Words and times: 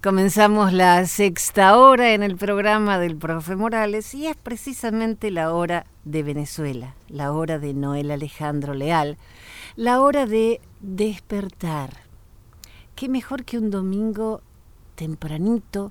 Comenzamos 0.00 0.72
la 0.72 1.04
sexta 1.06 1.76
hora 1.76 2.14
en 2.14 2.22
el 2.22 2.36
programa 2.36 3.00
del 3.00 3.16
profe 3.16 3.56
Morales 3.56 4.14
y 4.14 4.28
es 4.28 4.36
precisamente 4.36 5.32
la 5.32 5.52
hora 5.52 5.86
de 6.04 6.22
Venezuela, 6.22 6.94
la 7.08 7.32
hora 7.32 7.58
de 7.58 7.74
Noel 7.74 8.12
Alejandro 8.12 8.74
Leal, 8.74 9.18
la 9.74 10.00
hora 10.00 10.26
de 10.26 10.60
despertar. 10.78 11.94
¿Qué 12.94 13.08
mejor 13.08 13.44
que 13.44 13.58
un 13.58 13.72
domingo 13.72 14.40
tempranito 14.94 15.90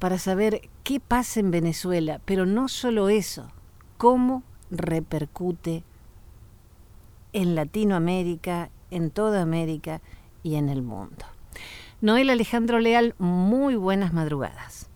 para 0.00 0.18
saber 0.18 0.68
qué 0.82 0.98
pasa 0.98 1.38
en 1.38 1.52
Venezuela? 1.52 2.20
Pero 2.24 2.46
no 2.46 2.66
solo 2.66 3.08
eso, 3.08 3.52
cómo 3.96 4.42
repercute 4.72 5.84
en 7.32 7.54
Latinoamérica, 7.54 8.70
en 8.90 9.12
toda 9.12 9.40
América 9.40 10.00
y 10.42 10.56
en 10.56 10.68
el 10.68 10.82
mundo. 10.82 11.26
Noel 12.00 12.30
Alejandro 12.30 12.78
Leal, 12.78 13.14
muy 13.18 13.74
buenas 13.76 14.12
madrugadas. 14.12 14.88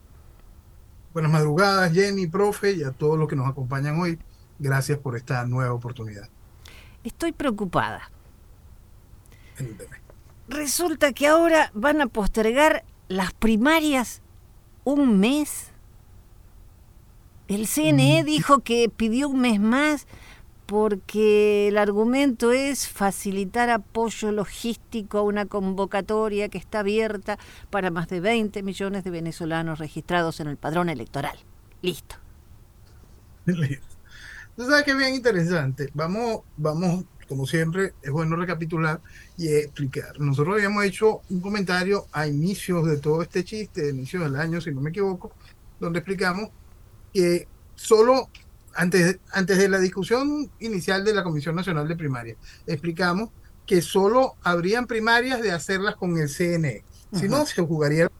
Buenas 1.13 1.33
madrugadas, 1.33 1.93
Jenny, 1.93 2.27
profe, 2.27 2.73
y 2.73 2.83
a 2.85 2.93
todos 2.93 3.19
los 3.19 3.29
que 3.29 3.37
nos 3.37 3.49
acompañan 3.49 3.99
hoy. 3.99 4.19
Gracias 4.59 4.99
por 4.99 5.17
esta 5.17 5.45
nueva 5.47 5.73
oportunidad. 5.73 6.29
Estoy 7.03 7.33
preocupada. 7.33 8.11
Resulta 10.49 11.13
que 11.13 11.27
ahora 11.27 11.71
van 11.75 12.01
a 12.01 12.07
postergar 12.07 12.85
las 13.09 13.33
primarias 13.33 14.23
un 14.85 15.19
mes. 15.19 15.69
El 17.49 17.67
CNE 17.67 18.23
mm. 18.23 18.27
dijo 18.27 18.61
que 18.61 18.89
pidió 18.89 19.29
un 19.29 19.41
mes 19.41 19.61
más 19.61 20.07
porque 20.71 21.67
el 21.67 21.79
argumento 21.79 22.53
es 22.53 22.87
facilitar 22.87 23.71
apoyo 23.71 24.31
logístico 24.31 25.19
a 25.19 25.23
una 25.23 25.47
convocatoria 25.47 26.49
que 26.49 26.59
está 26.59 26.79
abierta 26.79 27.41
para 27.71 27.91
más 27.91 28.07
de 28.07 28.21
20 28.21 28.63
millones 28.63 29.03
de 29.03 29.11
venezolanos 29.11 29.81
registrados 29.81 30.39
en 30.39 30.47
el 30.47 30.57
padrón 30.57 30.89
electoral. 30.89 31.37
Listo. 31.83 32.15
Listo. 33.47 33.97
Sabes 34.57 34.87
es 34.87 34.97
bien 34.97 35.17
interesante. 35.17 35.91
Vamos, 35.93 36.43
vamos, 36.57 37.05
como 37.29 37.49
siempre, 37.49 37.95
es 38.01 38.13
bueno 38.13 38.37
recapitular 38.37 39.01
y 39.37 39.49
explicar. 39.49 40.21
Nosotros 40.21 40.55
habíamos 40.55 40.85
hecho 40.85 41.23
un 41.31 41.41
comentario 41.41 42.07
a 42.13 42.29
inicios 42.29 42.87
de 42.87 42.99
todo 42.99 43.23
este 43.23 43.43
chiste, 43.43 43.83
de 43.83 43.91
inicios 43.91 44.23
del 44.23 44.37
año, 44.37 44.61
si 44.61 44.71
no 44.71 44.81
me 44.81 44.91
equivoco, 44.91 45.33
donde 45.81 45.99
explicamos 45.99 46.51
que 47.13 47.49
solo 47.75 48.29
antes, 48.75 49.19
antes 49.33 49.59
de 49.59 49.69
la 49.69 49.79
discusión 49.79 50.51
inicial 50.61 51.05
de 51.05 51.15
la 51.15 51.23
Comisión 51.23 51.55
Nacional 51.57 51.89
de 51.89 51.97
Primaria, 51.97 52.37
explicamos 52.67 53.31
que 53.67 53.83
solo 53.83 54.35
habrían 54.43 54.87
primarias 54.87 55.43
de 55.43 55.53
hacerlas 55.53 55.97
con 55.97 56.19
el 56.19 56.29
CNE. 56.29 56.85
Si 57.13 57.29
no, 57.29 57.45
se 57.47 57.63
jugaría 57.63 58.05
el. 58.05 58.11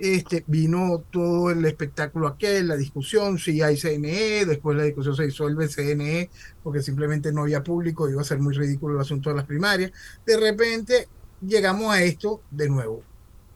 Este, 0.00 0.44
vino 0.46 1.04
todo 1.10 1.50
el 1.50 1.62
espectáculo 1.66 2.26
aquel, 2.26 2.68
la 2.68 2.76
discusión, 2.76 3.38
si 3.38 3.60
hay 3.60 3.76
CNE, 3.76 4.46
después 4.46 4.74
la 4.74 4.84
discusión 4.84 5.14
se 5.14 5.26
disuelve 5.26 5.64
el 5.64 5.70
CNE 5.70 6.30
porque 6.62 6.80
simplemente 6.80 7.32
no 7.34 7.42
había 7.42 7.62
público, 7.62 8.08
iba 8.08 8.22
a 8.22 8.24
ser 8.24 8.38
muy 8.38 8.54
ridículo 8.54 8.94
el 8.94 9.02
asunto 9.02 9.28
de 9.28 9.36
las 9.36 9.44
primarias. 9.44 9.92
De 10.24 10.38
repente 10.38 11.06
llegamos 11.46 11.92
a 11.92 12.02
esto 12.02 12.40
de 12.50 12.70
nuevo. 12.70 13.02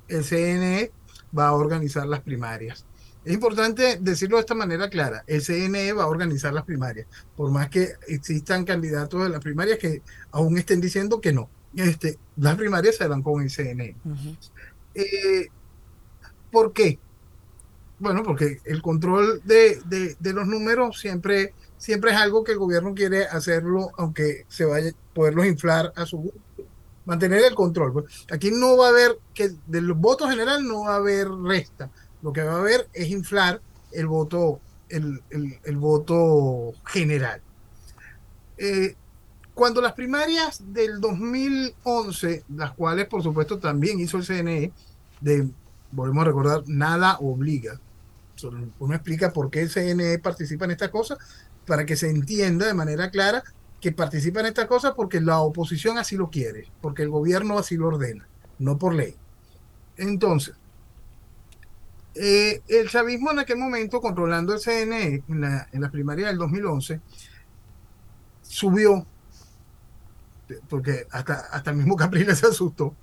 El 0.06 0.22
CNE 0.22 0.92
va 1.36 1.48
a 1.48 1.54
organizar 1.54 2.06
las 2.06 2.20
primarias. 2.20 2.84
Es 3.24 3.32
importante 3.32 3.98
decirlo 4.00 4.36
de 4.36 4.42
esta 4.42 4.54
manera 4.54 4.90
clara. 4.90 5.24
El 5.26 5.40
CNE 5.40 5.94
va 5.94 6.02
a 6.02 6.08
organizar 6.08 6.52
las 6.52 6.64
primarias, 6.64 7.06
por 7.36 7.50
más 7.50 7.70
que 7.70 7.94
existan 8.06 8.64
candidatos 8.64 9.22
de 9.22 9.30
las 9.30 9.40
primarias 9.40 9.78
que 9.78 10.02
aún 10.30 10.58
estén 10.58 10.80
diciendo 10.80 11.20
que 11.20 11.32
no. 11.32 11.48
Este, 11.74 12.18
las 12.36 12.56
primarias 12.56 12.96
se 12.96 13.04
harán 13.04 13.22
con 13.22 13.42
el 13.42 13.50
CNE. 13.50 13.96
Eh, 14.94 15.48
¿Por 16.50 16.72
qué? 16.72 16.98
Bueno, 17.98 18.22
porque 18.22 18.60
el 18.64 18.82
control 18.82 19.40
de, 19.44 20.16
los 20.20 20.46
números 20.46 21.00
siempre, 21.00 21.54
siempre 21.78 22.10
es 22.10 22.18
algo 22.18 22.44
que 22.44 22.52
el 22.52 22.58
gobierno 22.58 22.94
quiere 22.94 23.24
hacerlo, 23.24 23.90
aunque 23.96 24.44
se 24.48 24.66
vaya 24.66 24.90
a 24.90 25.14
poderlos 25.14 25.46
inflar 25.46 25.92
a 25.96 26.04
su 26.04 26.18
gusto. 26.18 26.40
Mantener 27.06 27.42
el 27.44 27.54
control. 27.54 28.06
Aquí 28.30 28.50
no 28.50 28.76
va 28.76 28.86
a 28.86 28.90
haber, 28.90 29.18
que 29.34 29.50
de 29.66 29.80
los 29.80 29.96
votos 29.96 30.30
general 30.30 30.66
no 30.66 30.82
va 30.82 30.94
a 30.94 30.96
haber 30.96 31.28
resta 31.28 31.90
lo 32.24 32.32
que 32.32 32.42
va 32.42 32.54
a 32.54 32.58
haber 32.58 32.88
es 32.94 33.10
inflar 33.10 33.60
el 33.92 34.06
voto, 34.06 34.58
el, 34.88 35.76
voto 35.76 36.72
general. 36.86 37.42
Eh, 38.56 38.96
cuando 39.52 39.82
las 39.82 39.92
primarias 39.92 40.62
del 40.72 41.02
2011, 41.02 42.44
las 42.56 42.72
cuales 42.72 43.06
por 43.08 43.22
supuesto 43.22 43.58
también 43.58 44.00
hizo 44.00 44.16
el 44.16 44.24
CNE, 44.24 44.72
de, 45.20 45.50
volvemos 45.92 46.22
a 46.22 46.24
recordar, 46.24 46.62
nada 46.66 47.18
obliga. 47.18 47.78
Uno 48.78 48.94
explica 48.94 49.30
por 49.30 49.50
qué 49.50 49.60
el 49.60 49.70
CNE 49.70 50.18
participa 50.18 50.64
en 50.64 50.70
estas 50.70 50.88
cosas, 50.88 51.18
para 51.66 51.84
que 51.84 51.94
se 51.94 52.08
entienda 52.08 52.66
de 52.66 52.74
manera 52.74 53.10
clara 53.10 53.44
que 53.82 53.92
participa 53.92 54.40
en 54.40 54.46
estas 54.46 54.66
cosas 54.66 54.94
porque 54.96 55.20
la 55.20 55.40
oposición 55.40 55.98
así 55.98 56.16
lo 56.16 56.30
quiere, 56.30 56.68
porque 56.80 57.02
el 57.02 57.10
gobierno 57.10 57.58
así 57.58 57.76
lo 57.76 57.88
ordena, 57.88 58.26
no 58.58 58.78
por 58.78 58.94
ley. 58.94 59.14
Entonces, 59.98 60.54
eh, 62.14 62.62
el 62.68 62.88
chavismo 62.88 63.32
en 63.32 63.40
aquel 63.40 63.58
momento, 63.58 64.00
controlando 64.00 64.54
el 64.54 64.60
CNE 64.60 65.24
en 65.28 65.40
la, 65.40 65.68
en 65.72 65.90
primaria 65.90 66.28
del 66.28 66.38
2011, 66.38 67.00
subió, 68.42 69.04
porque 70.68 71.06
hasta, 71.10 71.34
hasta 71.50 71.70
el 71.70 71.76
mismo 71.78 71.96
Capriles 71.96 72.38
se 72.38 72.46
asustó, 72.46 72.94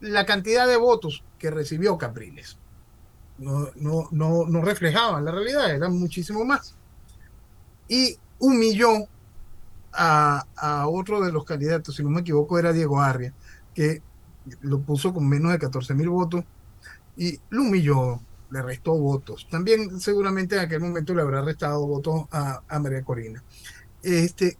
la 0.00 0.24
cantidad 0.24 0.66
de 0.66 0.76
votos 0.76 1.24
que 1.38 1.50
recibió 1.50 1.98
Capriles. 1.98 2.58
No, 3.38 3.68
no, 3.76 4.08
no, 4.10 4.46
no 4.46 4.62
reflejaban 4.62 5.24
la 5.24 5.30
realidad, 5.30 5.70
eran 5.70 5.96
muchísimo 5.96 6.44
más. 6.44 6.74
Y 7.86 8.18
humilló 8.38 9.06
a, 9.92 10.44
a, 10.56 10.88
otro 10.88 11.20
de 11.20 11.32
los 11.32 11.44
candidatos, 11.44 11.94
si 11.94 12.02
no 12.02 12.10
me 12.10 12.20
equivoco, 12.22 12.58
era 12.58 12.72
Diego 12.72 13.00
Arria, 13.00 13.32
que 13.74 14.02
lo 14.62 14.80
puso 14.80 15.12
con 15.12 15.28
menos 15.28 15.52
de 15.52 15.58
14 15.58 15.94
mil 15.94 16.08
votos 16.08 16.44
y 17.16 17.38
lo 17.50 17.62
humilló 17.62 18.20
le 18.50 18.62
restó 18.62 18.94
votos. 18.94 19.46
También 19.50 20.00
seguramente 20.00 20.56
en 20.56 20.62
aquel 20.62 20.80
momento 20.80 21.14
le 21.14 21.22
habrá 21.22 21.42
restado 21.42 21.86
votos 21.86 22.26
a, 22.30 22.62
María 22.80 23.02
Corina. 23.02 23.42
Este, 24.02 24.56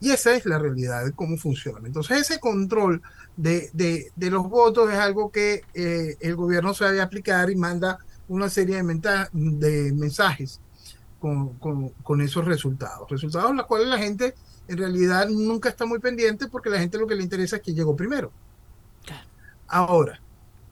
y 0.00 0.10
esa 0.10 0.34
es 0.34 0.46
la 0.46 0.58
realidad 0.58 1.04
de 1.04 1.12
cómo 1.12 1.36
funciona. 1.36 1.86
Entonces 1.86 2.18
ese 2.18 2.38
control 2.38 3.02
de, 3.36 3.70
de, 3.72 4.30
los 4.30 4.48
votos 4.48 4.90
es 4.90 4.98
algo 4.98 5.30
que 5.30 5.62
eh, 5.74 6.16
el 6.20 6.36
gobierno 6.36 6.74
sabe 6.74 7.00
aplicar 7.00 7.50
y 7.50 7.56
manda 7.56 7.98
una 8.28 8.48
serie 8.48 8.82
de, 8.82 9.28
de 9.32 9.92
mensajes 9.92 10.60
con, 11.18 11.54
con, 11.54 11.88
con, 11.90 12.20
esos 12.20 12.44
resultados. 12.44 13.10
Resultados 13.10 13.54
los 13.54 13.66
cuales 13.66 13.88
la 13.88 13.98
gente 13.98 14.34
en 14.68 14.78
realidad 14.78 15.28
nunca 15.28 15.68
está 15.68 15.86
muy 15.86 15.98
pendiente 15.98 16.46
porque 16.48 16.70
la 16.70 16.78
gente 16.78 16.98
lo 16.98 17.06
que 17.06 17.14
le 17.14 17.22
interesa 17.22 17.56
es 17.56 17.62
que 17.62 17.74
llegó 17.74 17.96
primero. 17.96 18.30
Ahora, 19.66 20.20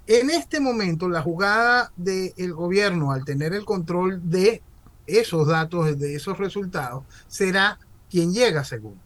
en 0.07 0.31
este 0.31 0.61
momento, 0.61 1.09
la 1.09 1.23
jugada 1.23 1.93
del 1.97 2.55
gobierno 2.55 3.13
al 3.13 3.25
tener 3.25 3.53
el 3.53 3.65
control 3.65 4.21
de 4.31 4.63
esos 5.07 5.49
datos, 5.49 5.99
de 5.99 6.15
esos 6.15 6.39
resultados, 6.39 7.05
será 7.27 7.79
quien 8.09 8.33
llega 8.33 8.65
segundo. 8.65 9.01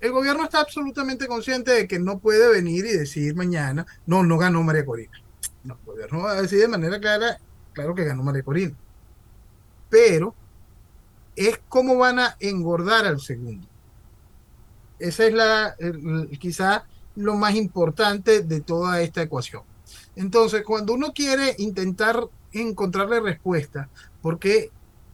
El 0.00 0.12
gobierno 0.12 0.44
está 0.44 0.60
absolutamente 0.60 1.26
consciente 1.26 1.72
de 1.72 1.88
que 1.88 1.98
no 1.98 2.18
puede 2.18 2.48
venir 2.50 2.84
y 2.86 2.92
decir 2.92 3.34
mañana, 3.34 3.86
no, 4.06 4.22
no 4.22 4.38
ganó 4.38 4.62
María 4.62 4.84
Corina. 4.84 5.20
No, 5.64 5.74
el 5.74 5.86
gobierno 5.86 6.22
va 6.22 6.32
a 6.32 6.42
decir 6.42 6.60
de 6.60 6.68
manera 6.68 7.00
clara, 7.00 7.38
claro 7.72 7.94
que 7.94 8.04
ganó 8.04 8.22
María 8.22 8.42
Corina. 8.42 8.74
Pero 9.88 10.34
es 11.34 11.60
cómo 11.68 11.96
van 11.98 12.18
a 12.18 12.36
engordar 12.40 13.06
al 13.06 13.20
segundo. 13.20 13.66
Esa 14.98 15.26
es 15.26 15.34
la, 15.34 15.76
quizá 16.38 16.84
lo 17.16 17.34
más 17.34 17.54
importante 17.54 18.42
de 18.42 18.60
toda 18.60 19.00
esta 19.00 19.22
ecuación. 19.22 19.62
Entonces, 20.14 20.62
cuando 20.62 20.94
uno 20.94 21.12
quiere 21.12 21.54
intentar 21.58 22.28
encontrarle 22.52 23.20
respuesta, 23.20 23.88
porque 24.22 24.70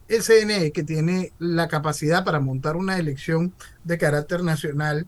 el 0.07 0.21
CNE, 0.23 0.71
que 0.71 0.83
tiene 0.83 1.33
la 1.39 1.67
capacidad 1.67 2.23
para 2.23 2.39
montar 2.39 2.75
una 2.75 2.97
elección 2.97 3.53
de 3.83 3.97
carácter 3.97 4.43
nacional 4.43 5.07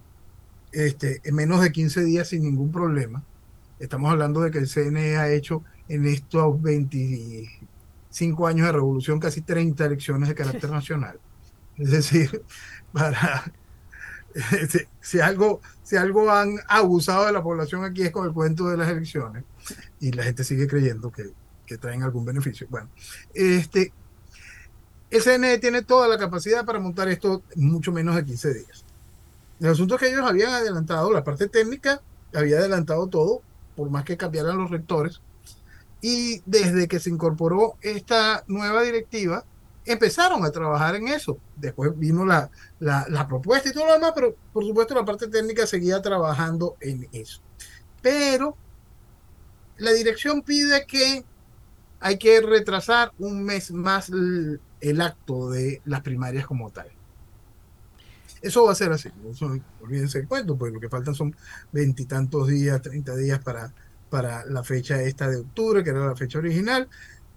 este, 0.72 1.22
en 1.24 1.36
menos 1.36 1.62
de 1.62 1.72
15 1.72 2.04
días 2.04 2.30
sin 2.30 2.44
ningún 2.44 2.72
problema, 2.72 3.24
estamos 3.80 4.12
hablando 4.12 4.42
de 4.42 4.52
que 4.52 4.60
el 4.60 4.68
CNE 4.68 5.18
ha 5.18 5.32
hecho 5.32 5.64
en 5.88 6.06
estos 6.06 6.62
25 6.62 8.48
años 8.48 8.66
de 8.66 8.72
revolución 8.72 9.20
casi 9.20 9.42
30 9.42 9.86
elecciones 9.86 10.30
de 10.30 10.36
carácter 10.36 10.70
nacional. 10.72 11.20
Es 11.78 11.92
decir, 11.92 12.44
para 12.92 13.52
si, 15.02 15.20
algo, 15.20 15.62
si 15.84 15.98
algo 15.98 16.32
han 16.32 16.56
abusado 16.68 17.26
de 17.26 17.34
la 17.34 17.44
población 17.44 17.84
aquí 17.84 18.04
es 18.04 18.12
con 18.12 18.26
el 18.26 18.34
cuento 18.34 18.68
de 18.68 18.78
las 18.78 18.90
elecciones 18.90 19.44
y 20.06 20.12
la 20.12 20.22
gente 20.22 20.44
sigue 20.44 20.68
creyendo 20.68 21.12
que, 21.12 21.32
que 21.66 21.80
traen 21.80 22.04
algún 22.04 22.26
beneficio. 22.26 22.68
Bueno, 22.70 22.90
este, 23.34 23.92
el 25.10 25.24
CNE 25.24 25.58
tiene 25.58 25.82
toda 25.82 26.08
la 26.08 26.20
capacidad 26.20 26.64
para 26.64 26.78
montar 26.78 27.08
esto 27.08 27.42
en 27.56 27.72
mucho 27.72 27.92
menos 27.92 28.16
de 28.16 28.24
15 28.24 28.54
días. 28.54 28.86
El 29.60 29.70
asunto 29.70 29.96
es 29.96 30.02
que 30.02 30.10
ellos 30.10 30.24
habían 30.24 30.52
adelantado, 30.52 31.12
la 31.12 31.24
parte 31.24 31.48
técnica 31.48 32.04
había 32.36 32.60
adelantado 32.60 33.08
todo 33.08 33.42
por 33.76 33.90
más 33.90 34.06
que 34.06 34.16
cambiaran 34.16 34.60
los 34.60 34.70
rectores. 34.70 35.22
Y 36.02 36.44
desde 36.46 36.88
que 36.88 37.00
se 37.00 37.10
incorporó 37.10 37.74
esta 37.82 38.44
nueva 38.46 38.84
directiva, 38.84 39.44
empezaron 39.86 40.46
a 40.46 40.52
trabajar 40.52 40.94
en 40.94 41.08
eso. 41.08 41.40
Después 41.56 41.98
vino 41.98 42.28
la, 42.28 42.52
la, 42.78 43.28
propuesta 43.28 43.70
y 43.70 43.74
todo 43.74 43.88
lo 43.88 43.94
demás, 43.94 44.12
pero 44.14 44.36
por 44.54 44.64
supuesto 44.64 44.94
la 44.94 45.04
parte 45.04 45.30
técnica 45.30 45.66
seguía 45.66 46.00
trabajando 46.00 46.76
en 46.80 47.08
eso. 47.12 47.42
Pero 48.04 48.56
la 49.78 49.92
dirección 49.92 50.42
pide 50.42 50.86
que 50.86 51.26
hay 52.00 52.18
que 52.18 52.42
retrasar 52.42 53.12
un 53.20 53.44
mes 53.44 53.72
más 53.72 54.10
el, 54.10 54.60
el 54.82 55.02
acto 55.02 55.50
de 55.50 55.82
las 55.86 56.02
primarias 56.02 56.46
como 56.46 56.70
tal. 56.72 56.88
Eso 58.42 58.64
va 58.66 58.74
a 58.74 58.76
ser 58.76 58.92
así. 58.92 59.10
No 59.24 59.60
olvídense 59.82 60.20
el 60.20 60.28
cuento, 60.28 60.56
porque 60.56 60.74
lo 60.74 60.80
que 60.80 60.90
faltan 60.90 61.16
son 61.16 61.36
veintitantos 61.72 62.48
días, 62.48 62.80
treinta 62.82 63.16
días 63.16 63.40
para, 63.40 63.74
para 64.10 64.46
la 64.46 64.64
fecha 64.64 65.02
esta 65.02 65.28
de 65.28 65.38
octubre, 65.38 65.84
que 65.84 65.90
era 65.90 66.06
la 66.06 66.16
fecha 66.16 66.38
original. 66.38 66.88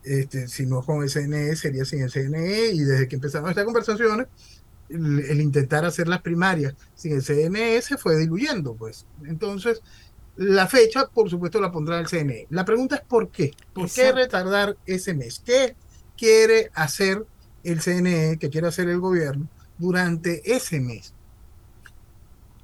Este, 0.05 0.49
si 0.49 0.67
no 0.67 0.82
con 0.82 1.02
el 1.02 1.08
CNE, 1.08 1.56
sería 1.56 1.87
sin 1.87 2.02
el 2.02 2.11
CNE. 2.11 2.73
Y 2.73 2.81
desde 2.81 3.08
que 3.08 3.17
empezaron 3.17 3.49
estas 3.49 3.64
conversaciones, 3.64 4.26
el, 4.91 5.41
intentar 5.41 5.87
hacer 5.87 6.08
las 6.08 6.20
primarias 6.20 6.75
sin 6.94 7.14
el 7.14 7.23
CNE 7.23 7.81
se 7.81 7.96
fue 7.96 8.19
diluyendo, 8.19 8.75
pues. 8.75 9.06
Entonces, 9.25 9.81
la 10.38 10.67
fecha, 10.67 11.06
por 11.06 11.29
supuesto, 11.29 11.61
la 11.61 11.70
pondrá 11.70 12.00
el 12.00 12.08
CNE. 12.08 12.46
La 12.50 12.64
pregunta 12.64 12.96
es 12.96 13.02
¿por 13.02 13.29
qué? 13.29 13.52
¿Por 13.73 13.90
qué 13.90 14.12
retardar 14.12 14.76
ese 14.87 15.14
mes? 15.14 15.43
¿Qué 15.44 15.76
quiere 16.17 16.70
hacer 16.75 17.25
el 17.64 17.81
CNE, 17.81 18.38
qué 18.38 18.50
quiere 18.50 18.69
hacer 18.69 18.88
el 18.88 19.00
gobierno 19.00 19.49
durante 19.79 20.55
ese 20.55 20.81
mes. 20.81 21.12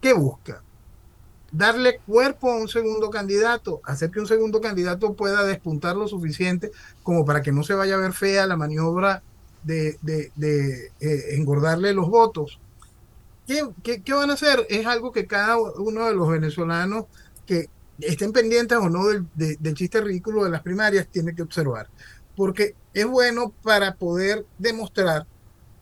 ¿Qué 0.01 0.13
busca? 0.13 0.63
Darle 1.53 2.01
cuerpo 2.01 2.51
a 2.51 2.57
un 2.57 2.69
segundo 2.69 3.11
candidato, 3.11 3.81
hacer 3.85 4.11
que 4.11 4.21
un 4.21 4.27
segundo 4.27 4.61
candidato 4.61 5.15
pueda 5.15 5.45
despuntar 5.45 5.97
lo 5.97 6.09
suficiente 6.09 6.73
como 7.03 7.25
para 7.25 7.43
que 7.43 7.53
no 7.53 7.63
se 7.63 7.75
vaya 7.75 7.95
a 7.95 7.99
ver 7.99 8.13
fea 8.13 8.47
la 8.47 8.57
maniobra 8.57 9.23
de, 9.63 9.99
eh, 10.41 11.35
engordarle 11.37 11.95
los 11.95 12.09
votos. 12.09 12.59
¿Qué, 13.47 14.01
¿Qué, 14.03 14.13
van 14.13 14.31
a 14.31 14.35
hacer? 14.35 14.67
Es 14.69 14.87
algo 14.87 15.13
que 15.13 15.27
cada 15.27 15.59
uno 15.59 16.07
de 16.07 16.15
los 16.15 16.29
venezolanos 16.29 17.05
que 17.47 17.69
estén 18.01 18.33
pendientes 18.33 18.79
o 18.79 18.89
no 18.89 19.07
del, 19.07 19.27
del 19.35 19.75
chiste 19.75 20.01
ridículo 20.01 20.45
de 20.45 20.51
las 20.51 20.63
primarias 20.63 21.09
tiene 21.09 21.35
que 21.35 21.43
observar. 21.43 21.89
Porque 22.37 22.75
es 22.93 23.07
bueno 23.07 23.53
para 23.63 23.95
poder 23.95 24.45
demostrar 24.59 25.27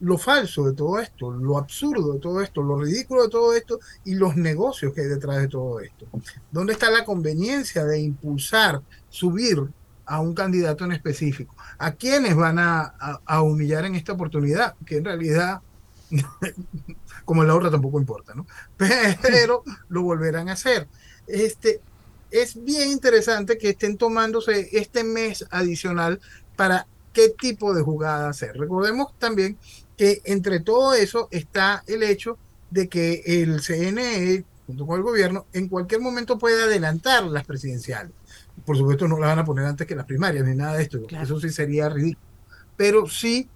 lo 0.02 0.18
falso 0.18 0.64
de 0.64 0.72
todo 0.72 0.98
esto, 0.98 1.30
lo 1.30 1.56
absurdo 1.56 2.14
de 2.14 2.18
todo 2.18 2.42
esto, 2.42 2.60
lo 2.60 2.76
ridículo 2.76 3.22
de 3.22 3.28
todo 3.28 3.54
esto 3.54 3.78
y 4.04 4.16
los 4.16 4.36
negocios 4.36 4.92
que 4.92 5.02
hay 5.02 5.06
detrás 5.06 5.38
de 5.38 5.48
todo 5.48 5.78
esto. 5.78 6.06
¿Dónde 6.50 6.72
está 6.72 6.90
la 6.90 7.04
conveniencia 7.04 7.84
de 7.84 8.00
impulsar, 8.00 8.82
subir 9.08 9.62
a 10.04 10.18
un 10.18 10.34
candidato 10.34 10.84
en 10.84 10.92
específico? 10.92 11.54
¿A 11.78 11.92
quiénes 11.92 12.34
van 12.34 12.58
a, 12.58 13.42
humillar 13.42 13.84
en 13.84 13.94
esta 13.94 14.12
oportunidad? 14.12 14.74
Que 14.84 14.96
en 14.96 15.04
realidad, 15.04 15.60
como 17.24 17.44
la 17.44 17.54
otra 17.54 17.70
tampoco 17.70 18.00
importa, 18.00 18.34
¿no? 18.34 18.44
Pero 18.76 19.62
lo 19.88 20.02
volverán 20.02 20.48
a 20.48 20.54
hacer. 20.54 20.88
Este, 21.26 21.80
es 22.30 22.62
bien 22.62 22.90
interesante 22.90 23.58
que 23.58 23.70
estén 23.70 23.96
tomándose 23.96 24.68
este 24.72 25.04
mes 25.04 25.44
adicional 25.50 26.20
para 26.56 26.86
qué 27.12 27.28
tipo 27.28 27.74
de 27.74 27.82
jugada 27.82 28.28
hacer. 28.28 28.56
Recordemos 28.56 29.12
también 29.18 29.58
que 29.96 30.22
entre 30.24 30.60
todo 30.60 30.94
eso 30.94 31.28
está 31.30 31.84
el 31.86 32.02
hecho 32.02 32.38
de 32.70 32.88
que 32.88 33.22
el 33.26 33.60
CNE, 33.60 34.44
junto 34.66 34.86
con 34.86 34.96
el 34.96 35.02
gobierno, 35.02 35.46
en 35.52 35.68
cualquier 35.68 36.00
momento 36.00 36.38
puede 36.38 36.62
adelantar 36.62 37.24
las 37.24 37.44
presidenciales. 37.44 38.12
Por 38.64 38.76
supuesto, 38.76 39.06
no 39.06 39.18
las 39.18 39.28
van 39.28 39.40
a 39.40 39.44
poner 39.44 39.66
antes 39.66 39.86
que 39.86 39.94
las 39.94 40.06
primarias, 40.06 40.44
ni 40.46 40.54
nada 40.54 40.76
de 40.76 40.84
esto. 40.84 41.00
Eso 41.10 41.38
sí 41.40 41.50
sería 41.50 41.88
ridículo. 41.88 42.26
Pero 42.76 43.06
sí 43.06 43.48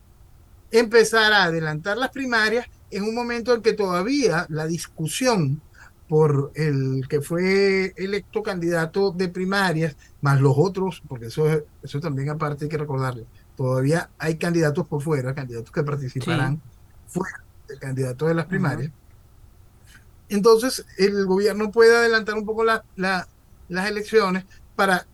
empezar 0.71 1.33
a 1.33 1.45
adelantar 1.45 1.97
las 1.97 2.11
primarias 2.11 2.67
en 2.91 3.05
un 3.05 3.15
momento 3.15 3.55
en 3.55 3.63
que 3.63 3.73
todavía 3.73 4.47
la 4.51 4.67
discusión 4.67 5.63
por 6.09 6.53
el 6.55 7.07
que 7.09 7.21
fue 7.21 7.93
electo 7.97 8.43
candidato 8.43 9.11
de 9.11 9.29
primarias, 9.29 9.97
más 10.21 10.41
los 10.41 10.55
otros, 10.57 11.03
porque 11.09 11.27
eso, 11.27 11.47
eso 11.83 12.01
también 12.01 12.31
aparte 12.31 12.65
hay 12.65 12.69
que 12.69 12.79
recordarle, 12.79 13.27
todavía 13.57 14.11
hay 14.19 14.37
candidatos 14.37 14.87
por 14.87 15.03
fuera, 15.03 15.35
candidatos 15.35 15.71
que 15.73 15.83
participarán 15.83 16.61
fuera 17.09 17.45
del 17.69 17.79
candidato 17.79 18.27
de 18.27 18.35
las 18.35 18.47
primarias. 18.47 18.93
Entonces, 20.29 20.85
el 20.99 21.27
gobierno 21.27 21.71
puede 21.71 21.97
adelantar 21.97 22.37
un 22.37 22.47
poco 22.47 22.65
la, 22.65 22.85
las 22.97 23.89
elecciones 23.89 24.45
para, 24.75 25.07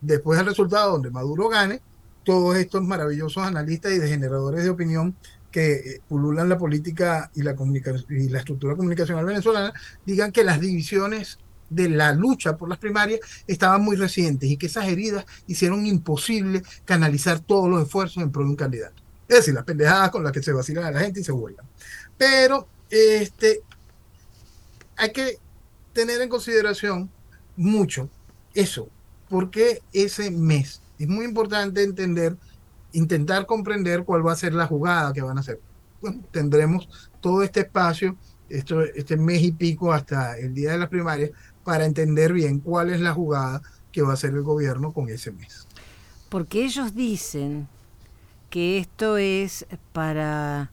después 0.00 0.38
del 0.38 0.46
resultado 0.46 0.92
donde 0.92 1.10
Maduro 1.10 1.48
gane, 1.48 1.80
todos 2.24 2.56
estos 2.56 2.82
maravillosos 2.82 3.42
analistas 3.44 3.92
y 3.92 4.00
generadores 4.00 4.64
de 4.64 4.70
opinión 4.70 5.16
que 5.50 6.00
pululan 6.08 6.48
la 6.48 6.58
política 6.58 7.30
y 7.34 7.42
la, 7.42 7.56
y 8.08 8.28
la 8.28 8.38
estructura 8.38 8.76
comunicacional 8.76 9.24
venezolana 9.24 9.72
digan 10.06 10.32
que 10.32 10.44
las 10.44 10.60
divisiones 10.60 11.38
de 11.68 11.88
la 11.88 12.12
lucha 12.12 12.56
por 12.56 12.68
las 12.68 12.78
primarias 12.78 13.20
estaban 13.46 13.82
muy 13.82 13.96
recientes 13.96 14.50
y 14.50 14.56
que 14.56 14.66
esas 14.66 14.88
heridas 14.88 15.24
hicieron 15.46 15.86
imposible 15.86 16.62
canalizar 16.84 17.40
todos 17.40 17.70
los 17.70 17.82
esfuerzos 17.82 18.22
en 18.22 18.30
pro 18.30 18.42
de 18.42 18.50
un 18.50 18.56
candidato. 18.56 19.02
Es 19.28 19.36
decir, 19.36 19.54
las 19.54 19.64
pendejadas 19.64 20.10
con 20.10 20.24
las 20.24 20.32
que 20.32 20.42
se 20.42 20.52
vacilan 20.52 20.84
a 20.84 20.90
la 20.90 21.00
gente 21.00 21.20
y 21.20 21.24
se 21.24 21.32
vuelvan. 21.32 21.64
Pero 22.18 22.66
este, 22.90 23.62
hay 24.96 25.12
que 25.12 25.38
tener 25.92 26.20
en 26.20 26.28
consideración 26.28 27.10
mucho 27.56 28.10
eso, 28.54 28.88
porque 29.28 29.82
ese 29.92 30.30
mes 30.30 30.82
es 30.98 31.08
muy 31.08 31.24
importante 31.24 31.82
entender, 31.82 32.36
intentar 32.92 33.46
comprender 33.46 34.04
cuál 34.04 34.26
va 34.26 34.32
a 34.32 34.36
ser 34.36 34.54
la 34.54 34.66
jugada 34.66 35.12
que 35.12 35.22
van 35.22 35.36
a 35.36 35.40
hacer. 35.40 35.60
Bueno, 36.00 36.22
tendremos 36.30 36.88
todo 37.20 37.42
este 37.42 37.60
espacio, 37.60 38.16
esto, 38.48 38.82
este 38.82 39.16
mes 39.16 39.42
y 39.42 39.52
pico 39.52 39.92
hasta 39.92 40.38
el 40.38 40.54
día 40.54 40.72
de 40.72 40.78
las 40.78 40.88
primarias, 40.88 41.30
para 41.64 41.84
entender 41.84 42.32
bien 42.32 42.58
cuál 42.58 42.90
es 42.90 43.00
la 43.00 43.12
jugada 43.12 43.60
que 43.92 44.02
va 44.02 44.10
a 44.10 44.14
hacer 44.14 44.30
el 44.30 44.42
gobierno 44.42 44.92
con 44.92 45.08
ese 45.08 45.32
mes. 45.32 45.66
Porque 46.28 46.64
ellos 46.64 46.94
dicen 46.94 47.68
que 48.48 48.78
esto 48.78 49.16
es 49.16 49.66
para 49.92 50.70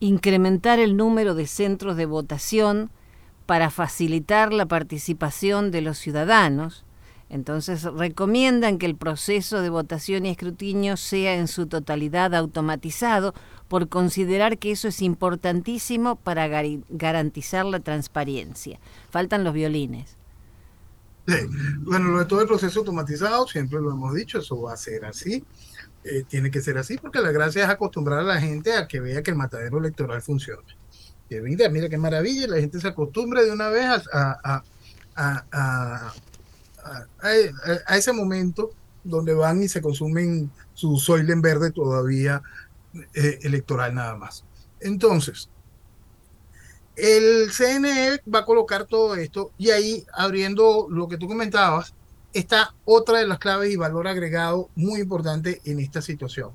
incrementar 0.00 0.78
el 0.78 0.96
número 0.96 1.34
de 1.34 1.46
centros 1.46 1.96
de 1.96 2.06
votación 2.06 2.90
para 3.46 3.70
facilitar 3.70 4.52
la 4.52 4.66
participación 4.66 5.70
de 5.70 5.80
los 5.80 5.98
ciudadanos. 5.98 6.84
Entonces 7.28 7.82
recomiendan 7.82 8.78
que 8.78 8.86
el 8.86 8.94
proceso 8.94 9.60
de 9.60 9.68
votación 9.68 10.26
y 10.26 10.30
escrutinio 10.30 10.96
sea 10.96 11.34
en 11.34 11.48
su 11.48 11.66
totalidad 11.66 12.34
automatizado 12.34 13.34
por 13.68 13.88
considerar 13.88 14.58
que 14.58 14.70
eso 14.70 14.88
es 14.88 15.02
importantísimo 15.02 16.16
para 16.16 16.48
garantizar 16.88 17.64
la 17.66 17.80
transparencia. 17.80 18.78
Faltan 19.10 19.42
los 19.42 19.54
violines. 19.54 20.16
Bueno, 21.80 22.10
lo 22.10 22.20
de 22.20 22.26
todo 22.26 22.40
el 22.42 22.46
proceso 22.46 22.80
automatizado, 22.80 23.48
siempre 23.48 23.80
lo 23.80 23.90
hemos 23.90 24.14
dicho, 24.14 24.38
eso 24.38 24.62
va 24.62 24.74
a 24.74 24.76
ser 24.76 25.04
así. 25.04 25.44
Eh, 26.04 26.22
tiene 26.28 26.52
que 26.52 26.60
ser 26.60 26.78
así 26.78 26.98
porque 26.98 27.18
la 27.18 27.32
gracia 27.32 27.64
es 27.64 27.68
acostumbrar 27.68 28.20
a 28.20 28.22
la 28.22 28.40
gente 28.40 28.72
a 28.72 28.86
que 28.86 29.00
vea 29.00 29.24
que 29.24 29.32
el 29.32 29.36
matadero 29.36 29.78
electoral 29.78 30.22
funciona. 30.22 30.62
Que 31.28 31.40
mira, 31.40 31.68
mira 31.68 31.88
qué 31.88 31.98
maravilla, 31.98 32.46
la 32.46 32.60
gente 32.60 32.78
se 32.78 32.86
acostumbre 32.86 33.44
de 33.44 33.50
una 33.50 33.68
vez 33.70 33.84
a, 34.12 34.62
a, 35.16 35.44
a 35.50 36.14
ese 37.88 38.12
momento 38.12 38.70
donde 39.04 39.34
van 39.34 39.62
y 39.62 39.68
se 39.68 39.80
consumen 39.80 40.50
su 40.74 40.98
soilen 40.98 41.40
verde 41.40 41.70
todavía 41.70 42.42
eh, 43.14 43.38
electoral 43.42 43.94
nada 43.94 44.16
más. 44.16 44.44
Entonces, 44.80 45.48
el 46.96 47.50
CNE 47.52 48.20
va 48.32 48.40
a 48.40 48.44
colocar 48.44 48.86
todo 48.86 49.14
esto 49.16 49.52
y 49.58 49.70
ahí, 49.70 50.06
abriendo 50.12 50.86
lo 50.90 51.08
que 51.08 51.18
tú 51.18 51.28
comentabas, 51.28 51.94
está 52.32 52.74
otra 52.84 53.18
de 53.18 53.26
las 53.26 53.38
claves 53.38 53.70
y 53.70 53.76
valor 53.76 54.08
agregado 54.08 54.70
muy 54.74 55.00
importante 55.00 55.60
en 55.64 55.80
esta 55.80 56.02
situación, 56.02 56.52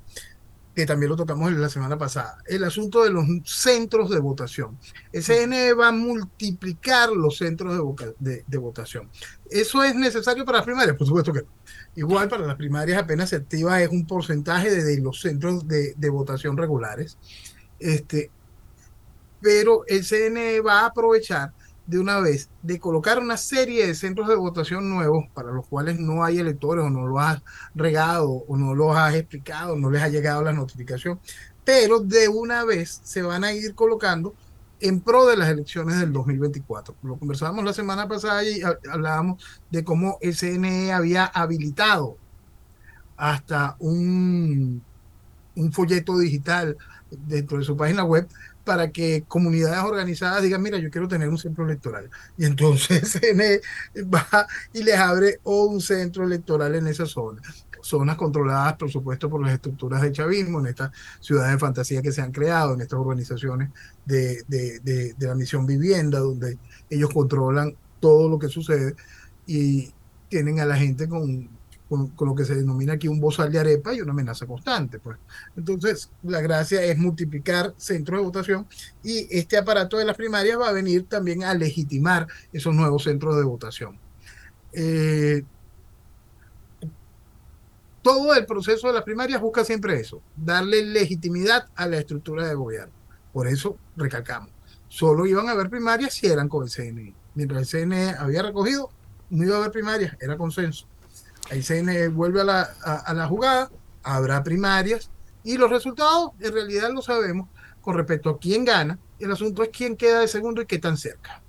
que 0.75 0.85
también 0.85 1.09
lo 1.09 1.17
tocamos 1.17 1.51
la 1.51 1.69
semana 1.69 1.97
pasada, 1.97 2.37
el 2.45 2.63
asunto 2.63 3.03
de 3.03 3.09
los 3.09 3.25
centros 3.45 4.09
de 4.09 4.19
votación. 4.19 4.77
El 5.11 5.23
CNE 5.23 5.73
va 5.73 5.89
a 5.89 5.91
multiplicar 5.91 7.09
los 7.09 7.37
centros 7.37 7.73
de, 8.19 8.57
votación. 8.57 9.09
¿Eso 9.49 9.83
es 9.83 9.95
necesario 9.95 10.45
para 10.45 10.59
las 10.59 10.65
primarias? 10.65 10.95
Por 10.95 11.07
supuesto 11.07 11.33
que 11.33 11.41
no. 11.41 11.49
Igual 11.95 12.29
para 12.29 12.45
las 12.45 12.55
primarias 12.55 13.01
apenas 13.01 13.29
se 13.29 13.35
activa 13.35 13.81
es 13.81 13.89
un 13.89 14.07
porcentaje 14.07 14.71
de, 14.71 15.01
los 15.01 15.19
centros 15.19 15.67
de, 15.67 16.09
votación 16.09 16.55
regulares. 16.55 17.17
Este, 17.77 18.31
pero 19.41 19.83
el 19.87 20.05
CNE 20.05 20.61
va 20.61 20.81
a 20.81 20.85
aprovechar 20.87 21.51
de 21.91 21.99
una 21.99 22.21
vez 22.21 22.49
de 22.61 22.79
colocar 22.79 23.19
una 23.19 23.35
serie 23.35 23.85
de 23.85 23.95
centros 23.95 24.29
de 24.29 24.35
votación 24.35 24.89
nuevos 24.89 25.25
para 25.33 25.51
los 25.51 25.67
cuales 25.67 25.99
no 25.99 26.23
hay 26.23 26.39
electores 26.39 26.85
o 26.85 26.89
no 26.89 27.05
lo 27.05 27.19
has 27.19 27.41
regado 27.75 28.29
o 28.29 28.55
no 28.55 28.73
los 28.73 28.95
has 28.95 29.13
explicado, 29.15 29.75
no 29.75 29.91
les 29.91 30.01
ha 30.01 30.07
llegado 30.07 30.41
la 30.41 30.53
notificación, 30.53 31.19
pero 31.65 31.99
de 31.99 32.29
una 32.29 32.63
vez 32.63 33.01
se 33.03 33.21
van 33.21 33.43
a 33.43 33.51
ir 33.51 33.75
colocando 33.75 34.33
en 34.79 35.01
pro 35.01 35.25
de 35.25 35.35
las 35.35 35.49
elecciones 35.49 35.99
del 35.99 36.13
2024. 36.13 36.95
Lo 37.03 37.17
conversábamos 37.17 37.65
la 37.65 37.73
semana 37.73 38.07
pasada 38.07 38.41
y 38.45 38.61
hablábamos 38.89 39.43
de 39.69 39.83
cómo 39.83 40.17
CNE 40.21 40.93
había 40.93 41.25
habilitado 41.25 42.15
hasta 43.17 43.75
un, 43.79 44.81
un 45.57 45.73
folleto 45.73 46.17
digital 46.17 46.77
dentro 47.27 47.57
de 47.57 47.65
su 47.65 47.75
página 47.75 48.05
web 48.05 48.29
para 48.63 48.91
que 48.91 49.23
comunidades 49.27 49.83
organizadas 49.83 50.43
digan, 50.43 50.61
mira, 50.61 50.77
yo 50.77 50.89
quiero 50.89 51.07
tener 51.07 51.29
un 51.29 51.37
centro 51.37 51.65
electoral. 51.65 52.09
Y 52.37 52.45
entonces 52.45 53.19
va 54.13 54.47
y 54.73 54.83
les 54.83 54.97
abre 54.97 55.39
un 55.43 55.81
centro 55.81 56.23
electoral 56.23 56.75
en 56.75 56.87
esa 56.87 57.05
zona 57.05 57.41
zonas 57.81 58.15
controladas, 58.15 58.75
por 58.75 58.89
supuesto, 58.89 59.29
por 59.29 59.41
las 59.41 59.53
estructuras 59.53 60.01
de 60.01 60.11
chavismo, 60.11 60.59
en 60.59 60.67
estas 60.67 60.91
ciudades 61.19 61.53
de 61.53 61.59
fantasía 61.59 62.01
que 62.01 62.11
se 62.11 62.21
han 62.21 62.31
creado, 62.31 62.73
en 62.73 62.81
estas 62.81 62.99
organizaciones 62.99 63.69
de, 64.05 64.43
de, 64.47 65.15
la 65.19 65.35
misión 65.35 65.65
vivienda, 65.65 66.19
donde 66.19 66.57
ellos 66.89 67.09
controlan 67.13 67.75
todo 67.99 68.29
lo 68.29 68.39
que 68.39 68.47
sucede 68.49 68.95
y 69.45 69.91
tienen 70.29 70.59
a 70.59 70.65
la 70.65 70.77
gente 70.77 71.07
con, 71.07 71.49
con, 71.91 72.27
lo 72.27 72.35
que 72.35 72.45
se 72.45 72.55
denomina 72.55 72.93
aquí 72.93 73.09
un 73.09 73.19
bozal 73.19 73.51
de 73.51 73.59
arepa 73.59 73.93
y 73.93 73.99
una 73.99 74.13
amenaza 74.13 74.45
constante. 74.45 74.99
Pues. 74.99 75.17
Entonces, 75.57 76.09
la 76.23 76.39
gracia 76.39 76.81
es 76.83 76.97
multiplicar 76.97 77.73
centros 77.75 78.19
de 78.19 78.25
votación 78.25 78.67
y 79.03 79.27
este 79.29 79.57
aparato 79.57 79.97
de 79.97 80.05
las 80.05 80.15
primarias 80.15 80.57
va 80.57 80.69
a 80.69 80.71
venir 80.71 81.05
también 81.07 81.43
a 81.43 81.53
legitimar 81.53 82.27
esos 82.53 82.73
nuevos 82.73 83.03
centros 83.03 83.35
de 83.35 83.43
votación. 83.43 83.99
Eh, 84.71 85.43
todo 88.01 88.33
el 88.35 88.45
proceso 88.45 88.87
de 88.87 88.93
las 88.93 89.03
primarias 89.03 89.41
busca 89.41 89.65
siempre 89.65 89.99
eso, 89.99 90.21
darle 90.37 90.85
legitimidad 90.85 91.67
a 91.75 91.87
la 91.87 91.97
estructura 91.97 92.47
de 92.47 92.55
gobierno. 92.55 92.93
Por 93.33 93.49
eso 93.49 93.77
recalcamos, 93.97 94.49
solo 94.87 95.25
iban 95.25 95.49
a 95.49 95.51
haber 95.51 95.69
primarias 95.69 96.13
si 96.13 96.27
eran 96.27 96.47
con 96.47 96.63
el 96.63 96.69
CNE. 96.69 97.13
Mientras 97.35 97.61
el 97.61 97.67
CNE 97.67 98.15
había 98.17 98.43
recogido, 98.43 98.89
no 99.29 99.43
iba 99.43 99.55
a 99.55 99.59
haber 99.59 99.71
primarias, 99.71 100.15
era 100.21 100.37
consenso. 100.37 100.87
El 101.49 101.63
CNE 101.63 102.07
vuelve 102.09 102.41
a 102.41 102.43
la, 102.45 102.61
a 102.61 103.13
la 103.13 103.27
jugada, 103.27 103.69
habrá 104.03 104.43
primarias 104.43 105.09
y 105.43 105.57
los 105.57 105.69
resultados 105.69 106.31
en 106.39 106.53
realidad 106.53 106.91
lo 106.93 107.01
sabemos 107.01 107.49
con 107.81 107.95
respecto 107.95 108.29
a 108.29 108.39
quién 108.39 108.63
gana. 108.63 108.99
El 109.19 109.31
asunto 109.31 109.63
es 109.63 109.69
quién 109.69 109.97
queda 109.97 110.19
de 110.19 110.27
segundo 110.27 110.61
y 110.61 110.65
qué 110.65 110.79
tan 110.79 110.97
cerca. 110.97 111.41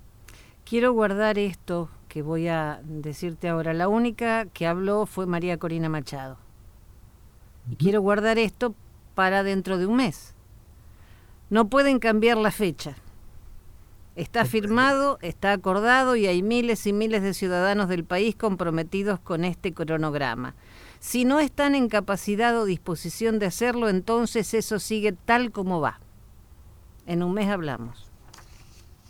Quiero 0.65 0.93
guardar 0.93 1.37
esto 1.37 1.89
que 2.07 2.21
voy 2.21 2.47
a 2.47 2.81
decirte 2.83 3.49
ahora. 3.49 3.73
La 3.73 3.87
única 3.87 4.45
que 4.45 4.67
habló 4.67 5.05
fue 5.05 5.25
María 5.25 5.57
Corina 5.57 5.89
Machado. 5.89 6.37
Y 7.69 7.75
quiero 7.75 8.01
guardar 8.01 8.37
esto 8.37 8.75
para 9.15 9.43
dentro 9.43 9.77
de 9.77 9.85
un 9.85 9.95
mes. 9.95 10.33
No 11.49 11.69
pueden 11.69 11.99
cambiar 11.99 12.37
la 12.37 12.51
fecha. 12.51 12.95
Está 14.15 14.45
firmado, 14.45 15.17
está 15.21 15.53
acordado 15.53 16.15
y 16.15 16.27
hay 16.27 16.43
miles 16.43 16.85
y 16.85 16.93
miles 16.93 17.23
de 17.23 17.33
ciudadanos 17.33 17.89
del 17.89 18.03
país 18.03 18.35
comprometidos 18.35 19.19
con 19.19 19.43
este 19.43 19.73
cronograma. 19.73 20.53
Si 20.99 21.25
no 21.25 21.39
están 21.39 21.73
en 21.73 21.89
capacidad 21.89 22.55
o 22.59 22.65
disposición 22.65 23.39
de 23.39 23.47
hacerlo, 23.47 23.89
entonces 23.89 24.53
eso 24.53 24.79
sigue 24.79 25.13
tal 25.13 25.51
como 25.51 25.81
va. 25.81 25.99
En 27.07 27.23
un 27.23 27.33
mes 27.33 27.49
hablamos. 27.49 28.09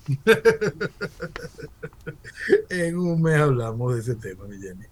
en 2.69 2.97
un 2.97 3.21
mes 3.21 3.35
hablamos 3.35 3.93
de 3.93 3.99
ese 4.01 4.15
tema, 4.15 4.45
Jenny. 4.59 4.85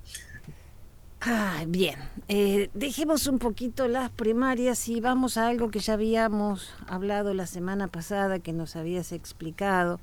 Ah, 1.24 1.66
bien, 1.68 2.00
eh, 2.30 2.72
dejemos 2.74 3.28
un 3.28 3.38
poquito 3.38 3.88
las 3.88 4.10
primarias 4.10 4.90
y 4.90 5.00
vamos 5.02 5.38
a 5.38 5.48
algo 5.48 5.70
que 5.70 5.80
ya 5.80 5.94
habíamos 5.94 6.74
hablado 6.88 7.36
la 7.36 7.46
semana 7.46 7.88
pasada, 7.88 8.40
que 8.40 8.54
nos 8.54 8.76
habías 8.76 9.12
explicado, 9.12 10.00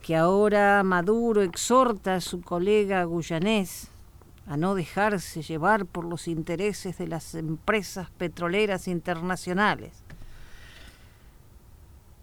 que 0.00 0.16
ahora 0.16 0.82
Maduro 0.82 1.42
exhorta 1.42 2.14
a 2.14 2.20
su 2.22 2.40
colega 2.40 3.04
guyanés 3.04 3.88
a 4.46 4.56
no 4.56 4.74
dejarse 4.74 5.42
llevar 5.42 5.84
por 5.84 6.06
los 6.06 6.28
intereses 6.28 6.96
de 6.96 7.08
las 7.08 7.34
empresas 7.34 8.08
petroleras 8.16 8.88
internacionales. 8.88 9.92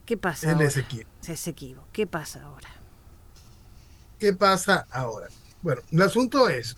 ¿Qué 0.08 0.18
pasa 0.18 0.48
El 0.48 0.56
ahora? 0.56 0.66
Esequibo. 1.28 1.84
¿Qué 1.94 2.08
pasa 2.08 2.44
ahora? 2.44 2.70
¿Qué 4.18 4.34
pasa 4.34 4.88
ahora? 4.90 5.28
Bueno, 5.62 5.82
el 5.92 6.02
asunto 6.02 6.50
es, 6.50 6.76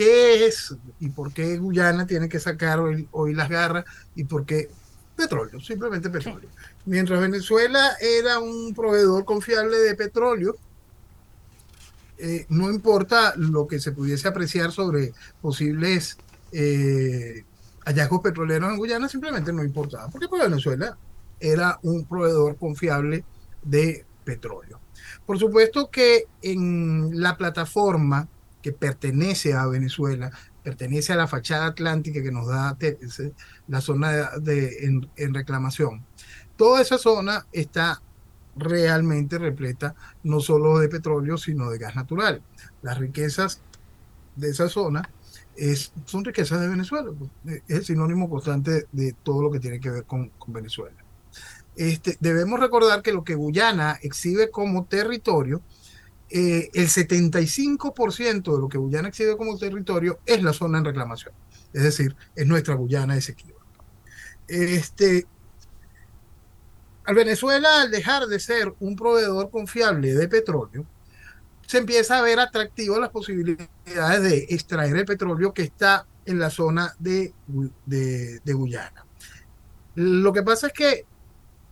qué 0.00 0.46
es 0.46 0.74
y 0.98 1.10
por 1.10 1.30
qué 1.30 1.58
Guyana 1.58 2.06
tiene 2.06 2.26
que 2.26 2.40
sacar 2.40 2.80
hoy, 2.80 3.34
las 3.34 3.50
garras 3.50 3.84
y 4.14 4.24
por 4.24 4.46
qué 4.46 4.70
petróleo, 5.14 5.60
simplemente 5.60 6.08
petróleo. 6.08 6.48
Mientras 6.86 7.20
Venezuela 7.20 7.98
era 8.00 8.38
un 8.38 8.72
proveedor 8.72 9.26
confiable 9.26 9.76
de 9.76 9.94
petróleo, 9.94 10.56
eh, 12.16 12.46
no 12.48 12.70
importa 12.70 13.34
lo 13.36 13.68
que 13.68 13.78
se 13.78 13.92
pudiese 13.92 14.26
apreciar 14.26 14.72
sobre 14.72 15.12
posibles 15.42 16.16
eh, 16.50 17.44
hallazgos 17.84 18.22
petroleros 18.22 18.70
en 18.70 18.78
Guyana, 18.78 19.06
simplemente 19.06 19.52
no 19.52 19.62
importaba, 19.62 20.08
porque 20.08 20.28
para 20.28 20.44
Venezuela 20.44 20.96
era 21.38 21.78
un 21.82 22.06
proveedor 22.06 22.56
confiable 22.56 23.22
de 23.62 24.06
petróleo. 24.24 24.80
Por 25.26 25.38
supuesto 25.38 25.90
que 25.90 26.24
en 26.40 27.20
la 27.20 27.36
plataforma 27.36 28.26
que 28.62 28.72
pertenece 28.72 29.54
a 29.54 29.66
Venezuela, 29.66 30.30
pertenece 30.62 31.12
a 31.12 31.16
la 31.16 31.26
fachada 31.26 31.66
atlántica 31.66 32.22
que 32.22 32.32
nos 32.32 32.46
da 32.46 32.76
la 33.68 33.80
zona 33.80 34.30
de, 34.38 35.00
en, 35.16 35.34
reclamación. 35.34 36.04
Toda 36.56 36.82
esa 36.82 36.98
zona 36.98 37.46
está 37.52 38.02
realmente 38.56 39.38
repleta 39.38 39.94
no 40.22 40.40
solo 40.40 40.78
de 40.78 40.88
petróleo, 40.88 41.38
sino 41.38 41.70
de 41.70 41.78
gas 41.78 41.96
natural. 41.96 42.42
Las 42.82 42.98
riquezas 42.98 43.60
de 44.36 44.50
esa 44.50 44.68
zona 44.68 45.08
es, 45.56 45.92
son 46.04 46.24
riquezas 46.24 46.60
de 46.60 46.68
Venezuela, 46.68 47.10
pues, 47.16 47.62
es 47.68 47.78
el 47.78 47.84
sinónimo 47.84 48.28
constante 48.28 48.86
de 48.92 49.14
todo 49.22 49.42
lo 49.42 49.50
que 49.50 49.60
tiene 49.60 49.80
que 49.80 49.90
ver 49.90 50.04
con, 50.04 50.28
con 50.30 50.52
Venezuela. 50.52 50.96
Este, 51.76 52.16
debemos 52.20 52.60
recordar 52.60 53.00
que 53.00 53.12
lo 53.12 53.24
que 53.24 53.34
Guyana 53.34 53.98
exhibe 54.02 54.50
como 54.50 54.84
territorio 54.84 55.62
eh, 56.30 56.70
el 56.74 56.86
75% 56.86 58.54
de 58.54 58.60
lo 58.60 58.68
que 58.68 58.78
Guyana 58.78 59.08
exhibe 59.08 59.36
como 59.36 59.58
territorio 59.58 60.20
es 60.24 60.42
la 60.42 60.52
zona 60.52 60.78
en 60.78 60.84
reclamación. 60.84 61.34
Es 61.72 61.82
decir, 61.82 62.14
es 62.36 62.46
nuestra 62.46 62.74
Guyana 62.74 63.16
Esequiba. 63.16 63.58
Este, 64.46 65.26
al 67.04 67.14
Venezuela, 67.14 67.82
al 67.82 67.90
dejar 67.90 68.26
de 68.26 68.38
ser 68.38 68.72
un 68.78 68.94
proveedor 68.94 69.50
confiable 69.50 70.14
de 70.14 70.28
petróleo, 70.28 70.86
se 71.66 71.78
empieza 71.78 72.18
a 72.18 72.22
ver 72.22 72.38
atractivo 72.40 72.98
las 72.98 73.10
posibilidades 73.10 74.22
de 74.22 74.46
extraer 74.50 74.96
el 74.96 75.04
petróleo 75.04 75.52
que 75.52 75.62
está 75.62 76.06
en 76.26 76.38
la 76.38 76.50
zona 76.50 76.94
de, 76.98 77.32
de 77.86 78.52
Guyana. 78.52 79.04
Lo 79.94 80.32
que 80.32 80.42
pasa 80.42 80.68
es 80.68 80.72
que 80.72 81.06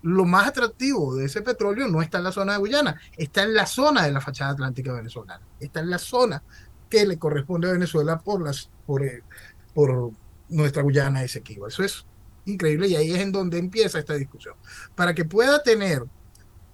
lo 0.02 0.24
más 0.24 0.48
atractivo 0.48 1.16
de 1.16 1.26
ese 1.26 1.42
petróleo 1.42 1.88
no 1.88 2.02
está 2.02 2.18
en 2.18 2.24
la 2.24 2.32
zona 2.32 2.52
de 2.52 2.58
Guyana, 2.58 3.00
está 3.16 3.42
en 3.42 3.54
la 3.54 3.66
zona 3.66 4.04
de 4.04 4.12
la 4.12 4.20
fachada 4.20 4.52
atlántica 4.52 4.92
venezolana, 4.92 5.44
está 5.58 5.80
en 5.80 5.90
la 5.90 5.98
zona 5.98 6.42
que 6.88 7.04
le 7.06 7.18
corresponde 7.18 7.68
a 7.68 7.72
Venezuela 7.72 8.18
por, 8.18 8.42
las, 8.42 8.70
por, 8.86 9.02
por 9.74 10.12
nuestra 10.48 10.82
Guyana 10.82 11.22
Esequiba. 11.22 11.68
Eso 11.68 11.82
es 11.82 12.06
increíble 12.46 12.88
y 12.88 12.96
ahí 12.96 13.12
es 13.12 13.20
en 13.20 13.32
donde 13.32 13.58
empieza 13.58 13.98
esta 13.98 14.14
discusión. 14.14 14.54
Para 14.94 15.14
que 15.14 15.24
pueda 15.24 15.62
tener 15.62 16.04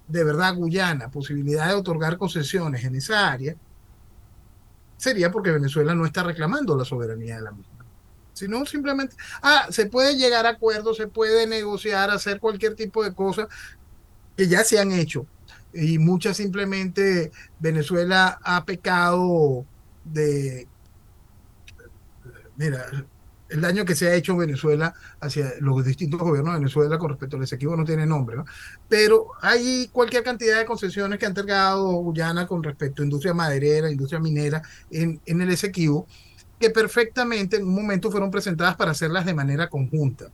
de 0.07 0.23
verdad 0.23 0.55
Guyana 0.55 1.09
posibilidad 1.09 1.67
de 1.67 1.73
otorgar 1.73 2.17
concesiones 2.17 2.83
en 2.85 2.95
esa 2.95 3.31
área, 3.31 3.55
sería 4.97 5.31
porque 5.31 5.51
Venezuela 5.51 5.95
no 5.95 6.05
está 6.05 6.23
reclamando 6.23 6.77
la 6.77 6.85
soberanía 6.85 7.37
de 7.37 7.41
la 7.41 7.51
misma 7.51 7.74
sino 8.35 8.65
simplemente, 8.65 9.15
ah, 9.41 9.67
se 9.71 9.87
puede 9.87 10.17
llegar 10.17 10.45
a 10.45 10.49
acuerdos, 10.49 10.97
se 10.97 11.07
puede 11.07 11.47
negociar, 11.47 12.11
hacer 12.11 12.39
cualquier 12.39 12.75
tipo 12.75 13.03
de 13.03 13.13
cosas 13.13 13.47
que 14.37 14.47
ya 14.47 14.63
se 14.63 14.77
han 14.77 14.91
hecho. 14.91 15.25
Y 15.73 15.97
muchas 15.97 16.37
simplemente 16.37 17.31
Venezuela 17.59 18.39
ha 18.43 18.65
pecado 18.65 19.65
de, 20.03 20.67
mira, 22.57 22.85
el 23.49 23.61
daño 23.61 23.85
que 23.85 23.95
se 23.95 24.07
ha 24.07 24.15
hecho 24.15 24.35
Venezuela 24.35 24.93
hacia 25.19 25.53
los 25.59 25.85
distintos 25.85 26.19
gobiernos 26.19 26.53
de 26.53 26.59
Venezuela 26.59 26.97
con 26.97 27.09
respecto 27.09 27.37
al 27.37 27.43
Esequibo 27.43 27.75
no 27.75 27.85
tiene 27.85 28.05
nombre, 28.05 28.35
¿no? 28.35 28.45
pero 28.89 29.27
hay 29.41 29.87
cualquier 29.91 30.23
cantidad 30.23 30.57
de 30.57 30.65
concesiones 30.65 31.19
que 31.19 31.25
ha 31.25 31.29
entregado 31.29 31.91
Guyana 31.91 32.47
con 32.47 32.63
respecto 32.63 33.01
a 33.01 33.05
industria 33.05 33.33
maderera, 33.33 33.89
industria 33.89 34.19
minera 34.19 34.61
en, 34.89 35.21
en 35.25 35.41
el 35.41 35.51
Esequibo, 35.51 36.07
que 36.59 36.69
perfectamente 36.69 37.57
en 37.57 37.63
un 37.63 37.75
momento 37.75 38.11
fueron 38.11 38.31
presentadas 38.31 38.75
para 38.75 38.91
hacerlas 38.91 39.25
de 39.25 39.33
manera 39.33 39.69
conjunta, 39.69 40.31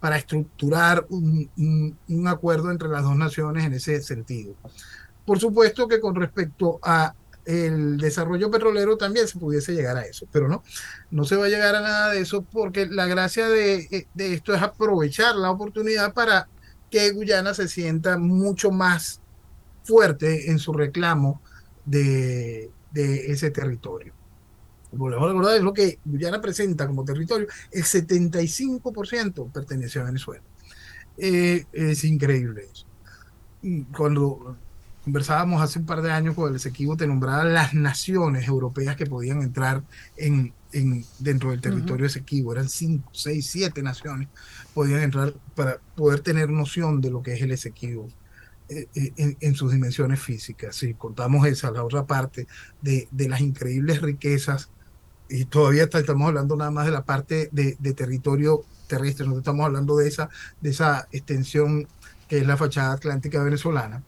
para 0.00 0.16
estructurar 0.16 1.06
un, 1.08 1.98
acuerdo 2.26 2.70
entre 2.70 2.88
las 2.88 3.02
dos 3.02 3.16
naciones 3.16 3.64
en 3.64 3.74
ese 3.74 4.00
sentido. 4.02 4.54
Por 5.24 5.38
supuesto 5.38 5.88
que 5.88 6.00
con 6.00 6.14
respecto 6.14 6.78
a 6.82 7.14
el 7.44 7.98
desarrollo 7.98 8.50
petrolero 8.50 8.96
también 8.96 9.28
se 9.28 9.38
pudiese 9.38 9.74
llegar 9.74 9.96
a 9.96 10.06
eso, 10.06 10.26
pero 10.32 10.48
no, 10.48 10.62
no 11.10 11.24
se 11.24 11.36
va 11.36 11.46
a 11.46 11.50
llegar 11.50 11.74
a 11.74 11.82
nada 11.82 12.10
de 12.10 12.20
eso 12.20 12.42
porque 12.42 12.86
la 12.86 13.06
gracia 13.06 13.48
de, 13.48 14.06
de 14.14 14.32
esto 14.32 14.54
es 14.54 14.62
aprovechar 14.62 15.34
la 15.36 15.50
oportunidad 15.50 16.14
para 16.14 16.48
que 16.90 17.10
Guyana 17.10 17.52
se 17.52 17.68
sienta 17.68 18.16
mucho 18.16 18.70
más 18.70 19.20
fuerte 19.82 20.50
en 20.50 20.58
su 20.58 20.72
reclamo 20.72 21.42
de, 21.84 22.70
de 22.92 23.32
ese 23.32 23.50
territorio. 23.50 24.14
Volvemos 24.96 25.24
a 25.24 25.28
recordar, 25.28 25.56
es 25.56 25.62
lo 25.62 25.72
que 25.72 25.98
Guyana 26.04 26.40
presenta 26.40 26.86
como 26.86 27.04
territorio, 27.04 27.46
el 27.70 27.84
75% 27.84 29.52
pertenece 29.52 29.98
a 30.00 30.04
Venezuela. 30.04 30.42
Eh, 31.16 31.64
es 31.72 32.04
increíble 32.04 32.68
eso. 32.72 32.86
Cuando 33.96 34.56
conversábamos 35.04 35.60
hace 35.62 35.78
un 35.78 35.86
par 35.86 36.02
de 36.02 36.10
años 36.10 36.34
con 36.34 36.48
el 36.48 36.56
Esequibo, 36.56 36.96
te 36.96 37.06
nombraba 37.06 37.44
las 37.44 37.74
naciones 37.74 38.48
europeas 38.48 38.96
que 38.96 39.06
podían 39.06 39.42
entrar 39.42 39.82
en, 40.16 40.52
en 40.72 41.04
dentro 41.18 41.50
del 41.50 41.60
territorio 41.60 42.06
Esequibo. 42.06 42.52
Eran 42.52 42.68
cinco, 42.68 43.10
seis, 43.12 43.46
siete 43.46 43.82
naciones 43.82 44.28
podían 44.72 45.02
entrar 45.02 45.34
para 45.54 45.78
poder 45.94 46.20
tener 46.20 46.50
noción 46.50 47.00
de 47.00 47.10
lo 47.10 47.22
que 47.22 47.34
es 47.34 47.42
el 47.42 47.52
Esequibo 47.52 48.08
eh, 48.68 48.88
eh, 48.94 49.36
en, 49.40 49.54
sus 49.54 49.72
dimensiones 49.72 50.20
físicas. 50.20 50.76
Si 50.76 50.94
contamos 50.94 51.46
esa, 51.46 51.70
la 51.70 51.84
otra 51.84 52.06
parte 52.06 52.46
de, 52.80 53.06
de 53.10 53.28
las 53.28 53.42
increíbles 53.42 54.00
riquezas, 54.00 54.70
y 55.28 55.46
todavía 55.46 55.84
estamos 55.84 56.28
hablando 56.28 56.56
nada 56.56 56.70
más 56.70 56.86
de 56.86 56.92
la 56.92 57.04
parte 57.04 57.48
de, 57.52 57.74
territorio 57.94 58.64
terrestre, 58.86 59.26
no 59.26 59.38
estamos 59.38 59.64
hablando 59.64 59.96
de 59.96 60.08
esa, 60.08 60.28
de 60.60 60.70
esa 60.70 61.08
extensión 61.12 61.88
que 62.28 62.38
es 62.38 62.46
la 62.46 62.56
fachada 62.56 62.92
atlántica 62.92 63.42
venezolana, 63.42 64.02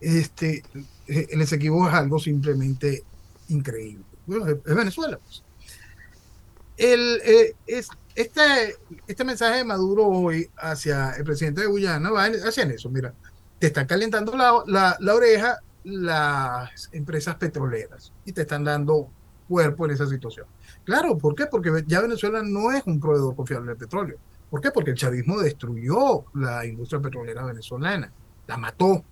este, 0.00 0.62
eh, 1.06 1.26
el 1.30 1.40
Esequibo 1.40 1.88
es 1.88 1.94
algo 1.94 2.18
simplemente 2.18 3.04
increíble. 3.48 4.04
Bueno, 4.26 4.46
es, 4.46 4.74
Venezuela. 4.74 5.18
Pues. 5.18 5.42
El, 6.76 7.20
eh, 7.24 7.54
es, 7.66 7.88
este, 8.14 8.76
este 9.06 9.24
mensaje 9.24 9.58
de 9.58 9.64
Maduro 9.64 10.06
hoy 10.06 10.48
hacia 10.56 11.12
el 11.12 11.24
presidente 11.24 11.62
de 11.62 11.66
Guyana 11.66 12.10
va 12.10 12.24
hacia 12.24 12.64
eso. 12.64 12.88
Mira, 12.88 13.12
te 13.58 13.66
están 13.66 13.86
calentando 13.86 14.34
la, 14.36 14.96
la 14.98 15.14
oreja 15.14 15.58
las 15.84 16.90
empresas 16.92 17.36
petroleras 17.36 18.12
y 18.24 18.32
te 18.32 18.42
están 18.42 18.64
dando 18.64 19.10
cuerpo 19.48 19.86
en 19.86 19.92
esa 19.92 20.06
situación. 20.06 20.46
Claro, 20.90 21.16
¿por 21.16 21.36
qué? 21.36 21.46
Porque 21.46 21.70
ya 21.86 22.00
Venezuela 22.00 22.42
no 22.42 22.72
es 22.72 22.82
un 22.84 22.98
proveedor 22.98 23.36
confiable 23.36 23.68
de 23.68 23.76
petróleo. 23.76 24.18
¿Por 24.50 24.60
qué? 24.60 24.72
Porque 24.72 24.90
el 24.90 24.96
chavismo 24.96 25.38
destruyó 25.38 26.24
la 26.34 26.66
industria 26.66 27.00
petrolera 27.00 27.44
venezolana, 27.44 28.12
la 28.48 28.56
mató. 28.56 29.04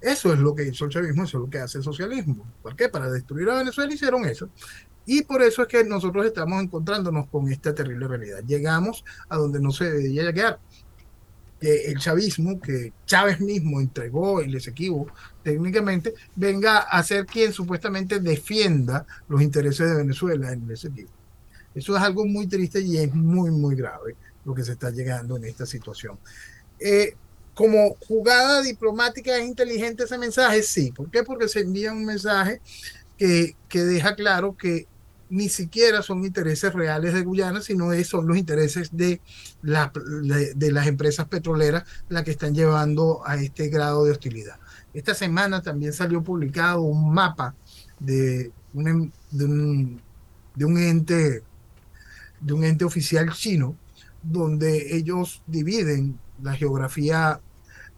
Eso 0.00 0.32
es 0.32 0.38
lo 0.38 0.54
que 0.54 0.68
hizo 0.68 0.84
el 0.84 0.92
chavismo, 0.92 1.24
eso 1.24 1.38
es 1.38 1.44
lo 1.46 1.50
que 1.50 1.58
hace 1.58 1.78
el 1.78 1.82
socialismo. 1.82 2.46
¿Por 2.62 2.76
qué? 2.76 2.88
Para 2.88 3.10
destruir 3.10 3.50
a 3.50 3.56
Venezuela 3.56 3.92
hicieron 3.92 4.24
eso. 4.24 4.50
Y 5.04 5.22
por 5.22 5.42
eso 5.42 5.62
es 5.62 5.66
que 5.66 5.82
nosotros 5.82 6.24
estamos 6.26 6.62
encontrándonos 6.62 7.26
con 7.26 7.50
esta 7.50 7.74
terrible 7.74 8.06
realidad. 8.06 8.44
Llegamos 8.46 9.04
a 9.28 9.36
donde 9.36 9.60
no 9.60 9.72
se 9.72 9.90
debería 9.90 10.22
llegar. 10.22 10.60
El 11.60 11.98
chavismo, 11.98 12.60
que 12.60 12.92
Chávez 13.04 13.40
mismo 13.40 13.80
entregó 13.80 14.40
el 14.40 14.54
Esequibo 14.54 15.08
técnicamente, 15.42 16.14
venga 16.34 16.78
a 16.78 17.02
ser 17.02 17.26
quien 17.26 17.52
supuestamente 17.52 18.20
defienda 18.20 19.06
los 19.28 19.42
intereses 19.42 19.88
de 19.88 19.96
Venezuela 19.96 20.52
en 20.52 20.64
el 20.64 20.70
Esequibo. 20.72 21.10
Eso 21.74 21.96
es 21.96 22.02
algo 22.02 22.26
muy 22.26 22.46
triste 22.46 22.80
y 22.80 22.98
es 22.98 23.14
muy, 23.14 23.50
muy 23.50 23.76
grave 23.76 24.16
lo 24.44 24.54
que 24.54 24.64
se 24.64 24.72
está 24.72 24.90
llegando 24.90 25.36
en 25.36 25.44
esta 25.44 25.66
situación. 25.66 26.18
Eh, 26.78 27.14
como 27.54 27.94
jugada 28.06 28.62
diplomática 28.62 29.36
es 29.36 29.46
inteligente 29.46 30.04
ese 30.04 30.18
mensaje, 30.18 30.62
sí. 30.62 30.92
¿Por 30.92 31.10
qué? 31.10 31.22
Porque 31.22 31.48
se 31.48 31.60
envía 31.60 31.92
un 31.92 32.04
mensaje 32.04 32.60
que, 33.16 33.54
que 33.68 33.80
deja 33.80 34.14
claro 34.14 34.56
que 34.56 34.86
ni 35.30 35.48
siquiera 35.48 36.02
son 36.02 36.24
intereses 36.24 36.72
reales 36.72 37.14
de 37.14 37.22
Guyana, 37.22 37.62
sino 37.62 37.92
son 38.04 38.26
los 38.26 38.36
intereses 38.36 38.96
de, 38.96 39.20
la, 39.62 39.92
de, 40.56 40.72
las 40.72 40.88
empresas 40.88 41.28
petroleras 41.28 41.84
las 42.08 42.24
que 42.24 42.32
están 42.32 42.54
llevando 42.54 43.22
a 43.24 43.36
este 43.36 43.68
grado 43.68 44.04
de 44.04 44.10
hostilidad. 44.10 44.56
Esta 44.92 45.14
semana 45.14 45.62
también 45.62 45.92
salió 45.92 46.22
publicado 46.22 46.82
un 46.82 47.12
mapa 47.12 47.54
de 47.98 48.50
un, 48.74 49.12
de 49.30 49.44
un, 49.44 50.00
de 50.54 50.64
un 50.64 50.78
ente 50.78 51.42
de 52.40 52.52
un 52.54 52.64
ente 52.64 52.84
oficial 52.84 53.30
chino 53.32 53.76
donde 54.22 54.96
ellos 54.96 55.42
dividen 55.46 56.18
la 56.42 56.54
geografía 56.54 57.40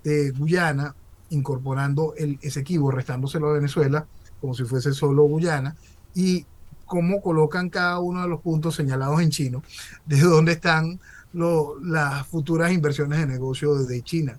de 0.05 0.31
Guyana, 0.33 0.94
incorporando 1.31 2.14
el 2.16 2.38
Esequibo, 2.42 2.90
restándoselo 2.90 3.48
a 3.48 3.55
Venezuela, 3.55 4.07
como 4.40 4.55
si 4.55 4.64
fuese 4.64 4.92
solo 4.92 5.22
Guyana, 5.24 5.76
y 6.14 6.44
cómo 6.87 7.22
colocan 7.22 7.70
cada 7.70 8.00
uno 8.00 8.22
de 8.22 8.28
los 8.28 8.40
puntos 8.40 8.74
señalados 8.74 9.20
en 9.22 9.31
chino, 9.31 9.62
desde 10.05 10.26
dónde 10.26 10.52
están 10.52 11.00
las 11.33 12.26
futuras 12.26 12.72
inversiones 12.72 13.20
de 13.20 13.26
negocio 13.26 13.74
de 13.74 14.02
China. 14.02 14.38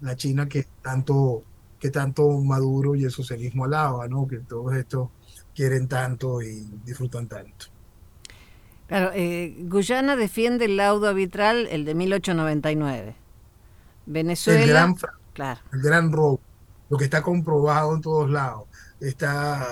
La 0.00 0.16
China 0.16 0.46
que 0.46 0.66
tanto, 0.82 1.42
que 1.78 1.90
tanto 1.90 2.28
Maduro 2.40 2.94
y 2.94 3.04
el 3.04 3.10
socialismo 3.10 3.64
alaba, 3.64 4.08
¿no? 4.08 4.26
que 4.26 4.38
todos 4.38 4.74
estos 4.74 5.08
quieren 5.54 5.88
tanto 5.88 6.42
y 6.42 6.66
disfrutan 6.84 7.26
tanto. 7.26 7.66
Claro, 8.86 9.10
eh, 9.14 9.56
Guyana 9.60 10.14
defiende 10.14 10.66
el 10.66 10.76
laudo 10.76 11.08
arbitral, 11.08 11.66
el 11.70 11.84
de 11.84 11.94
1899. 11.94 13.16
Venezuela. 14.06 14.62
El 14.62 14.68
gran, 14.68 14.94
claro. 15.32 15.60
el 15.72 15.82
gran 15.82 16.12
robo, 16.12 16.40
lo 16.88 16.96
que 16.96 17.04
está 17.04 17.22
comprobado 17.22 17.94
en 17.94 18.00
todos 18.00 18.30
lados. 18.30 18.64
Está, 19.00 19.66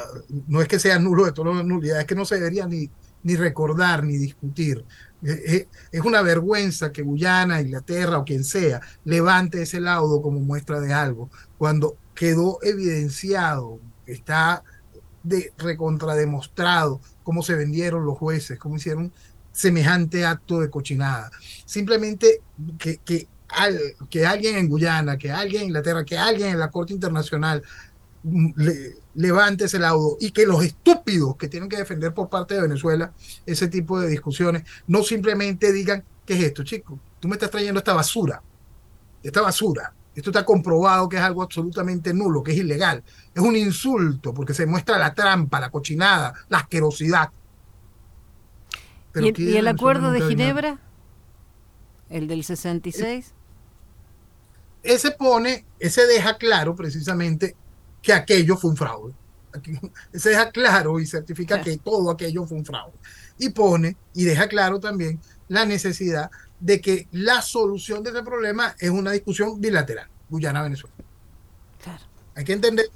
no 0.48 0.60
es 0.60 0.68
que 0.68 0.78
sea 0.78 0.98
nulo 0.98 1.24
de 1.24 1.32
todas 1.32 1.56
las 1.56 1.64
nulidades, 1.64 2.02
es 2.02 2.06
que 2.06 2.16
no 2.16 2.24
se 2.24 2.36
debería 2.36 2.66
ni, 2.66 2.90
ni 3.22 3.36
recordar 3.36 4.02
ni 4.02 4.16
discutir. 4.16 4.84
Es 5.24 6.02
una 6.04 6.22
vergüenza 6.22 6.92
que 6.92 7.02
Guyana, 7.02 7.60
Inglaterra 7.60 8.18
o 8.18 8.24
quien 8.24 8.44
sea 8.44 8.80
levante 9.04 9.62
ese 9.62 9.80
laudo 9.80 10.20
como 10.20 10.40
muestra 10.40 10.80
de 10.80 10.92
algo, 10.92 11.30
cuando 11.56 11.96
quedó 12.14 12.58
evidenciado, 12.62 13.80
está 14.06 14.62
de 15.22 15.52
recontrademostrado 15.56 17.00
cómo 17.22 17.42
se 17.42 17.54
vendieron 17.54 18.04
los 18.04 18.18
jueces, 18.18 18.58
cómo 18.58 18.76
hicieron 18.76 19.12
semejante 19.52 20.26
acto 20.26 20.60
de 20.60 20.68
cochinada. 20.68 21.30
Simplemente 21.64 22.42
que, 22.78 22.98
que, 22.98 23.28
que 24.10 24.26
alguien 24.26 24.56
en 24.56 24.68
Guyana, 24.68 25.16
que 25.16 25.32
alguien 25.32 25.62
en 25.62 25.68
Inglaterra, 25.68 26.04
que 26.04 26.18
alguien 26.18 26.50
en 26.50 26.58
la 26.58 26.70
Corte 26.70 26.92
Internacional 26.92 27.62
mm, 28.24 28.52
levante 29.14 29.64
ese 29.64 29.78
laudo 29.78 30.16
y 30.20 30.30
que 30.30 30.46
los 30.46 30.64
estúpidos 30.64 31.36
que 31.36 31.48
tienen 31.48 31.68
que 31.68 31.76
defender 31.76 32.12
por 32.12 32.28
parte 32.28 32.54
de 32.54 32.62
Venezuela 32.62 33.12
ese 33.46 33.68
tipo 33.68 34.00
de 34.00 34.08
discusiones 34.08 34.64
no 34.86 35.02
simplemente 35.02 35.72
digan, 35.72 36.04
¿qué 36.26 36.34
es 36.34 36.44
esto, 36.44 36.64
chico? 36.64 36.98
Tú 37.20 37.28
me 37.28 37.34
estás 37.34 37.50
trayendo 37.50 37.78
esta 37.78 37.94
basura, 37.94 38.42
esta 39.22 39.40
basura. 39.40 39.94
Esto 40.14 40.30
está 40.30 40.44
comprobado 40.44 41.08
que 41.08 41.16
es 41.16 41.22
algo 41.22 41.42
absolutamente 41.42 42.14
nulo, 42.14 42.42
que 42.42 42.52
es 42.52 42.58
ilegal. 42.58 43.02
Es 43.34 43.42
un 43.42 43.56
insulto 43.56 44.32
porque 44.32 44.54
se 44.54 44.64
muestra 44.64 44.96
la 44.96 45.12
trampa, 45.12 45.58
la 45.58 45.70
cochinada, 45.70 46.32
la 46.48 46.58
asquerosidad. 46.58 47.30
¿Y, 49.16 49.56
el 49.56 49.66
acuerdo 49.66 50.12
de 50.12 50.20
Ginebra? 50.20 50.78
¿El 52.10 52.28
del 52.28 52.44
66? 52.44 53.32
Ese 54.84 55.10
pone, 55.12 55.64
ese 55.80 56.06
deja 56.06 56.36
claro 56.36 56.76
precisamente 56.76 57.56
que 58.04 58.12
aquello 58.12 58.56
fue 58.56 58.70
un 58.70 58.76
fraude. 58.76 59.14
Ese 60.12 60.28
deja 60.30 60.50
claro 60.50 61.00
y 61.00 61.06
certifica 61.06 61.60
que 61.60 61.78
todo 61.78 62.10
aquello 62.10 62.46
fue 62.46 62.58
un 62.58 62.64
fraude. 62.64 62.92
Y 63.38 63.48
pone 63.48 63.96
y 64.12 64.24
deja 64.24 64.46
claro 64.46 64.78
también 64.78 65.18
la 65.48 65.64
necesidad 65.64 66.30
de 66.60 66.80
que 66.80 67.08
la 67.12 67.40
solución 67.40 68.02
de 68.02 68.10
ese 68.10 68.22
problema 68.22 68.76
es 68.78 68.90
una 68.90 69.12
discusión 69.12 69.60
bilateral, 69.60 70.08
Guyana-Venezuela. 70.28 70.94
Hay 72.36 72.44
que 72.44 72.52
entender 72.52 72.86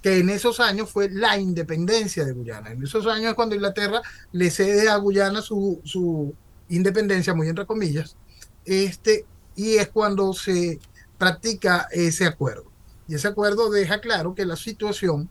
que 0.00 0.18
en 0.18 0.30
esos 0.30 0.58
años 0.60 0.90
fue 0.90 1.10
la 1.10 1.36
independencia 1.36 2.24
de 2.24 2.32
Guyana. 2.32 2.70
En 2.70 2.82
esos 2.82 3.06
años 3.06 3.30
es 3.30 3.34
cuando 3.34 3.54
Inglaterra 3.54 4.00
le 4.32 4.50
cede 4.50 4.88
a 4.88 4.96
Guyana 4.96 5.42
su, 5.42 5.80
su 5.84 6.34
independencia, 6.68 7.34
muy 7.34 7.48
entre 7.48 7.66
comillas, 7.66 8.16
este, 8.64 9.26
y 9.54 9.74
es 9.74 9.88
cuando 9.88 10.32
se 10.32 10.78
practica 11.18 11.88
ese 11.90 12.24
acuerdo. 12.24 12.75
Y 13.08 13.14
ese 13.14 13.28
acuerdo 13.28 13.70
deja 13.70 14.00
claro 14.00 14.34
que 14.34 14.44
la 14.44 14.56
situación 14.56 15.28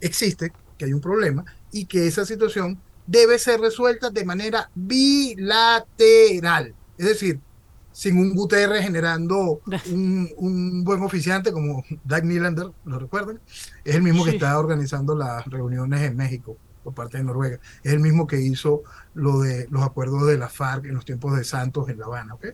existe, 0.00 0.52
que 0.78 0.86
hay 0.86 0.92
un 0.92 1.00
problema, 1.00 1.44
y 1.70 1.86
que 1.86 2.06
esa 2.06 2.24
situación 2.24 2.80
debe 3.06 3.38
ser 3.38 3.60
resuelta 3.60 4.10
de 4.10 4.24
manera 4.24 4.70
bilateral. 4.74 5.84
Es 6.98 7.06
decir, 7.06 7.40
sin 7.92 8.18
un 8.18 8.34
Guterres 8.34 8.82
generando 8.82 9.60
un, 9.90 10.82
buen 10.84 11.02
oficiante 11.02 11.52
como 11.52 11.84
Doug 12.04 12.24
Nylander, 12.24 12.70
¿lo 12.84 12.98
recuerdan? 12.98 13.40
Es 13.84 13.94
el 13.94 14.02
mismo 14.02 14.24
que 14.24 14.30
está 14.32 14.58
organizando 14.58 15.14
las 15.14 15.46
reuniones 15.46 16.02
en 16.02 16.16
México 16.16 16.56
por 16.82 16.94
parte 16.94 17.18
de 17.18 17.24
Noruega. 17.24 17.60
Es 17.84 17.92
el 17.92 18.00
mismo 18.00 18.26
que 18.26 18.40
hizo 18.40 18.82
lo 19.14 19.40
de 19.40 19.68
los 19.70 19.82
acuerdos 19.82 20.26
de 20.26 20.38
la 20.38 20.48
FARC 20.48 20.86
en 20.86 20.94
los 20.94 21.04
tiempos 21.04 21.36
de 21.36 21.44
Santos 21.44 21.88
en 21.88 21.98
La 21.98 22.06
Habana, 22.06 22.34
¿ok? 22.34 22.46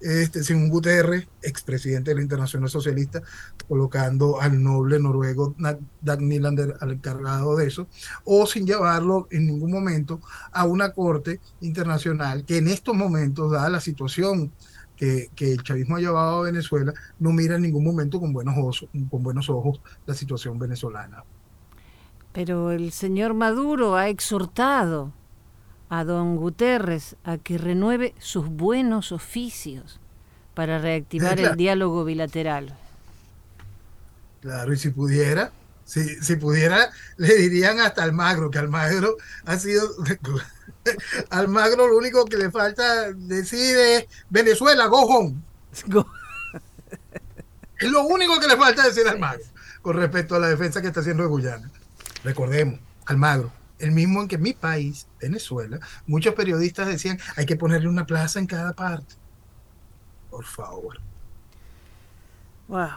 Este, 0.00 0.42
Simón 0.42 0.68
Guterres, 0.68 1.26
expresidente 1.42 2.10
de 2.10 2.16
la 2.16 2.22
Internacional 2.22 2.68
Socialista, 2.68 3.22
colocando 3.68 4.40
al 4.40 4.62
noble 4.62 4.98
noruego 4.98 5.54
Dag 6.00 6.20
Nylander 6.20 6.76
al 6.80 6.92
encargado 6.92 7.56
de 7.56 7.66
eso, 7.66 7.88
o 8.24 8.46
sin 8.46 8.66
llevarlo 8.66 9.28
en 9.30 9.46
ningún 9.46 9.70
momento 9.70 10.20
a 10.52 10.64
una 10.66 10.92
corte 10.92 11.40
internacional 11.60 12.44
que 12.44 12.58
en 12.58 12.68
estos 12.68 12.94
momentos, 12.94 13.52
dada 13.52 13.68
la 13.68 13.80
situación 13.80 14.52
que, 14.96 15.30
el 15.38 15.62
chavismo 15.62 15.96
ha 15.96 16.00
llevado 16.00 16.38
a 16.38 16.42
Venezuela, 16.42 16.92
no 17.18 17.32
mira 17.32 17.56
en 17.56 17.62
ningún 17.62 17.84
momento 17.84 18.20
con 18.20 18.32
buenos, 18.32 18.56
ojos, 18.56 18.86
con 19.10 19.22
buenos 19.22 19.50
ojos 19.50 19.80
la 20.06 20.14
situación 20.14 20.58
venezolana. 20.58 21.24
Pero 22.32 22.72
el 22.72 22.90
señor 22.92 23.34
Maduro 23.34 23.96
ha 23.96 24.08
exhortado 24.08 25.12
a 25.88 26.04
don 26.04 26.36
Guterres 26.36 27.16
a 27.24 27.38
que 27.38 27.58
renueve 27.58 28.14
sus 28.18 28.48
buenos 28.48 29.12
oficios 29.12 30.00
para 30.54 30.78
reactivar 30.78 31.38
el 31.40 31.56
diálogo 31.56 32.04
bilateral. 32.04 32.76
Claro, 34.40 34.72
y 34.72 34.76
si 34.76 34.90
pudiera, 34.90 35.52
si, 35.84 36.02
si 36.22 36.36
pudiera, 36.36 36.90
le 37.16 37.34
dirían 37.34 37.80
hasta 37.80 38.02
Almagro, 38.02 38.50
que 38.50 38.58
Almagro 38.58 39.16
ha 39.44 39.58
sido 39.58 39.88
Almagro 41.30 41.88
lo 41.88 41.96
único 41.96 42.24
que 42.24 42.36
le 42.36 42.50
falta 42.50 43.12
decir 43.12 43.76
es 43.76 44.06
Venezuela, 44.30 44.86
go 44.86 45.02
home. 45.02 45.36
Es 47.78 47.90
lo 47.90 48.04
único 48.04 48.38
que 48.38 48.46
le 48.46 48.56
falta 48.56 48.86
decir 48.86 49.06
a 49.06 49.10
Almagro 49.10 49.44
con 49.82 49.96
respecto 49.96 50.36
a 50.36 50.38
la 50.38 50.48
defensa 50.48 50.80
que 50.80 50.88
está 50.88 51.00
haciendo 51.00 51.24
de 51.24 51.28
Guyana. 51.28 51.70
Recordemos, 52.22 52.80
Almagro, 53.04 53.52
el 53.78 53.92
mismo 53.92 54.22
en 54.22 54.28
que 54.28 54.38
mi 54.38 54.52
país, 54.52 55.08
Venezuela, 55.20 55.80
muchos 56.06 56.34
periodistas 56.34 56.88
decían 56.88 57.18
hay 57.36 57.46
que 57.46 57.56
ponerle 57.56 57.88
una 57.88 58.06
plaza 58.06 58.38
en 58.38 58.46
cada 58.46 58.72
parte. 58.72 59.14
Por 60.30 60.44
favor. 60.44 61.00
Wow. 62.68 62.88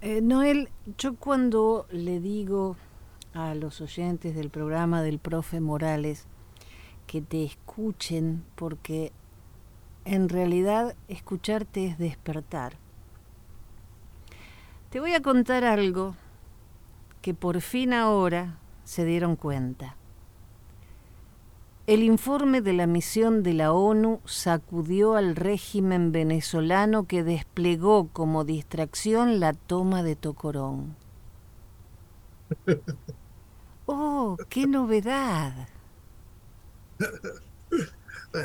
Eh, 0.00 0.20
Noel, 0.20 0.70
yo 0.96 1.16
cuando 1.16 1.86
le 1.90 2.20
digo 2.20 2.76
a 3.34 3.54
los 3.54 3.80
oyentes 3.80 4.34
del 4.34 4.50
programa 4.50 5.02
del 5.02 5.18
profe 5.18 5.60
Morales, 5.60 6.26
que 7.06 7.20
te 7.20 7.44
escuchen, 7.44 8.44
porque 8.54 9.12
en 10.04 10.28
realidad 10.28 10.94
escucharte 11.08 11.86
es 11.86 11.98
despertar. 11.98 12.74
Te 14.90 15.00
voy 15.00 15.14
a 15.14 15.22
contar 15.22 15.64
algo 15.64 16.16
que 17.20 17.34
por 17.34 17.60
fin 17.60 17.92
ahora 17.92 18.58
se 18.88 19.04
dieron 19.04 19.36
cuenta. 19.36 19.96
El 21.86 22.02
informe 22.02 22.62
de 22.62 22.72
la 22.72 22.86
misión 22.86 23.42
de 23.42 23.52
la 23.52 23.72
ONU 23.72 24.22
sacudió 24.24 25.14
al 25.14 25.36
régimen 25.36 26.10
venezolano 26.10 27.06
que 27.06 27.22
desplegó 27.22 28.08
como 28.08 28.44
distracción 28.44 29.40
la 29.40 29.52
toma 29.52 30.02
de 30.02 30.16
Tocorón. 30.16 30.96
¡Oh, 33.86 34.38
qué 34.48 34.66
novedad! 34.66 35.68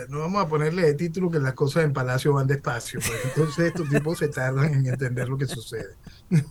no 0.10 0.19
vamos 0.19 0.43
a 0.43 0.49
ponerle 0.49 0.82
de 0.82 0.93
título 0.95 1.32
que 1.32 1.39
las 1.39 1.53
cosas 1.53 1.86
en 1.86 1.93
Palacio 1.93 2.34
van 2.34 2.47
despacio, 2.47 2.99
porque 2.99 3.29
entonces 3.29 3.67
estos 3.67 3.88
tipos 3.88 4.17
se 4.17 4.27
tardan 4.27 4.73
en 4.73 4.88
entender 4.88 5.29
lo 5.29 5.38
que 5.38 5.45
sucede. 5.45 5.95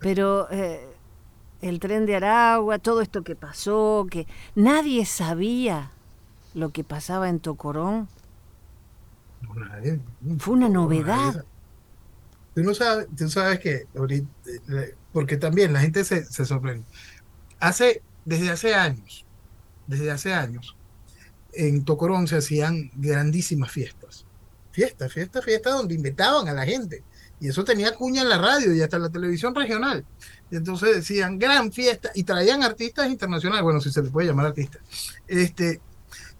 Pero 0.00 0.50
eh, 0.50 0.91
el 1.62 1.78
tren 1.80 2.04
de 2.06 2.16
Aragua, 2.16 2.78
todo 2.78 3.00
esto 3.00 3.22
que 3.22 3.36
pasó, 3.36 4.06
que 4.10 4.26
nadie 4.54 5.06
sabía 5.06 5.92
lo 6.54 6.70
que 6.70 6.84
pasaba 6.84 7.28
en 7.28 7.40
Tocorón. 7.40 8.08
Fue 10.38 10.54
una 10.54 10.68
novedad. 10.68 11.44
Tú 12.54 12.62
no 12.62 12.74
sabes, 12.74 13.06
tú 13.16 13.28
sabes 13.30 13.60
que 13.60 13.86
ahorita, 13.96 14.28
eh, 14.46 14.94
porque 15.12 15.36
también 15.38 15.72
la 15.72 15.80
gente 15.80 16.04
se, 16.04 16.24
se 16.24 16.44
sorprende. 16.44 16.84
Hace, 17.60 18.02
desde 18.24 18.50
hace 18.50 18.74
años, 18.74 19.24
desde 19.86 20.10
hace 20.10 20.34
años, 20.34 20.76
en 21.52 21.84
Tocorón 21.84 22.26
se 22.26 22.36
hacían 22.36 22.90
grandísimas 22.94 23.70
fiestas. 23.70 24.26
Fiestas, 24.72 25.12
fiestas, 25.12 25.44
fiestas 25.44 25.74
donde 25.74 25.94
invitaban 25.94 26.48
a 26.48 26.52
la 26.52 26.64
gente. 26.64 27.04
Y 27.42 27.48
eso 27.48 27.64
tenía 27.64 27.92
cuña 27.92 28.22
en 28.22 28.28
la 28.28 28.38
radio 28.38 28.72
y 28.72 28.82
hasta 28.82 28.98
en 28.98 29.02
la 29.02 29.10
televisión 29.10 29.52
regional. 29.52 30.04
Y 30.48 30.54
entonces 30.54 30.94
decían 30.94 31.40
gran 31.40 31.72
fiesta 31.72 32.12
y 32.14 32.22
traían 32.22 32.62
artistas 32.62 33.10
internacionales, 33.10 33.64
bueno, 33.64 33.80
si 33.80 33.90
se 33.90 34.00
les 34.00 34.12
puede 34.12 34.28
llamar 34.28 34.46
artistas, 34.46 34.80
este, 35.26 35.80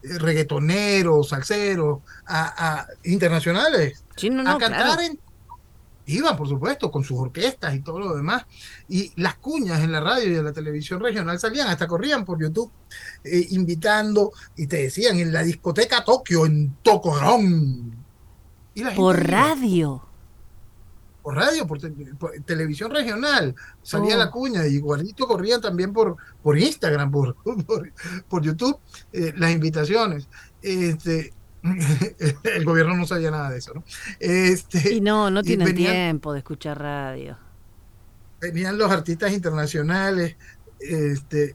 reggaetoneros, 0.00 1.30
salseros, 1.30 2.02
a, 2.24 2.86
internacionales, 3.02 4.04
a 4.46 4.58
cantar 4.58 5.02
en 5.02 5.18
Iban, 6.06 6.36
por 6.36 6.48
supuesto, 6.48 6.88
con 6.92 7.02
sus 7.02 7.18
orquestas 7.18 7.74
y 7.74 7.80
todo 7.80 7.98
lo 7.98 8.14
demás. 8.14 8.44
Y 8.88 9.10
las 9.20 9.34
cuñas 9.38 9.80
en 9.80 9.90
la 9.90 9.98
radio 9.98 10.30
y 10.30 10.36
en 10.36 10.44
la 10.44 10.52
televisión 10.52 11.00
regional 11.00 11.40
salían, 11.40 11.66
hasta 11.66 11.88
corrían 11.88 12.24
por 12.24 12.40
YouTube, 12.40 12.70
eh, 13.24 13.48
invitando 13.50 14.30
y 14.56 14.68
te 14.68 14.84
decían 14.84 15.18
en 15.18 15.32
la 15.32 15.42
discoteca 15.42 16.04
Tokio, 16.04 16.46
en 16.46 16.76
Tocorón. 16.80 17.96
por 18.94 19.28
radio. 19.28 20.11
Por 21.22 21.36
radio, 21.36 21.66
por, 21.66 21.78
televisión 22.44 22.90
regional, 22.90 23.54
salía 23.82 24.16
la 24.16 24.26
oh. 24.26 24.30
cuña 24.30 24.66
y 24.66 24.74
igualito 24.74 25.26
corrían 25.26 25.60
también 25.60 25.92
por, 25.92 26.16
por 26.42 26.58
Instagram, 26.58 27.10
por, 27.12 27.36
por, 28.28 28.42
YouTube, 28.42 28.78
eh, 29.12 29.32
las 29.36 29.52
invitaciones. 29.52 30.28
Este, 30.60 31.32
el 32.44 32.64
gobierno 32.64 32.96
no 32.96 33.06
sabía 33.06 33.30
nada 33.30 33.50
de 33.50 33.58
eso, 33.58 33.72
¿no? 33.74 33.84
Este, 34.18 34.94
y 34.94 35.00
no, 35.00 35.30
no 35.30 35.42
tienen 35.42 35.74
tiempo 35.74 36.32
de 36.32 36.40
escuchar 36.40 36.80
radio. 36.80 37.38
Venían 38.40 38.76
los 38.76 38.90
artistas 38.90 39.32
internacionales, 39.32 40.36
este, 40.80 41.54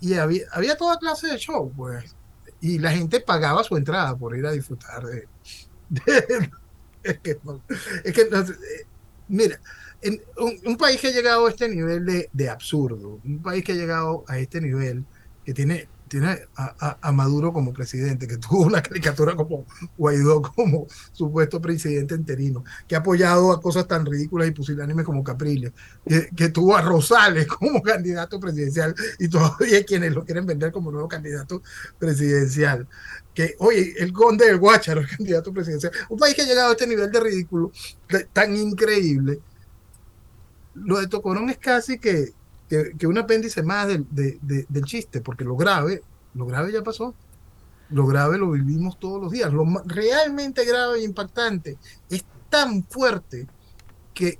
y 0.00 0.14
había, 0.14 0.42
había 0.50 0.76
toda 0.76 0.98
clase 0.98 1.28
de 1.28 1.38
show, 1.38 1.72
pues. 1.76 2.16
Y 2.60 2.78
la 2.80 2.90
gente 2.90 3.20
pagaba 3.20 3.62
su 3.62 3.76
entrada 3.76 4.16
por 4.16 4.36
ir 4.36 4.44
a 4.46 4.50
disfrutar 4.50 5.04
de. 5.04 5.28
es 7.04 7.18
que, 7.18 7.38
es 8.04 8.12
que 8.12 8.22
eh, 8.22 8.86
mira, 9.28 9.60
en 10.00 10.20
un, 10.64 10.76
país 10.76 11.00
que 11.00 11.08
ha 11.08 11.12
llegado 11.12 11.46
a 11.46 11.50
este 11.50 11.68
nivel 11.68 12.04
de, 12.04 12.28
de 12.32 12.48
absurdo, 12.48 13.20
un 13.24 13.42
país 13.42 13.64
que 13.64 13.72
ha 13.72 13.76
llegado 13.76 14.24
a 14.28 14.38
este 14.38 14.60
nivel, 14.60 15.04
que 15.44 15.54
tiene 15.54 15.88
tiene 16.12 16.46
a, 16.56 17.10
Maduro 17.10 17.54
como 17.54 17.72
presidente, 17.72 18.28
que 18.28 18.36
tuvo 18.48 18.64
una 18.64 18.82
caricatura 18.82 19.34
como 19.34 19.64
Guaidó 19.96 20.42
como 20.42 20.86
supuesto 21.10 21.58
presidente 21.58 22.14
interino, 22.14 22.62
que 22.86 22.94
ha 22.94 22.98
apoyado 22.98 23.50
a 23.50 23.62
cosas 23.62 23.88
tan 23.88 24.04
ridículas 24.04 24.46
y 24.46 24.50
pusilánimes 24.50 25.06
como 25.06 25.24
Capriles, 25.24 25.72
que, 26.36 26.50
tuvo 26.50 26.76
a 26.76 26.82
Rosales 26.82 27.46
como 27.58 27.80
candidato 27.80 28.38
presidencial 28.38 28.94
y 29.18 29.26
todavía 29.28 29.86
quienes 29.86 30.12
lo 30.12 30.22
quieren 30.22 30.44
vender 30.44 30.70
como 30.70 30.92
nuevo 30.92 31.08
candidato 31.08 31.62
presidencial. 31.98 32.86
Que, 33.32 33.56
oye, 33.60 33.94
el 33.96 34.12
conde 34.12 34.44
del 34.44 34.58
Guácharo 34.58 35.00
es 35.00 35.06
candidato 35.16 35.50
presidencial. 35.50 35.94
Un 36.10 36.18
país 36.18 36.34
que 36.34 36.42
ha 36.42 36.46
llegado 36.46 36.68
a 36.68 36.72
este 36.72 36.86
nivel 36.86 37.10
de 37.10 37.20
ridículo 37.20 37.72
tan 38.34 38.54
increíble. 38.54 39.40
Lo 40.74 41.00
de 41.00 41.06
Tocorón 41.06 41.48
es 41.48 41.56
casi 41.56 41.98
que, 41.98 42.34
que, 42.98 43.06
un 43.06 43.18
apéndice 43.18 43.62
más 43.62 43.88
del, 43.88 44.06
del 44.10 44.84
chiste, 44.84 45.20
porque 45.20 45.44
lo 45.44 45.56
grave, 45.56 46.02
lo 46.34 46.46
grave 46.46 46.72
ya 46.72 46.82
pasó. 46.82 47.14
Lo 47.90 48.06
grave 48.06 48.38
lo 48.38 48.52
vivimos 48.52 48.98
todos 48.98 49.20
los 49.20 49.32
días. 49.32 49.52
Lo 49.52 49.64
realmente 49.84 50.64
grave 50.64 51.00
e 51.00 51.04
impactante 51.04 51.76
es 52.08 52.24
tan 52.48 52.84
fuerte 52.84 53.46
que 54.14 54.38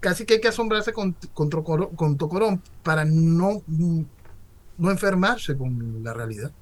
casi 0.00 0.26
que 0.26 0.34
hay 0.34 0.40
que 0.40 0.48
asombrarse 0.48 0.92
con, 0.92 1.16
con, 1.32 1.48
con 1.48 2.18
Tocorón 2.18 2.62
para 2.82 3.06
no, 3.06 3.62
no 3.66 4.90
enfermarse 4.90 5.56
con 5.56 6.02
la 6.04 6.12
realidad. 6.12 6.52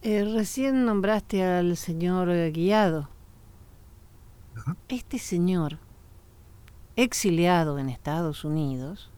Eh, 0.00 0.24
recién 0.24 0.86
nombraste 0.86 1.44
al 1.44 1.76
señor 1.76 2.30
Guiado. 2.52 3.10
Este 4.88 5.18
señor, 5.18 5.78
exiliado 6.96 7.78
en 7.78 7.90
Estados 7.90 8.44
Unidos, 8.44 9.10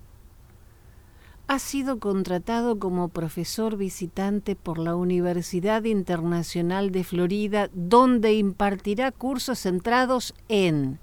ha 1.49 1.59
sido 1.59 1.99
contratado 1.99 2.79
como 2.79 3.09
profesor 3.09 3.79
visitante 3.79 4.55
por 4.55 4.79
la 4.79 4.95
Universidad 4.95 5.85
Internacional 5.85 6.93
de 6.93 7.05
Florida, 7.05 7.71
donde 7.73 8.35
impartirá 8.35 9.13
cursos 9.13 9.61
centrados 9.61 10.35
en 10.49 11.01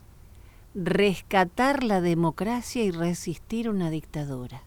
rescatar 0.76 1.84
la 1.84 2.00
democracia 2.00 2.84
y 2.84 2.92
resistir 2.92 3.70
una 3.70 3.90
dictadura. 3.90 4.62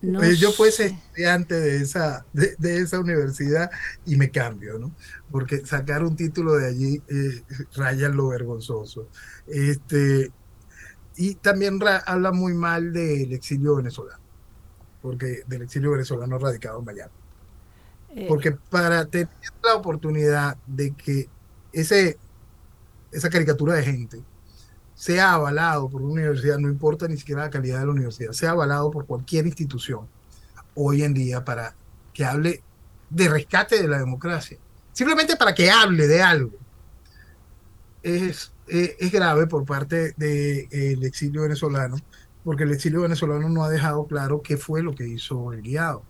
yo 0.00 0.50
fuese 0.50 0.86
estudiante 0.86 1.54
de 1.54 1.76
esa, 1.76 2.26
de, 2.32 2.56
esa 2.78 2.98
universidad 2.98 3.70
y 4.04 4.16
me 4.16 4.32
cambio, 4.32 4.80
¿no? 4.80 4.90
Porque 5.30 5.64
sacar 5.64 6.02
un 6.02 6.16
título 6.16 6.56
de 6.56 6.66
allí 6.66 7.02
eh, 7.06 7.44
raya 7.76 8.08
lo 8.08 8.28
vergonzoso. 8.28 9.08
Este, 9.46 10.32
y 11.16 11.34
también 11.34 11.78
habla 12.06 12.32
muy 12.32 12.54
mal 12.54 12.92
del 12.92 13.32
exilio 13.32 13.76
venezolano, 13.76 14.20
porque 15.00 15.42
del 15.46 15.62
exilio 15.62 15.92
venezolano 15.92 16.38
radicado 16.38 16.78
en 16.78 16.84
Miami. 16.84 17.12
Eh, 18.14 18.26
porque 18.28 18.52
para 18.52 19.04
tener 19.06 19.28
la 19.62 19.74
oportunidad 19.74 20.56
de 20.66 20.92
que 20.92 21.28
ese, 21.72 22.18
esa 23.10 23.30
caricatura 23.30 23.74
de 23.74 23.82
gente 23.82 24.22
sea 24.94 25.32
avalado 25.32 25.88
por 25.88 26.02
una 26.02 26.12
universidad, 26.12 26.58
no 26.58 26.68
importa 26.68 27.08
ni 27.08 27.16
siquiera 27.16 27.42
la 27.42 27.50
calidad 27.50 27.80
de 27.80 27.86
la 27.86 27.92
universidad, 27.92 28.32
sea 28.32 28.50
avalado 28.50 28.90
por 28.90 29.06
cualquier 29.06 29.46
institución 29.46 30.06
hoy 30.74 31.02
en 31.02 31.14
día 31.14 31.44
para 31.44 31.74
que 32.12 32.24
hable 32.24 32.62
de 33.10 33.28
rescate 33.28 33.80
de 33.80 33.88
la 33.88 33.98
democracia, 33.98 34.58
simplemente 34.92 35.36
para 35.36 35.54
que 35.54 35.70
hable 35.70 36.06
de 36.06 36.22
algo, 36.22 36.56
es, 38.02 38.52
es, 38.66 39.12
grave 39.12 39.46
por 39.46 39.64
parte 39.64 40.12
del 40.16 41.02
exilio 41.04 41.42
venezolano, 41.42 41.96
porque 42.44 42.64
el 42.64 42.72
exilio 42.72 43.02
venezolano 43.02 43.48
no 43.48 43.64
ha 43.64 43.70
dejado 43.70 44.06
claro 44.06 44.42
qué 44.42 44.56
fue 44.56 44.82
lo 44.82 44.94
que 44.94 45.06
hizo 45.06 45.52
el 45.52 45.62
guiado. 45.62 46.02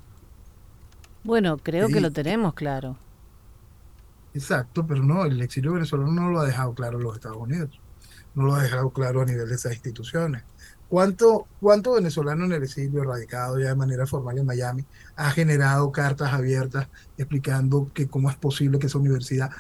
Bueno, 1.25 1.59
creo 1.59 1.89
que 1.89 2.01
lo 2.01 2.11
tenemos 2.11 2.55
claro. 2.55 2.97
Exacto, 4.35 4.87
pero 4.87 5.03
no, 5.03 5.25
el 5.25 5.41
exilio 5.43 5.75
venezolano 5.75 6.11
no 6.11 6.31
lo 6.31 6.41
ha 6.41 6.47
dejado 6.47 6.75
claro 6.75 6.99
en 6.99 7.05
los 7.05 7.15
Estados 7.15 7.37
Unidos, 7.37 7.81
no 8.35 8.45
lo 8.45 8.55
ha 8.55 8.63
dejado 8.63 8.91
claro 8.91 9.21
a 9.21 9.27
nivel 9.27 9.49
de 9.49 9.55
esas 9.55 9.75
instituciones. 9.75 10.43
¿Cuánto, 10.89 11.47
cuánto 11.61 11.95
venezolano 11.95 12.45
en 12.45 12.53
el 12.53 12.65
exilio, 12.65 13.03
radicado 13.05 13.59
ya 13.59 13.69
de 13.69 13.75
manera 13.75 14.07
formal 14.07 14.39
en 14.39 14.47
Miami, 14.47 14.85
ha 15.17 15.31
generado 15.31 15.91
cartas 15.91 16.33
abiertas 16.33 16.89
explicando 17.17 17.91
que 17.95 18.09
cómo 18.09 18.29
es 18.29 18.37
posible 18.37 18.79
que 18.79 18.89
esa 18.89 18.99
universidad 18.99 19.51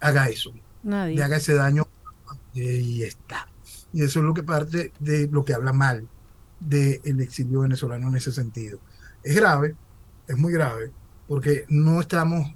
haga 0.00 0.28
eso? 0.28 0.52
Nadie. 0.86 1.16
Le 1.16 1.24
haga 1.24 1.36
ese 1.36 1.54
daño 1.54 1.88
y 2.54 3.02
está. 3.02 3.48
Y 3.92 4.02
eso 4.02 4.20
es 4.20 4.24
lo 4.24 4.32
que 4.32 4.42
parte 4.42 4.92
de 5.00 5.28
lo 5.28 5.44
que 5.44 5.52
habla 5.52 5.72
mal 5.72 6.08
del 6.60 7.20
exilio 7.20 7.60
venezolano 7.60 8.08
en 8.08 8.16
ese 8.16 8.30
sentido. 8.32 8.78
Es 9.22 9.34
grave, 9.34 9.74
es 10.28 10.38
muy 10.38 10.52
grave, 10.52 10.92
porque 11.26 11.64
no 11.68 12.00
estamos 12.00 12.54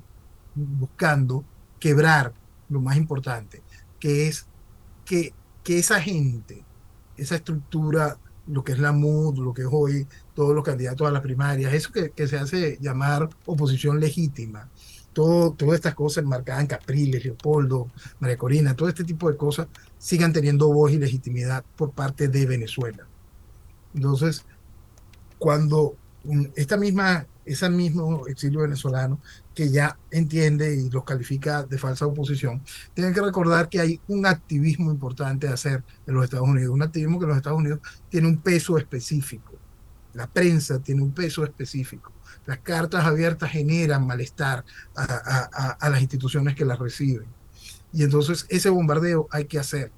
buscando 0.55 1.45
quebrar 1.81 2.33
lo 2.69 2.81
más 2.81 2.97
importante, 2.97 3.63
que 3.99 4.29
es 4.29 4.47
que, 5.05 5.35
que 5.65 5.79
esa 5.81 6.01
gente, 6.01 6.65
esa 7.17 7.35
estructura, 7.35 8.17
lo 8.47 8.63
que 8.63 8.73
es 8.73 8.79
la 8.79 8.93
MUD, 8.93 9.39
lo 9.39 9.53
que 9.53 9.63
es 9.63 9.69
hoy 9.71 10.07
todos 10.35 10.55
los 10.55 10.65
candidatos 10.65 11.07
a 11.07 11.11
las 11.11 11.23
primarias, 11.23 11.73
eso 11.75 11.93
que, 11.93 12.11
que 12.11 12.29
se 12.29 12.39
hace 12.39 12.79
llamar 12.81 13.29
oposición 13.45 13.99
legítima, 13.99 14.69
todas 15.57 15.75
estas 15.75 15.95
cosas 15.95 16.25
enmarcadas 16.25 16.63
en 16.63 16.67
Capriles, 16.69 17.25
Leopoldo, 17.25 17.91
María 18.19 18.37
Corina, 18.37 18.75
todo 18.75 18.89
este 18.89 19.05
tipo 19.05 19.31
de 19.31 19.37
cosas 19.37 19.69
sigan 19.99 20.33
teniendo 20.33 20.73
voz 20.73 20.93
y 20.93 20.99
legitimidad 20.99 21.65
por 21.77 21.93
parte 21.93 22.29
de 22.29 22.47
Venezuela. 22.47 23.07
Entonces, 23.95 24.45
cuando 25.39 25.97
esta 26.55 26.77
misma 26.77 27.27
ese 27.45 27.69
mismo 27.69 28.27
exilio 28.29 28.61
venezolano 28.61 29.21
que 29.55 29.71
ya 29.71 29.99
entiende 30.11 30.75
y 30.77 30.89
los 30.91 31.05
califica 31.05 31.65
de 31.65 31.79
falsa 31.79 32.07
oposición, 32.07 32.63
tienen 32.95 33.13
que 33.13 33.21
recordar 33.21 33.69
que 33.69 33.81
hay 33.81 34.01
un 34.09 34.25
activismo 34.25 34.91
importante 34.91 35.49
a 35.49 35.55
hacer 35.55 35.83
en 36.07 36.15
los 36.15 36.25
Estados 36.25 36.49
Unidos, 36.49 36.73
un 36.73 36.83
activismo 36.83 37.19
que 37.19 37.25
en 37.25 37.31
los 37.31 37.39
Estados 37.39 37.59
Unidos 37.59 37.81
tiene 38.09 38.29
un 38.29 38.41
peso 38.41 38.79
específico. 38.79 39.55
La 40.15 40.27
prensa 40.27 40.81
tiene 40.81 41.03
un 41.03 41.13
peso 41.13 41.45
específico. 41.45 42.13
Las 42.47 42.59
cartas 42.59 43.05
abiertas 43.05 43.51
generan 43.51 44.07
malestar 44.07 44.65
a, 44.97 45.89
las 45.91 46.01
instituciones 46.01 46.55
que 46.55 46.65
las 46.65 46.79
reciben. 46.79 47.29
Y 47.93 48.03
entonces 48.03 48.47
ese 48.49 48.71
bombardeo 48.71 49.29
hay 49.31 49.45
que 49.45 49.59
hacer 49.59 49.93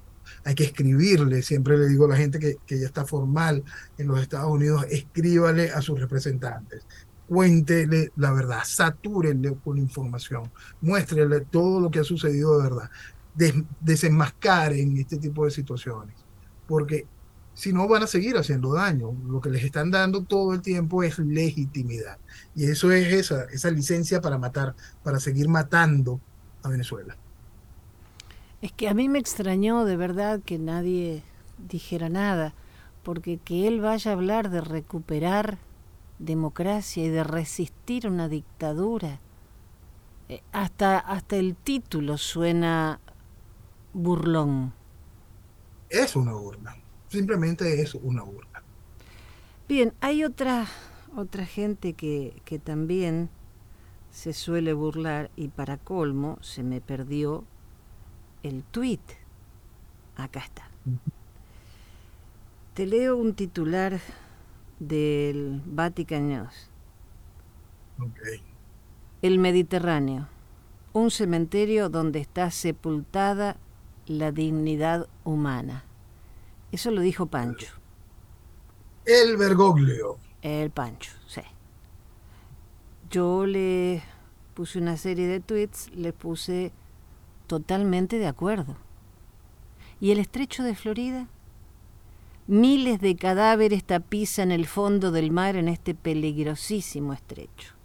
hay 0.45 0.55
que 0.55 0.65
escribirle, 0.65 1.41
siempre 1.41 1.77
le 1.77 1.87
digo 1.87 2.05
a 2.05 2.09
la 2.09 2.17
gente 2.17 2.39
que, 2.39 2.57
ya 2.79 2.85
está 2.85 3.05
formal 3.05 3.63
en 3.97 4.07
los 4.07 4.21
Estados 4.21 4.51
Unidos, 4.51 4.85
escríbale 4.89 5.71
a 5.71 5.81
sus 5.81 5.99
representantes, 5.99 6.85
cuéntele 7.27 8.11
la 8.17 8.31
verdad, 8.33 8.59
satúrenle 8.65 9.55
con 9.63 9.77
información, 9.77 10.51
muéstrele 10.81 11.41
todo 11.41 11.79
lo 11.79 11.91
que 11.91 11.99
ha 11.99 12.03
sucedido 12.03 12.57
de 12.57 12.63
verdad, 12.63 12.89
desenmascaren 13.79 14.97
este 14.97 15.17
tipo 15.17 15.45
de 15.45 15.51
situaciones, 15.51 16.15
porque 16.67 17.07
si 17.53 17.73
no 17.73 17.87
van 17.87 18.03
a 18.03 18.07
seguir 18.07 18.37
haciendo 18.37 18.73
daño, 18.73 19.11
lo 19.27 19.41
que 19.41 19.49
les 19.49 19.63
están 19.63 19.91
dando 19.91 20.23
todo 20.23 20.53
el 20.53 20.61
tiempo 20.61 21.03
es 21.03 21.19
legitimidad, 21.19 22.17
y 22.55 22.65
eso 22.65 22.91
es 22.91 23.13
esa, 23.13 23.45
esa 23.45 23.69
licencia 23.71 24.21
para 24.21 24.37
matar, 24.37 24.75
para 25.03 25.19
seguir 25.19 25.47
matando 25.49 26.19
a 26.63 26.69
Venezuela. 26.69 27.15
Es 28.61 28.71
que 28.71 28.87
a 28.87 28.93
mí 28.93 29.09
me 29.09 29.19
extrañó 29.19 29.85
de 29.85 29.97
verdad 29.97 30.39
que 30.43 30.57
nadie 30.57 31.23
dijera 31.57 32.09
nada, 32.09 32.53
porque 33.03 33.37
que 33.37 33.67
él 33.67 33.81
vaya 33.81 34.11
a 34.11 34.13
hablar 34.13 34.49
de 34.49 34.61
recuperar 34.61 35.57
democracia 36.19 37.03
y 37.03 37.09
de 37.09 37.23
resistir 37.23 38.07
una 38.07 38.29
dictadura. 38.29 39.19
Eh, 40.29 40.41
hasta, 40.53 40.97
hasta 40.97 41.35
el 41.35 41.55
título 41.55 42.17
suena 42.17 42.99
burlón. 43.93 44.73
Es 45.89 46.15
una 46.15 46.33
burla, 46.33 46.75
simplemente 47.13 47.81
es 47.81 47.93
una 47.93 48.23
burla. 48.23 48.63
Bien, 49.69 49.93
hay 50.01 50.23
otra, 50.23 50.65
otra 51.15 51.45
gente 51.45 51.93
que, 51.93 52.41
que 52.43 52.57
también 52.59 53.29
se 54.09 54.33
suele 54.33 54.73
burlar 54.73 55.29
y 55.35 55.47
para 55.47 55.77
colmo 55.77 56.37
se 56.41 56.63
me 56.63 56.81
perdió 56.81 57.45
el 58.41 58.63
tweet. 58.63 58.99
Acá 60.15 60.39
está. 60.39 60.67
Te 62.73 62.87
leo 62.87 63.15
un 63.15 63.35
titular 63.35 63.99
del 64.79 65.61
Vatican 65.65 66.27
News. 66.27 66.69
El 69.21 69.37
Mediterráneo, 69.37 70.27
un 70.93 71.11
cementerio 71.11 71.89
donde 71.89 72.19
está 72.19 72.49
sepultada 72.49 73.57
la 74.07 74.31
dignidad 74.31 75.07
humana. 75.23 75.85
Eso 76.73 76.89
lo 76.89 77.01
dijo 77.01 77.27
Pancho. 77.27 77.67
El 79.05 79.37
Bergoglio. 79.37 80.17
El 80.41 80.71
Pancho, 80.71 81.11
sí. 81.27 81.43
Yo 83.11 83.45
le 83.45 84.01
puse 84.55 84.79
una 84.79 84.97
serie 84.97 85.27
de 85.27 85.39
tweets, 85.39 85.91
le 85.93 86.13
puse 86.13 86.71
totalmente 87.45 88.17
de 88.17 88.25
acuerdo. 88.25 88.75
¿Y 90.01 90.09
el 90.09 90.17
estrecho 90.17 90.63
de 90.63 90.73
Florida? 90.73 91.27
Miles 92.47 92.99
de 92.99 93.17
cadáveres 93.17 93.83
tapizan 93.83 94.51
el 94.51 94.65
fondo 94.65 95.11
del 95.11 95.29
mar 95.29 95.55
en 95.55 95.67
este 95.67 95.93
peligrosísimo 95.93 97.13
estrecho. 97.13 97.75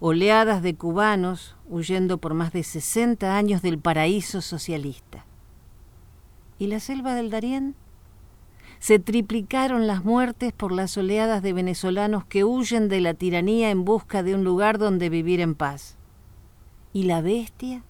Oleadas 0.00 0.62
de 0.62 0.74
cubanos 0.74 1.56
huyendo 1.66 2.18
por 2.18 2.34
más 2.34 2.52
de 2.52 2.62
60 2.62 3.34
años 3.34 3.62
del 3.62 3.78
paraíso 3.78 4.42
socialista. 4.42 5.24
¿Y 6.58 6.66
la 6.66 6.78
selva 6.78 7.14
del 7.14 7.30
Darién? 7.30 7.74
Se 8.82 8.98
triplicaron 8.98 9.86
las 9.86 10.04
muertes 10.04 10.52
por 10.52 10.72
las 10.72 10.98
oleadas 10.98 11.40
de 11.40 11.52
venezolanos 11.52 12.24
que 12.24 12.42
huyen 12.42 12.88
de 12.88 13.00
la 13.00 13.14
tiranía 13.14 13.70
en 13.70 13.84
busca 13.84 14.24
de 14.24 14.34
un 14.34 14.42
lugar 14.42 14.78
donde 14.78 15.08
vivir 15.08 15.38
en 15.38 15.54
paz. 15.54 15.96
¿Y 16.92 17.04
la 17.04 17.20
bestia? 17.20 17.84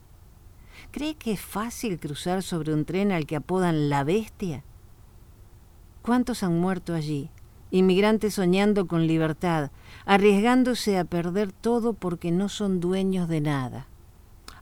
¿Cree 0.90 1.14
que 1.14 1.33
es 1.33 1.40
fácil 1.40 1.98
cruzar 1.98 2.42
sobre 2.42 2.74
un 2.74 2.85
tren 2.85 3.11
al 3.11 3.24
que 3.24 3.37
apodan 3.37 3.88
la 3.88 4.05
bestia? 4.05 4.64
¿Cuántos 6.02 6.42
han 6.42 6.61
muerto 6.61 6.92
allí? 6.92 7.31
Inmigrantes 7.70 8.35
soñando 8.35 8.87
con 8.87 9.07
libertad, 9.07 9.70
arriesgándose 10.05 10.98
a 10.98 11.07
perder 11.07 11.52
todo 11.52 11.94
porque 11.94 12.31
no 12.33 12.50
son 12.50 12.81
dueños 12.81 13.31
de 13.31 13.40
nada. 13.40 13.87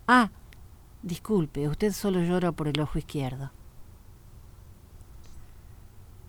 Ah, 0.06 0.30
disculpe, 1.02 1.66
usted 1.66 1.90
solo 1.90 2.20
llora 2.20 2.52
por 2.52 2.68
el 2.68 2.80
ojo 2.80 3.00
izquierdo. 3.00 3.50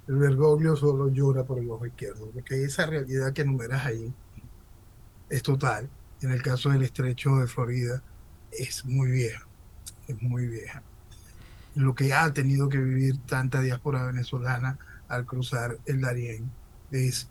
El 0.07 0.15
Bergoglio 0.15 0.75
solo 0.75 1.09
llora 1.09 1.43
por 1.43 1.59
el 1.59 1.69
ojo 1.69 1.85
izquierdo, 1.85 2.29
porque 2.33 2.63
esa 2.63 2.85
realidad 2.85 3.33
que 3.33 3.43
enumeras 3.43 3.85
ahí 3.85 4.13
es 5.29 5.43
total. 5.43 5.89
En 6.21 6.31
el 6.31 6.41
caso 6.41 6.69
del 6.69 6.83
estrecho 6.83 7.35
de 7.37 7.47
Florida, 7.47 8.03
es 8.51 8.85
muy 8.85 9.11
vieja, 9.11 9.47
es 10.07 10.21
muy 10.21 10.47
vieja. 10.47 10.83
Lo 11.75 11.95
que 11.95 12.13
ha 12.13 12.31
tenido 12.33 12.67
que 12.69 12.77
vivir 12.77 13.17
tanta 13.25 13.61
diáspora 13.61 14.05
venezolana 14.05 14.77
al 15.07 15.25
cruzar 15.25 15.77
el 15.85 16.01
Darién 16.01 16.51
es, 16.91 17.29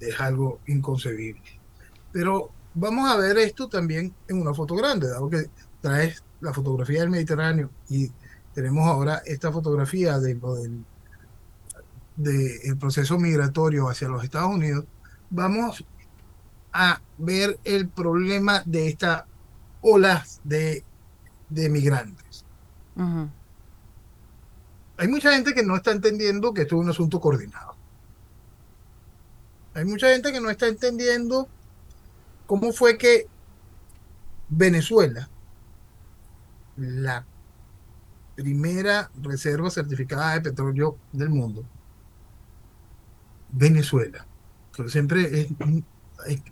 es 0.00 0.20
algo 0.20 0.60
inconcebible. 0.66 1.42
Pero 2.12 2.50
vamos 2.74 3.10
a 3.10 3.16
ver 3.16 3.38
esto 3.38 3.68
también 3.68 4.14
en 4.28 4.40
una 4.40 4.54
foto 4.54 4.74
grande, 4.74 5.08
dado 5.08 5.30
que 5.30 5.46
traes 5.80 6.22
la 6.40 6.52
fotografía 6.52 7.00
del 7.00 7.10
Mediterráneo 7.10 7.70
y 7.88 8.10
tenemos 8.54 8.86
ahora 8.86 9.22
esta 9.24 9.52
fotografía 9.52 10.18
de 10.18 10.34
del 10.34 10.84
de 12.22 12.76
proceso 12.78 13.18
migratorio 13.18 13.88
hacia 13.88 14.08
los 14.08 14.22
Estados 14.22 14.54
Unidos, 14.54 14.84
vamos 15.30 15.84
a 16.72 17.00
ver 17.18 17.58
el 17.64 17.88
problema 17.88 18.62
de 18.66 18.88
esta 18.88 19.26
ola 19.80 20.24
de, 20.44 20.84
de 21.48 21.68
migrantes. 21.70 22.44
Hay 24.98 25.08
mucha 25.08 25.32
gente 25.32 25.54
que 25.54 25.62
no 25.62 25.76
está 25.76 25.92
entendiendo 25.92 26.52
que 26.52 26.62
esto 26.62 26.76
es 26.76 26.82
un 26.82 26.90
asunto 26.90 27.20
coordinado. 27.20 27.74
Hay 29.72 29.86
mucha 29.86 30.08
gente 30.08 30.30
que 30.30 30.40
no 30.40 30.50
está 30.50 30.66
entendiendo 30.66 31.48
cómo 32.46 32.72
fue 32.72 32.98
que 32.98 33.26
Venezuela, 34.50 35.30
la 36.76 37.24
primera 38.34 39.10
reserva 39.22 39.70
certificada 39.70 40.34
de 40.34 40.40
petróleo 40.42 40.98
del 41.12 41.30
mundo, 41.30 41.64
Venezuela, 43.52 44.26
siempre 44.88 45.48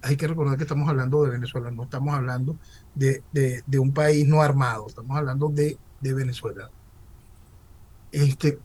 hay, 0.03 0.17
que 0.17 0.27
recordar 0.27 0.57
que 0.57 0.65
estamos 0.65 0.89
hablando 0.89 1.25
de 1.25 1.31
Venezuela, 1.31 1.71
no 1.71 1.85
estamos 1.85 2.15
hablando 2.15 2.57
de, 2.95 3.23
de, 3.33 3.79
un 3.79 3.93
país 3.93 4.27
no 4.27 4.43
armado, 4.43 4.87
estamos 4.89 5.17
hablando 5.17 5.49
de, 5.49 5.79
de 6.01 6.15
Venezuela. 6.15 6.71
Este, 8.11 8.59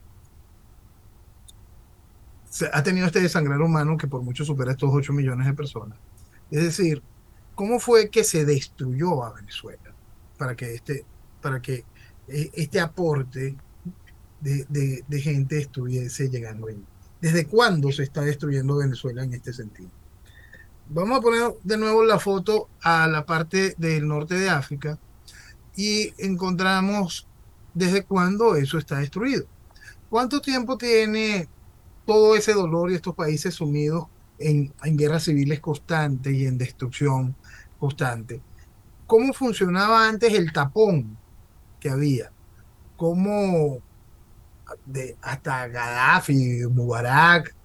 ha 2.72 2.84
tenido 2.84 3.08
este 3.08 3.22
desangrar 3.22 3.62
humano 3.62 3.98
que 3.98 4.08
por 4.08 4.22
mucho 4.22 4.46
supera 4.46 4.72
estos 4.72 4.90
8 4.92 5.14
millones 5.14 5.48
de 5.48 5.54
personas. 5.54 5.98
Es 6.52 6.64
decir, 6.64 7.02
¿cómo 7.56 7.80
fue 7.80 8.10
que 8.10 8.24
se 8.24 8.46
destruyó 8.46 9.24
a 9.24 9.34
Venezuela 9.34 9.94
para 10.38 10.56
que 10.56 10.76
este, 10.76 11.06
para 11.42 11.62
que 11.62 11.86
eh, 12.28 12.50
este 12.54 12.80
aporte 12.80 13.56
de, 14.40 14.66
de, 14.70 15.04
de 15.08 15.22
gente 15.22 15.60
estuviese 15.60 16.30
llegando 16.30 16.68
ahí? 16.68 16.84
¿Desde 17.24 17.46
cuándo 17.46 17.90
se 17.94 18.04
está 18.04 18.20
destruyendo 18.20 18.76
Venezuela 18.76 19.24
en 19.24 19.34
este 19.34 19.54
sentido? 19.54 19.90
Vamos 20.90 21.18
a 21.18 21.22
poner 21.22 21.54
de 21.64 21.78
nuevo 21.78 22.04
la 22.04 22.20
foto 22.20 22.68
a 22.82 23.08
la 23.08 23.26
parte 23.26 23.76
del 23.78 24.06
norte 24.06 24.36
de 24.36 24.50
África 24.50 25.00
y 25.74 26.14
encontramos 26.18 27.26
desde 27.74 28.04
cuándo 28.04 28.58
eso 28.58 28.78
está 28.78 28.98
destruido. 28.98 29.46
¿Cuánto 30.10 30.42
tiempo 30.42 30.78
tiene 30.78 31.48
todo 32.06 32.36
ese 32.36 32.52
dolor 32.52 32.92
y 32.92 32.96
estos 32.96 33.16
países 33.16 33.54
sumidos 33.54 34.08
en, 34.38 34.74
guerras 34.84 35.24
civiles 35.24 35.62
constantes 35.62 36.34
y 36.34 36.46
en 36.46 36.58
destrucción 36.58 37.38
constante? 37.80 38.42
¿Cómo 39.08 39.32
funcionaba 39.32 40.10
antes 40.10 40.34
el 40.34 40.52
tapón 40.52 41.18
que 41.80 41.90
había? 41.90 42.34
¿Cómo 42.98 43.82
de, 44.86 45.18
hasta 45.22 45.68
Gaddafi, 45.68 46.68
Mubarak, 46.70 47.56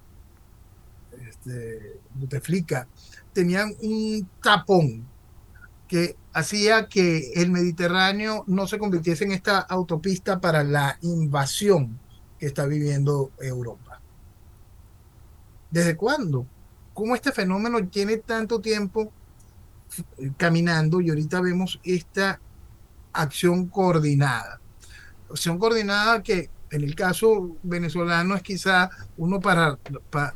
este, 1.28 2.00
Buteflika, 2.14 2.86
tenían 3.32 3.74
un 3.82 4.28
tapón 4.42 5.06
que 5.86 6.16
hacía 6.32 6.88
que 6.88 7.32
el 7.34 7.50
Mediterráneo 7.50 8.44
no 8.46 8.66
se 8.66 8.78
convirtiese 8.78 9.24
en 9.24 9.32
esta 9.32 9.58
autopista 9.58 10.40
para 10.40 10.62
la 10.62 10.98
invasión 11.02 11.98
que 12.38 12.46
está 12.46 12.66
viviendo 12.66 13.32
Europa. 13.40 14.00
¿Desde 15.70 15.96
cuándo? 15.96 16.46
¿Cómo 16.94 17.14
este 17.14 17.32
fenómeno 17.32 17.86
tiene 17.88 18.18
tanto 18.18 18.60
tiempo 18.60 19.12
caminando 20.36 21.00
y 21.00 21.08
ahorita 21.08 21.40
vemos 21.40 21.80
esta 21.82 22.40
acción 23.12 23.66
coordinada? 23.68 24.60
Acción 25.30 25.58
coordinada 25.58 26.22
que 26.22 26.50
en 26.70 26.82
el 26.82 26.94
caso 26.94 27.56
venezolano 27.62 28.34
es 28.34 28.42
quizá 28.42 28.90
uno 29.16 29.40
para, 29.40 29.78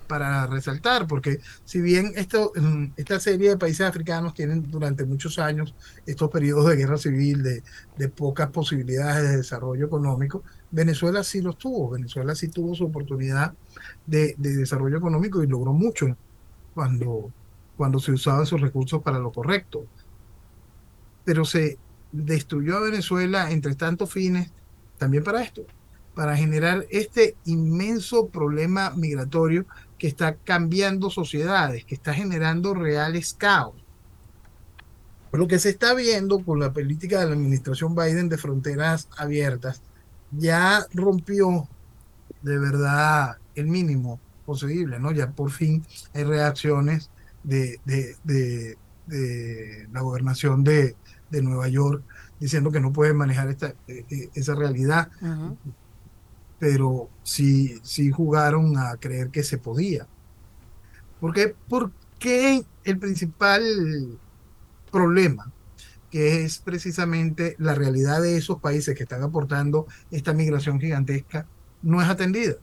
para, 0.06 0.46
resaltar, 0.46 1.06
porque 1.06 1.40
si 1.64 1.80
bien 1.80 2.12
mm, 2.14 2.84
esta 2.96 3.20
serie 3.20 3.50
de 3.50 3.56
países 3.58 3.86
africanos 3.86 4.34
tienen 4.34 4.70
durante 4.70 5.04
muchos 5.04 5.38
años 5.38 5.74
estos 6.06 6.30
periodos 6.30 6.68
de 6.68 6.76
guerra 6.76 6.96
civil, 6.96 7.42
de, 7.42 7.62
de 7.98 8.08
pocas 8.08 8.50
posibilidades 8.50 9.30
de 9.30 9.36
desarrollo 9.38 9.86
económico, 9.86 10.42
Venezuela 10.70 11.22
sí 11.22 11.42
los 11.42 11.58
tuvo, 11.58 11.90
Venezuela 11.90 12.34
sí 12.34 12.48
tuvo 12.48 12.74
su 12.74 12.84
oportunidad 12.84 13.54
de, 14.06 14.34
de 14.38 14.56
desarrollo 14.56 14.96
económico 14.96 15.42
y 15.42 15.46
logró 15.46 15.72
mucho 15.72 16.16
cuando, 16.74 17.30
cuando 17.76 17.98
se 18.00 18.12
usaban 18.12 18.46
sus 18.46 18.60
recursos 18.60 19.02
para 19.02 19.18
lo 19.18 19.32
correcto. 19.32 19.84
Pero 21.24 21.44
se 21.44 21.78
destruyó 22.10 22.76
a 22.76 22.80
Venezuela 22.80 23.50
entre 23.50 23.74
tantos 23.74 24.10
fines 24.10 24.50
también 24.98 25.24
para 25.24 25.42
esto, 25.42 25.66
para 26.14 26.36
generar 26.36 26.86
este 26.90 27.36
inmenso 27.44 28.28
problema 28.28 28.90
migratorio 28.90 29.66
que 29.98 30.08
está 30.08 30.34
cambiando 30.34 31.10
sociedades, 31.10 31.84
que 31.84 31.94
está 31.94 32.12
generando 32.12 32.74
reales 32.74 33.34
caos. 33.34 33.74
Lo 35.32 35.48
que 35.48 35.58
se 35.58 35.70
está 35.70 35.94
viendo 35.94 36.44
con 36.44 36.60
la 36.60 36.72
política 36.72 37.20
de 37.20 37.26
la 37.26 37.32
administración 37.32 37.94
Biden 37.94 38.28
de 38.28 38.36
fronteras 38.36 39.08
abiertas 39.16 39.80
ya 40.30 40.86
rompió 40.92 41.68
de 42.42 42.58
verdad 42.58 43.38
el 43.54 43.66
mínimo 43.66 44.20
posible, 44.44 44.98
¿no? 44.98 45.12
Ya 45.12 45.30
por 45.30 45.50
fin 45.50 45.84
hay 46.12 46.24
reacciones 46.24 47.10
de, 47.42 47.80
de, 47.84 48.76
la 49.92 50.00
gobernación 50.00 50.64
de, 50.64 50.96
Nueva 51.30 51.68
York 51.68 52.02
diciendo 52.38 52.70
que 52.70 52.80
no 52.80 52.92
puede 52.92 53.14
manejar 53.14 53.48
esta, 53.48 53.74
e, 53.88 54.04
e, 54.10 54.30
esa 54.34 54.54
realidad 54.54 55.08
pero 56.62 57.10
sí, 57.24 57.80
sí 57.82 58.12
jugaron 58.12 58.78
a 58.78 58.96
creer 58.96 59.30
que 59.30 59.42
se 59.42 59.58
podía. 59.58 60.06
Porque, 61.18 61.56
qué 62.20 62.64
el 62.84 62.98
principal 63.00 64.16
problema, 64.92 65.50
que 66.08 66.44
es 66.44 66.58
precisamente 66.58 67.56
la 67.58 67.74
realidad 67.74 68.22
de 68.22 68.36
esos 68.36 68.60
países 68.60 68.94
que 68.94 69.02
están 69.02 69.24
aportando 69.24 69.88
esta 70.12 70.34
migración 70.34 70.80
gigantesca, 70.80 71.48
no 71.82 72.00
es 72.00 72.08
atendida. 72.08 72.54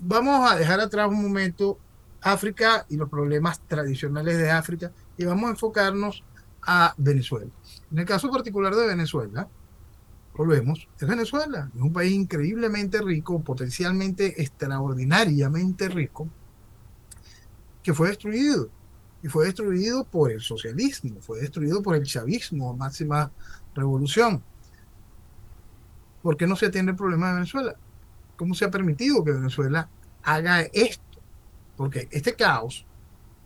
Vamos 0.00 0.52
a 0.52 0.56
dejar 0.56 0.80
atrás 0.80 1.08
un 1.08 1.22
momento 1.22 1.78
África 2.20 2.84
y 2.90 2.98
los 2.98 3.08
problemas 3.08 3.58
tradicionales 3.66 4.36
de 4.36 4.50
África 4.50 4.92
y 5.16 5.24
vamos 5.24 5.46
a 5.46 5.52
enfocarnos 5.52 6.22
a 6.60 6.92
Venezuela. 6.98 7.50
En 7.90 8.00
el 8.00 8.04
caso 8.04 8.30
particular 8.30 8.74
de 8.74 8.86
Venezuela, 8.86 9.48
volvemos, 10.34 10.88
es 11.00 11.08
Venezuela. 11.08 11.70
Es 11.74 11.80
un 11.80 11.92
país 11.92 12.12
increíblemente 12.12 13.00
rico, 13.00 13.40
potencialmente 13.40 14.42
extraordinariamente 14.42 15.88
rico, 15.88 16.28
que 17.82 17.94
fue 17.94 18.08
destruido. 18.08 18.68
Y 19.22 19.28
fue 19.28 19.46
destruido 19.46 20.04
por 20.04 20.30
el 20.30 20.40
socialismo, 20.40 21.18
fue 21.20 21.40
destruido 21.40 21.82
por 21.82 21.96
el 21.96 22.04
chavismo, 22.04 22.76
máxima 22.76 23.30
revolución. 23.74 24.42
¿Por 26.22 26.36
qué 26.36 26.46
no 26.46 26.56
se 26.56 26.66
atiende 26.66 26.92
el 26.92 26.96
problema 26.96 27.28
de 27.28 27.34
Venezuela? 27.34 27.74
¿Cómo 28.36 28.54
se 28.54 28.66
ha 28.66 28.70
permitido 28.70 29.24
que 29.24 29.32
Venezuela 29.32 29.88
haga 30.22 30.62
esto? 30.72 31.02
Porque 31.76 32.08
este 32.10 32.34
caos, 32.34 32.84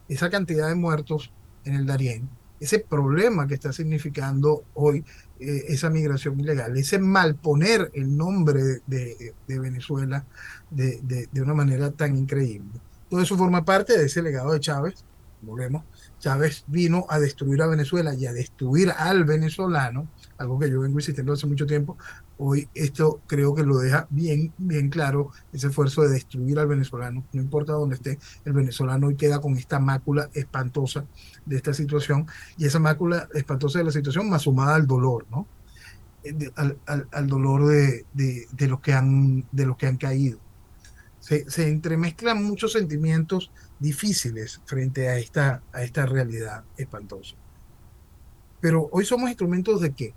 esa 0.08 0.30
cantidad 0.30 0.68
de 0.68 0.74
muertos 0.74 1.32
en 1.64 1.74
el 1.74 1.86
Darién, 1.86 2.28
ese 2.60 2.80
problema 2.80 3.46
que 3.46 3.54
está 3.54 3.72
significando 3.72 4.64
hoy 4.74 5.04
eh, 5.40 5.64
esa 5.68 5.90
migración 5.90 6.38
ilegal, 6.40 6.76
ese 6.76 6.98
malponer 6.98 7.90
el 7.94 8.16
nombre 8.16 8.82
de, 8.86 9.34
Venezuela 9.46 10.24
de, 10.70 11.28
de, 11.30 11.42
una 11.42 11.54
manera 11.54 11.90
tan 11.90 12.16
increíble. 12.16 12.80
Todo 13.08 13.22
eso 13.22 13.36
forma 13.36 13.64
parte 13.64 13.96
de 13.96 14.06
ese 14.06 14.22
legado 14.22 14.52
de 14.52 14.60
Chávez, 14.60 15.04
volvemos, 15.42 15.84
Chávez 16.18 16.64
vino 16.66 17.06
a 17.08 17.18
destruir 17.20 17.62
a 17.62 17.68
Venezuela 17.68 18.14
y 18.14 18.26
a 18.26 18.32
destruir 18.32 18.90
al 18.90 19.24
venezolano, 19.24 20.08
algo 20.38 20.58
que 20.58 20.70
yo 20.70 20.80
vengo 20.80 20.98
insistiendo 20.98 21.32
hace 21.32 21.46
mucho 21.46 21.66
tiempo. 21.66 21.98
Hoy 22.38 22.68
esto 22.74 23.20
creo 23.26 23.54
que 23.54 23.64
lo 23.64 23.78
deja 23.78 24.06
bien, 24.10 24.52
bien 24.56 24.88
claro, 24.88 25.30
ese 25.52 25.66
esfuerzo 25.66 26.02
de 26.02 26.10
destruir 26.10 26.58
al 26.58 26.68
venezolano. 26.68 27.24
No 27.32 27.42
importa 27.42 27.72
dónde 27.72 27.96
esté, 27.96 28.18
el 28.44 28.52
venezolano 28.52 29.08
hoy 29.08 29.16
queda 29.16 29.40
con 29.40 29.56
esta 29.56 29.78
mácula 29.78 30.30
espantosa 30.32 31.04
de 31.44 31.56
esta 31.56 31.74
situación 31.74 32.26
y 32.56 32.66
esa 32.66 32.78
mácula 32.78 33.28
espantosa 33.34 33.80
de 33.80 33.84
la 33.84 33.90
situación 33.90 34.30
más 34.30 34.42
sumada 34.42 34.76
al 34.76 34.86
dolor, 34.86 35.26
¿no? 35.30 35.46
Eh, 36.24 36.50
al, 36.86 37.26
dolor 37.26 37.66
de, 37.66 38.04
de, 38.12 38.68
los 38.68 38.80
que 38.80 38.92
han, 38.92 39.46
de 39.52 39.66
los 39.66 39.76
que 39.76 39.86
han 39.86 39.96
caído. 39.96 40.38
Se, 41.20 41.48
se 41.50 41.68
entremezclan 41.68 42.42
muchos 42.44 42.72
sentimientos 42.72 43.50
difíciles 43.78 44.60
frente 44.64 45.08
a 45.08 45.18
esta, 45.18 45.62
a 45.72 45.82
esta 45.82 46.06
realidad 46.06 46.64
espantosa. 46.76 47.36
Pero 48.60 48.88
hoy 48.92 49.04
somos 49.04 49.28
instrumentos 49.28 49.80
de 49.80 49.92
qué? 49.92 50.14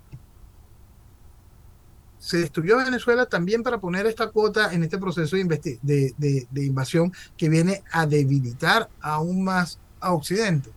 Se 2.18 2.38
destruyó 2.38 2.76
Venezuela 2.76 3.26
también 3.26 3.62
para 3.62 3.80
poner 3.80 4.06
esta 4.06 4.30
cuota 4.30 4.72
en 4.72 4.84
este 4.84 4.98
proceso 4.98 5.36
de, 5.36 6.46
invasión 6.54 7.12
que 7.36 7.48
viene 7.48 7.82
a 7.90 8.06
debilitar 8.06 8.88
aún 9.00 9.42
más 9.42 9.80
a 10.00 10.12
Occidente. 10.12 10.70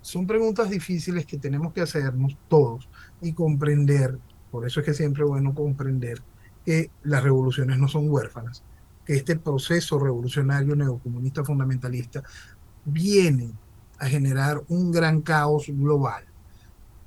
Son 0.00 0.26
preguntas 0.26 0.70
difíciles 0.70 1.26
que 1.26 1.38
tenemos 1.38 1.72
que 1.72 1.82
hacernos 1.82 2.36
todos 2.48 2.88
y 3.20 3.32
comprender, 3.32 4.18
por 4.50 4.66
eso 4.66 4.80
es 4.80 4.86
que 4.86 4.94
siempre 4.94 5.22
es 5.22 5.28
bueno 5.28 5.54
comprender 5.54 6.22
que 6.64 6.90
las 7.02 7.22
revoluciones 7.22 7.78
no 7.78 7.88
son 7.88 8.10
huérfanas, 8.10 8.64
que 9.04 9.14
este 9.14 9.36
proceso 9.36 9.98
revolucionario 9.98 10.74
neocomunista 10.74 11.44
fundamentalista 11.44 12.22
viene 12.84 13.52
a 13.98 14.08
generar 14.08 14.62
un 14.68 14.90
gran 14.92 15.22
caos 15.22 15.66
global, 15.68 16.24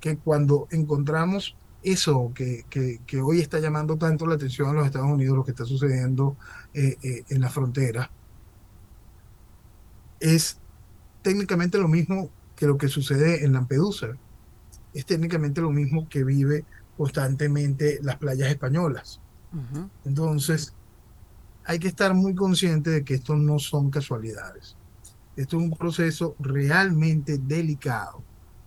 que 0.00 0.16
cuando 0.16 0.68
encontramos 0.70 1.56
eso 1.82 2.32
que, 2.34 2.64
que, 2.70 3.20
hoy 3.20 3.40
está 3.40 3.58
llamando 3.58 3.96
tanto 3.96 4.26
la 4.26 4.36
atención 4.36 4.68
a 4.68 4.72
los 4.72 4.86
Estados 4.86 5.10
Unidos, 5.10 5.36
lo 5.36 5.44
que 5.44 5.50
está 5.50 5.64
sucediendo 5.64 6.36
eh, 6.74 6.96
eh, 7.02 7.24
en 7.28 7.40
la 7.40 7.48
frontera, 7.48 8.10
es 10.20 10.58
técnicamente 11.22 11.78
lo 11.78 11.88
mismo 11.88 12.30
que 12.54 12.66
lo 12.66 12.78
que 12.78 12.88
sucede 12.88 13.44
en 13.44 13.52
Lampedusa. 13.52 14.16
Es 14.94 15.06
técnicamente 15.06 15.60
lo 15.60 15.70
mismo 15.70 16.08
que 16.08 16.22
vive 16.22 16.64
constantemente 16.96 17.98
las 18.02 18.16
playas 18.16 18.48
españolas. 18.48 19.20
Entonces, 20.04 20.74
hay 21.64 21.78
que 21.78 21.88
estar 21.88 22.14
muy 22.14 22.34
consciente 22.34 22.90
de 22.90 23.04
que 23.04 23.14
esto 23.14 23.36
no 23.36 23.58
son 23.58 23.90
casualidades. 23.90 24.76
Esto 25.36 25.56
es 25.56 25.62
un 25.62 25.70
proceso 25.70 26.36
realmente 26.38 27.38
delicado 27.38 28.22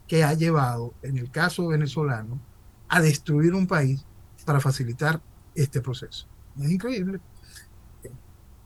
que 0.08 0.24
ha 0.24 0.34
llevado, 0.34 0.94
en 1.02 1.18
el 1.18 1.30
caso 1.32 1.68
venezolano, 1.68 2.40
a 2.88 3.02
destruir 3.02 3.54
un 3.54 3.68
país 3.68 4.06
para 4.46 4.60
facilitar 4.60 5.22
este 5.54 5.82
proceso. 5.82 6.28
Es 6.60 6.72
increíble. 6.72 7.20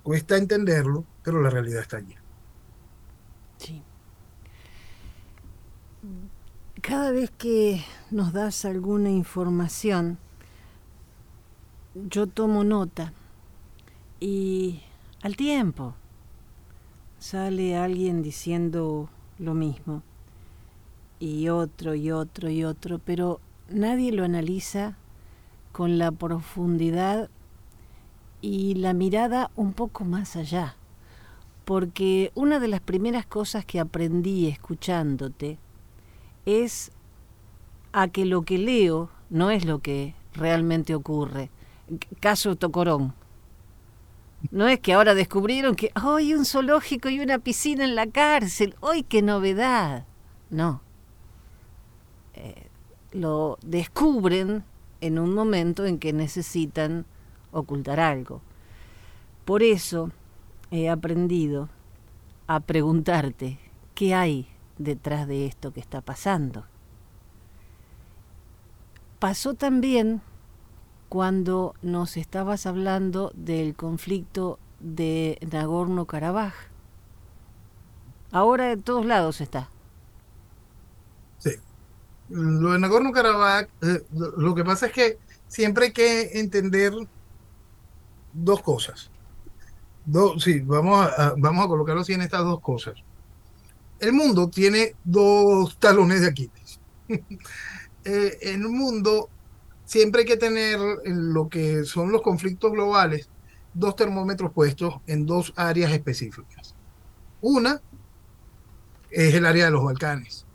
Cuesta 0.03 0.37
entenderlo, 0.37 1.05
pero 1.23 1.41
la 1.41 1.49
realidad 1.49 1.81
está 1.81 1.97
allí. 1.97 2.15
Sí. 3.57 3.83
Cada 6.81 7.11
vez 7.11 7.31
que 7.31 7.83
nos 8.09 8.31
das 8.33 8.65
alguna 8.65 9.09
información, 9.09 10.17
yo 11.93 12.27
tomo 12.27 12.63
nota 12.63 13.13
y 14.19 14.81
al 15.21 15.35
tiempo 15.35 15.95
sale 17.19 17.75
alguien 17.75 18.23
diciendo 18.23 19.09
lo 19.37 19.53
mismo 19.53 20.01
y 21.19 21.49
otro 21.49 21.93
y 21.93 22.11
otro 22.11 22.49
y 22.49 22.63
otro, 22.63 22.99
pero 22.99 23.41
nadie 23.69 24.11
lo 24.11 24.23
analiza 24.23 24.95
con 25.73 25.97
la 25.97 26.11
profundidad 26.11 27.29
y 28.41 28.75
la 28.75 28.93
mirada 28.93 29.51
un 29.55 29.73
poco 29.73 30.05
más 30.05 30.35
allá. 30.35 30.75
Porque 31.65 32.31
una 32.35 32.59
de 32.59 32.69
las 32.69 32.81
primeras 32.81 33.25
cosas 33.25 33.65
que 33.65 33.79
aprendí 33.79 34.47
escuchándote 34.47 35.59
es 36.45 36.91
a 37.91 38.07
que 38.07 38.25
lo 38.25 38.41
que 38.43 38.57
leo 38.57 39.09
no 39.29 39.51
es 39.51 39.65
lo 39.65 39.79
que 39.79 40.15
realmente 40.33 40.95
ocurre. 40.95 41.51
Caso 42.19 42.55
Tocorón. 42.55 43.13
No 44.51 44.67
es 44.67 44.79
que 44.79 44.93
ahora 44.93 45.13
descubrieron 45.13 45.75
que 45.75 45.91
hay 45.95 46.33
un 46.33 46.45
zoológico 46.45 47.09
y 47.09 47.19
una 47.19 47.39
piscina 47.39 47.83
en 47.83 47.95
la 47.95 48.07
cárcel. 48.07 48.75
¡Ay, 48.81 49.03
qué 49.03 49.21
novedad! 49.21 50.05
No. 50.49 50.81
Eh, 52.33 52.67
lo 53.11 53.57
descubren 53.61 54.63
en 55.01 55.19
un 55.19 55.33
momento 55.33 55.85
en 55.85 55.99
que 55.99 56.13
necesitan 56.13 57.05
ocultar 57.51 57.99
algo. 57.99 58.41
Por 59.45 59.63
eso 59.63 60.11
he 60.71 60.89
aprendido 60.89 61.69
a 62.47 62.59
preguntarte 62.59 63.59
qué 63.93 64.15
hay 64.15 64.47
detrás 64.77 65.27
de 65.27 65.45
esto 65.45 65.73
que 65.73 65.79
está 65.79 66.01
pasando. 66.01 66.65
Pasó 69.19 69.53
también 69.53 70.21
cuando 71.09 71.73
nos 71.81 72.17
estabas 72.17 72.67
hablando 72.67 73.31
del 73.35 73.75
conflicto 73.75 74.59
de 74.79 75.39
Nagorno-Karabaj. 75.41 76.53
Ahora 78.31 78.71
en 78.71 78.83
todos 78.83 79.05
lados 79.05 79.41
está. 79.41 79.69
Sí. 81.39 81.51
Lo 82.29 82.73
de 82.73 82.79
Nagorno-Karabaj, 82.79 83.67
eh, 83.81 84.05
lo 84.11 84.53
que 84.53 84.63
pasa 84.63 84.85
es 84.85 84.93
que 84.93 85.17
siempre 85.47 85.87
hay 85.87 85.93
que 85.93 86.39
entender 86.39 86.93
dos 88.31 88.61
cosas. 88.61 89.09
sí, 90.37 90.59
vamos 90.59 91.07
a, 91.07 91.33
vamos 91.37 91.65
a 91.65 91.67
colocarlo 91.67 92.01
así 92.01 92.13
en 92.13 92.21
estas 92.21 92.43
dos 92.43 92.61
cosas. 92.61 92.95
El 93.99 94.13
mundo 94.13 94.47
tiene 94.47 94.95
dos 95.03 95.77
talones 95.79 96.21
de 96.21 96.27
Aquiles. 96.27 96.79
eh, 98.05 98.37
el 98.41 98.59
mundo 98.59 99.29
siempre 99.89 100.21
hay 100.21 100.27
que 100.27 100.37
tener 100.37 100.79
en 101.03 101.33
lo 101.33 101.49
que 101.49 101.83
son 101.83 102.11
los 102.11 102.21
conflictos 102.21 102.71
globales 102.71 103.27
dos 103.73 103.95
termómetros 103.95 104.53
puestos 104.53 104.93
en 105.07 105.25
dos 105.25 105.51
áreas 105.55 105.91
específicas. 105.91 106.75
Una 107.41 107.81
es 109.09 109.33
el 109.33 109.47
área 109.47 109.65
de 109.65 109.71
los 109.71 109.83
Balcanes 109.83 110.45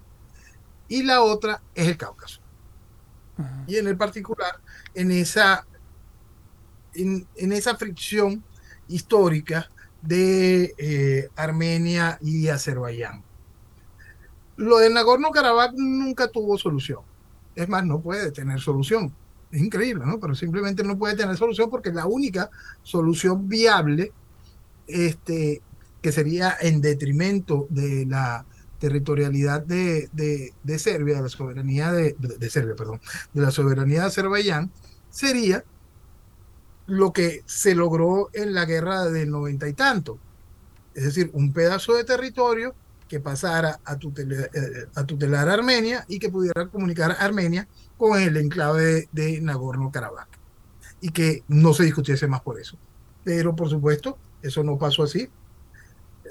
y 0.86 1.02
la 1.02 1.20
otra 1.22 1.60
es 1.74 1.88
el 1.88 1.96
Cáucaso. 1.96 2.40
Y 3.66 3.76
en 3.78 3.88
el 3.88 3.96
particular, 3.96 4.60
en 4.94 5.10
esa, 5.10 5.66
en, 6.94 7.26
esa 7.34 7.74
fricción 7.74 8.44
histórica 8.86 9.68
de 10.00 10.74
eh, 10.78 11.28
Armenia 11.34 12.20
y 12.22 12.46
Azerbaiyán. 12.46 13.24
Lo 14.54 14.78
de 14.78 14.90
Nagorno-Karabaj 14.90 15.72
nunca 15.74 16.28
tuvo 16.28 16.56
solución. 16.56 17.00
Es 17.56 17.68
más, 17.68 17.84
no 17.84 18.00
puede 18.00 18.30
tener 18.30 18.60
solución 18.60 19.12
es 19.54 19.62
increíble, 19.62 20.04
¿no? 20.04 20.18
Pero 20.18 20.34
simplemente 20.34 20.82
no 20.82 20.98
puede 20.98 21.16
tener 21.16 21.36
solución 21.36 21.70
porque 21.70 21.92
la 21.92 22.06
única 22.06 22.50
solución 22.82 23.48
viable, 23.48 24.12
este, 24.88 25.62
que 26.02 26.12
sería 26.12 26.56
en 26.60 26.80
detrimento 26.80 27.66
de 27.70 28.04
la 28.06 28.44
territorialidad 28.80 29.62
de, 29.62 30.10
de, 30.12 30.78
Serbia, 30.78 31.16
de 31.16 31.22
la 31.22 31.28
soberanía 31.28 31.92
de, 31.92 32.16
de, 32.18 32.50
Serbia, 32.50 32.74
perdón, 32.74 33.00
de 33.32 33.42
la 33.42 33.52
soberanía 33.52 34.00
de 34.00 34.06
Azerbaiyán, 34.06 34.72
sería 35.08 35.64
lo 36.86 37.12
que 37.12 37.42
se 37.46 37.76
logró 37.76 38.30
en 38.32 38.54
la 38.54 38.64
guerra 38.64 39.04
del 39.04 39.30
noventa 39.30 39.68
y 39.68 39.72
tanto. 39.72 40.18
Es 40.94 41.04
decir, 41.04 41.30
un 41.32 41.52
pedazo 41.52 41.94
de 41.94 42.04
territorio 42.04 42.74
que 43.08 43.20
pasara 43.20 43.80
a 43.84 43.96
tutelar, 43.96 44.50
eh, 44.54 44.86
a 44.94 45.04
tutelar 45.04 45.48
Armenia 45.48 46.04
y 46.08 46.18
que 46.18 46.30
pudiera 46.30 46.66
comunicar 46.68 47.12
a 47.12 47.14
Armenia 47.14 47.68
con 47.96 48.20
el 48.20 48.36
enclave 48.36 49.08
de, 49.12 49.40
Nagorno-Karabaj 49.40 50.26
y 51.00 51.10
que 51.10 51.42
no 51.48 51.74
se 51.74 51.84
discutiese 51.84 52.26
más 52.26 52.40
por 52.40 52.58
eso. 52.58 52.76
Pero 53.22 53.54
por 53.54 53.68
supuesto, 53.68 54.18
eso 54.42 54.62
no 54.64 54.78
pasó 54.78 55.02
así. 55.02 55.28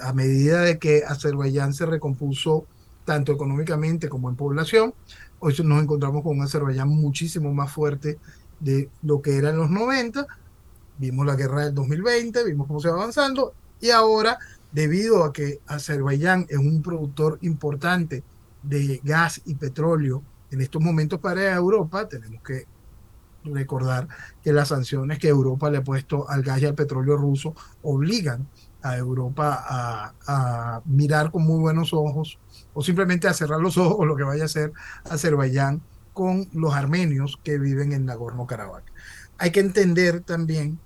A 0.02 0.14
medida 0.14 0.62
de 0.62 0.80
que 0.80 1.04
Azerbaiyán 1.08 1.74
se 1.74 1.86
recompuso 1.86 2.66
tanto 3.06 3.32
económicamente 3.32 4.10
como 4.10 4.30
en 4.30 4.36
población, 4.36 4.94
hoy 5.40 5.56
nos 5.64 5.84
encontramos 5.84 6.24
con 6.24 6.38
un 6.38 6.44
Azerbaiyán 6.44 6.90
muchísimo 6.90 7.54
más 7.54 7.72
fuerte 7.72 8.18
de 8.60 8.90
lo 9.02 9.22
que 9.22 9.38
era 9.38 9.50
en 9.50 9.58
los 9.58 9.70
90. 9.70 10.26
Vimos 10.98 11.26
la 11.26 11.36
guerra 11.36 11.66
del 11.66 11.76
2020, 11.76 12.44
vimos 12.44 12.68
cómo 12.68 12.80
se 12.80 12.90
va 12.90 12.96
avanzando 12.96 13.54
y 13.84 13.90
ahora, 13.90 14.40
debido 14.74 15.24
a 15.24 15.32
que 15.32 15.62
Azerbaiyán 15.68 16.46
es 16.50 16.58
un 16.58 16.82
productor 16.82 17.38
importante 17.42 18.24
de 18.64 19.00
gas 19.04 19.42
y 19.46 19.56
petróleo 19.56 20.24
en 20.52 20.62
estos 20.62 20.82
momentos 20.82 21.20
para 21.20 21.54
Europa 21.56 22.08
tenemos 22.08 22.42
que 22.44 22.66
recordar 23.44 24.08
que 24.42 24.54
las 24.54 24.70
sanciones 24.70 25.20
que 25.20 25.28
Europa 25.28 25.70
le 25.70 25.78
ha 25.78 25.84
puesto 25.84 26.30
al 26.30 26.44
gas 26.44 26.62
y 26.62 26.66
al 26.66 26.76
petróleo 26.76 27.18
ruso 27.18 27.56
obligan 27.82 28.48
a 28.82 28.98
Europa 28.98 29.64
a, 30.28 30.82
mirar 30.86 31.32
con 31.32 31.44
muy 31.44 31.60
buenos 31.60 31.94
ojos 31.94 32.38
o 32.74 32.84
simplemente 32.84 33.28
a 33.28 33.34
cerrar 33.34 33.60
los 33.60 33.78
ojos 33.78 34.06
lo 34.06 34.16
que 34.16 34.24
vaya 34.24 34.44
a 34.44 34.46
hacer 34.46 34.74
Azerbaiyán 35.06 35.82
con 36.14 36.48
los 36.54 36.74
armenios 36.74 37.40
que 37.44 37.58
viven 37.58 37.92
en 37.92 38.06
Nagorno-Karabaj. 38.06 38.84
Hay 39.38 39.52
que 39.52 39.62
entender 39.62 40.22
también 40.22 40.80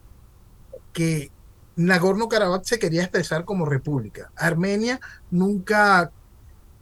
que 0.93 1.31
Nagorno-Karabaj 1.77 2.63
se 2.63 2.79
quería 2.79 3.03
expresar 3.03 3.45
como 3.45 3.65
república. 3.65 4.31
Armenia 4.35 4.99
nunca 5.29 6.11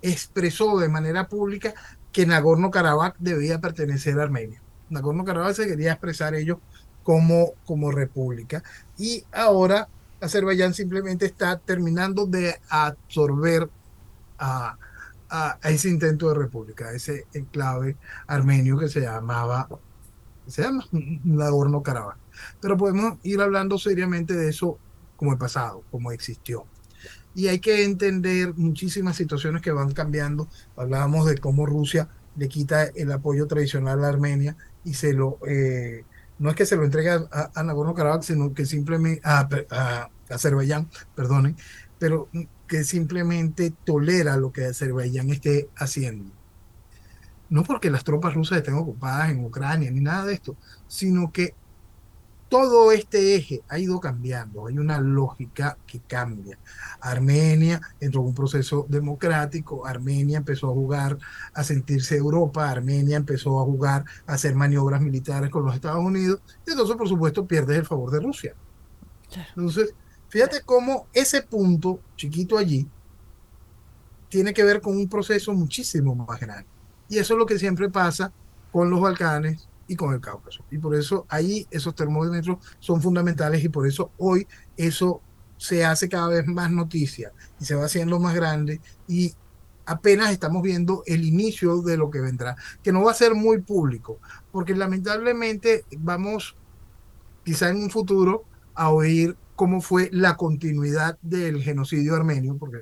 expresó 0.02 0.80
de 0.80 0.88
manera 0.88 1.28
pública 1.28 1.74
que 2.14 2.26
Nagorno-Karabaj 2.26 3.16
debía 3.20 3.60
pertenecer 3.60 4.18
a 4.20 4.24
Armenia. 4.24 4.62
Nagorno-Karabaj 4.90 5.54
se 5.54 5.68
quería 5.68 5.92
expresar 5.92 6.34
ellos 6.34 6.60
como, 7.04 7.54
como 7.66 7.92
república 7.92 8.64
y 8.98 9.26
ahora 9.34 9.90
Azerbaiyán 10.22 10.74
simplemente 10.74 11.26
está 11.26 11.58
terminando 11.60 12.26
de 12.26 12.56
absorber 12.70 13.70
a, 14.40 14.78
a, 15.30 15.60
ese 15.64 15.90
intento 15.90 16.30
de 16.30 16.36
república, 16.36 16.94
ese 16.94 17.28
enclave 17.34 17.98
armenio 18.28 18.78
que 18.78 18.88
se 18.88 19.02
llamaba, 19.02 19.68
se 20.48 20.64
llama 20.64 20.86
Nagorno-Karabaj. 20.92 22.16
Pero 22.62 22.78
podemos 22.78 23.18
ir 23.24 23.42
hablando 23.42 23.78
seriamente 23.78 24.34
de 24.34 24.50
eso 24.50 24.80
como 25.16 25.32
el 25.32 25.38
pasado, 25.38 25.84
como 25.92 26.12
existió 26.12 26.66
y 27.36 27.50
hay 27.50 27.60
que 27.60 27.84
entender 27.84 28.54
muchísimas 28.56 29.18
situaciones 29.18 29.62
que 29.62 29.72
van 29.72 29.92
cambiando. 29.92 30.48
Hablábamos 30.78 31.28
de 31.28 31.38
cómo 31.38 31.66
Rusia 31.66 32.08
le 32.38 32.48
quita 32.48 32.86
el 32.86 33.12
apoyo 33.12 33.46
tradicional 33.46 34.04
a 34.04 34.08
Armenia 34.08 34.56
y 34.86 34.94
se 34.94 35.14
lo, 35.14 35.40
eh, 35.46 36.06
no 36.40 36.50
es 36.50 36.56
que 36.56 36.66
se 36.66 36.78
lo 36.78 36.86
entregue 36.86 37.10
a, 37.10 37.64
Nagorno-Karabaj, 37.64 38.24
sino 38.24 38.54
que 38.54 38.66
simplemente, 38.66 39.22
a, 39.24 39.48
a, 39.70 40.10
Azerbaiyán, 40.30 40.90
perdonen, 41.14 41.58
pero 42.00 42.30
que 42.68 42.84
simplemente 42.84 43.74
tolera 43.84 44.38
lo 44.38 44.52
que 44.52 44.66
Azerbaiyán 44.66 45.30
esté 45.30 45.70
haciendo. 45.76 46.32
No 47.50 47.64
porque 47.64 47.92
las 47.92 48.04
tropas 48.04 48.34
rusas 48.34 48.58
estén 48.58 48.74
ocupadas 48.74 49.30
en 49.30 49.44
Ucrania 49.44 49.92
ni 49.92 50.00
nada 50.00 50.26
de 50.26 50.34
esto, 50.34 50.56
sino 50.88 51.32
que 51.32 51.54
todo 52.50 52.92
este 52.92 53.36
eje 53.36 53.64
ha 53.68 53.80
ido 53.80 54.00
cambiando, 54.00 54.68
hay 54.68 54.78
una 54.78 55.00
lógica 55.00 55.78
que 55.88 56.00
cambia. 56.00 56.58
Armenia 57.02 57.82
entró 58.00 58.22
en 58.22 58.28
un 58.28 58.36
proceso 58.36 58.86
democrático, 58.88 59.86
Armenia 59.86 60.38
empezó 60.38 60.70
a 60.70 60.74
jugar 60.74 61.18
a 61.54 61.64
sentirse 61.64 62.16
Europa, 62.16 62.70
Armenia 62.70 63.18
empezó 63.18 63.60
a 63.60 63.64
jugar 63.64 64.06
a 64.28 64.34
hacer 64.34 64.56
maniobras 64.56 65.02
militares 65.02 65.50
con 65.50 65.66
los 65.66 65.76
Estados 65.76 66.04
Unidos, 66.04 66.40
y 66.66 66.72
entonces 66.72 66.96
por 66.96 67.10
supuesto 67.10 67.46
pierde 67.46 67.78
el 67.78 67.86
favor 67.86 68.12
de 68.12 68.20
Rusia. 68.20 68.54
Entonces, 69.50 69.94
fíjate 70.30 70.62
cómo 70.62 71.08
ese 71.14 71.42
punto 71.42 72.00
chiquito 72.16 72.58
allí 72.58 72.88
tiene 74.30 74.54
que 74.54 74.64
ver 74.64 74.82
con 74.82 74.96
un 74.96 75.10
proceso 75.10 75.54
muchísimo 75.54 76.16
más 76.16 76.40
grande. 76.40 76.68
Y 77.10 77.18
eso 77.18 77.34
es 77.34 77.38
lo 77.38 77.46
que 77.46 77.60
siempre 77.60 77.90
pasa 77.90 78.32
con 78.72 78.90
los 78.90 79.00
Balcanes 79.00 79.68
y 79.88 79.96
con 79.96 80.14
el 80.14 80.22
Cáucaso. 80.22 80.66
Y 80.72 80.78
por 80.78 80.96
eso 80.96 81.26
ahí 81.30 81.68
esos 81.72 81.96
termómetros 81.96 82.58
son 82.80 83.02
fundamentales 83.02 83.64
y 83.64 83.70
por 83.70 83.88
eso 83.88 84.12
hoy 84.18 84.48
eso 84.78 85.22
se 85.58 85.86
hace 85.86 86.10
cada 86.10 86.28
vez 86.28 86.46
más 86.48 86.72
noticia 86.72 87.32
y 87.60 87.66
se 87.66 87.76
va 87.76 87.86
haciendo 87.86 88.20
más 88.20 88.36
grande 88.36 88.82
y 89.08 89.34
apenas 89.86 90.32
estamos 90.32 90.62
viendo 90.64 91.04
el 91.06 91.24
inicio 91.24 91.82
de 91.82 91.98
lo 91.98 92.10
que 92.10 92.20
vendrá, 92.20 92.56
que 92.84 92.92
no 92.92 93.04
va 93.04 93.12
a 93.12 93.16
ser 93.16 93.36
muy 93.36 93.62
público, 93.62 94.20
porque 94.52 94.76
lamentablemente 94.76 95.86
vamos 95.98 96.56
quizá 97.44 97.70
en 97.70 97.78
un 97.78 97.90
futuro 97.90 98.46
a 98.74 98.90
oír 98.90 99.38
cómo 99.56 99.82
fue 99.82 100.10
la 100.12 100.36
continuidad 100.36 101.18
del 101.22 101.62
genocidio 101.62 102.16
armenio, 102.16 102.58
porque 102.58 102.80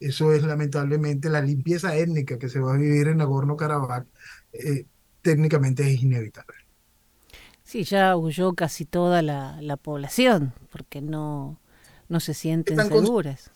eso 0.00 0.32
es 0.32 0.42
lamentablemente 0.44 1.28
la 1.30 1.40
limpieza 1.40 1.96
étnica 1.96 2.38
que 2.38 2.48
se 2.48 2.60
va 2.60 2.74
a 2.74 2.78
vivir 2.78 3.08
en 3.08 3.18
Nagorno-Karabaj, 3.18 4.06
eh, 4.52 4.86
técnicamente 5.26 5.92
es 5.92 6.00
inevitable. 6.00 6.54
Sí, 7.64 7.82
ya 7.82 8.16
huyó 8.16 8.54
casi 8.54 8.84
toda 8.84 9.22
la, 9.22 9.76
población, 9.76 10.54
porque 10.70 11.00
no, 11.00 11.58
no 12.08 12.20
se 12.20 12.32
sienten 12.32 12.78
seguras. 12.78 13.50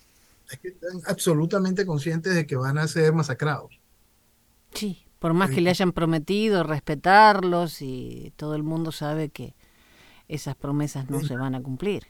están 0.64 1.00
absolutamente 1.06 1.86
conscientes 1.86 2.34
de 2.34 2.44
que 2.44 2.56
van 2.56 2.76
a 2.76 2.88
ser 2.88 3.12
masacrados. 3.12 3.80
Sí, 4.74 5.06
por 5.20 5.32
más 5.32 5.50
que 5.50 5.60
le 5.60 5.70
hayan 5.70 5.92
prometido 5.92 6.64
respetarlos 6.64 7.82
y 7.82 8.32
todo 8.34 8.56
el 8.56 8.64
mundo 8.64 8.90
sabe 8.90 9.28
que 9.28 9.54
esas 10.26 10.56
promesas 10.56 11.08
no 11.08 11.20
se 11.20 11.36
van 11.36 11.54
a 11.54 11.62
cumplir 11.62 12.08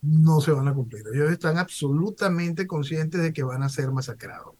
no 0.00 0.40
se 0.40 0.52
van 0.52 0.68
a 0.68 0.74
cumplir. 0.74 1.02
Ellos 1.12 1.30
están 1.30 1.58
absolutamente 1.58 2.66
conscientes 2.66 3.20
de 3.20 3.32
que 3.32 3.42
van 3.42 3.62
a 3.62 3.68
ser 3.68 3.90
masacrados. 3.90 4.54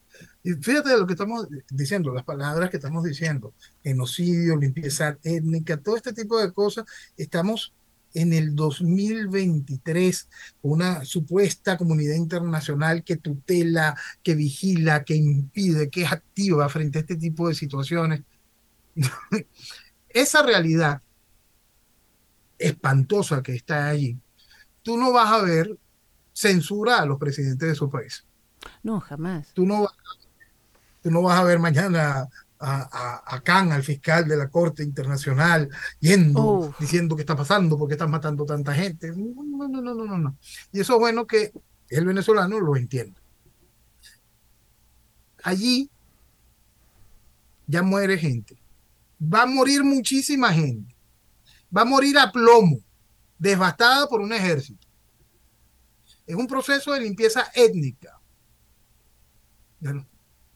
Y 0.48 0.54
fíjate 0.54 0.96
lo 0.96 1.06
que 1.06 1.12
estamos 1.12 1.46
diciendo, 1.70 2.10
las 2.10 2.24
palabras 2.24 2.70
que 2.70 2.78
estamos 2.78 3.04
diciendo, 3.04 3.52
genocidio, 3.82 4.56
limpieza 4.56 5.18
étnica, 5.22 5.76
todo 5.76 5.96
este 5.96 6.14
tipo 6.14 6.40
de 6.40 6.52
cosas, 6.54 6.86
estamos 7.18 7.74
en 8.14 8.32
el 8.32 8.56
2023, 8.56 10.26
una 10.62 11.04
supuesta 11.04 11.76
comunidad 11.76 12.14
internacional 12.14 13.04
que 13.04 13.18
tutela, 13.18 13.94
que 14.22 14.34
vigila, 14.34 15.04
que 15.04 15.16
impide, 15.16 15.90
que 15.90 16.04
es 16.04 16.12
activa 16.12 16.66
frente 16.70 16.96
a 16.96 17.00
este 17.02 17.16
tipo 17.16 17.46
de 17.46 17.54
situaciones. 17.54 18.22
Esa 20.08 20.42
realidad 20.42 21.02
espantosa 22.58 23.42
que 23.42 23.54
está 23.54 23.88
allí 23.88 24.18
tú 24.82 24.96
no 24.96 25.12
vas 25.12 25.30
a 25.30 25.42
ver 25.42 25.78
censura 26.32 27.00
a 27.00 27.04
los 27.04 27.18
presidentes 27.18 27.68
de 27.68 27.74
su 27.74 27.90
país. 27.90 28.24
No, 28.82 29.00
jamás. 29.00 29.52
Tú 29.52 29.66
no, 29.66 29.86
tú 31.08 31.14
no 31.14 31.22
vas 31.22 31.40
a 31.40 31.44
ver 31.44 31.58
mañana 31.58 32.28
a, 32.60 33.24
a, 33.24 33.40
Khan, 33.40 33.72
al 33.72 33.82
fiscal 33.82 34.28
de 34.28 34.36
la 34.36 34.50
Corte 34.50 34.82
Internacional, 34.82 35.70
yendo, 36.00 36.74
diciendo 36.78 37.16
qué 37.16 37.22
está 37.22 37.34
pasando, 37.34 37.78
porque 37.78 37.94
están 37.94 38.10
matando 38.10 38.44
tanta 38.44 38.74
gente. 38.74 39.10
No, 39.16 39.42
no, 39.42 39.68
no, 39.68 39.94
no, 39.94 40.04
no, 40.04 40.18
no. 40.18 40.36
Y 40.70 40.80
eso 40.80 40.94
es 40.94 40.98
bueno 40.98 41.26
que 41.26 41.50
el 41.88 42.04
venezolano 42.04 42.60
lo 42.60 42.76
entienda. 42.76 43.18
Allí 45.44 45.88
ya 47.66 47.82
muere 47.82 48.18
gente. 48.18 48.60
Va 49.22 49.42
a 49.42 49.46
morir 49.46 49.82
muchísima 49.82 50.52
gente. 50.52 50.94
Va 51.74 51.82
a 51.82 51.86
morir 51.86 52.18
a 52.18 52.30
plomo 52.30 52.80
devastada 53.38 54.06
por 54.08 54.20
un 54.20 54.34
ejército. 54.34 54.86
Es 56.26 56.36
un 56.36 56.46
proceso 56.46 56.92
de 56.92 57.00
limpieza 57.00 57.50
étnica. 57.54 58.20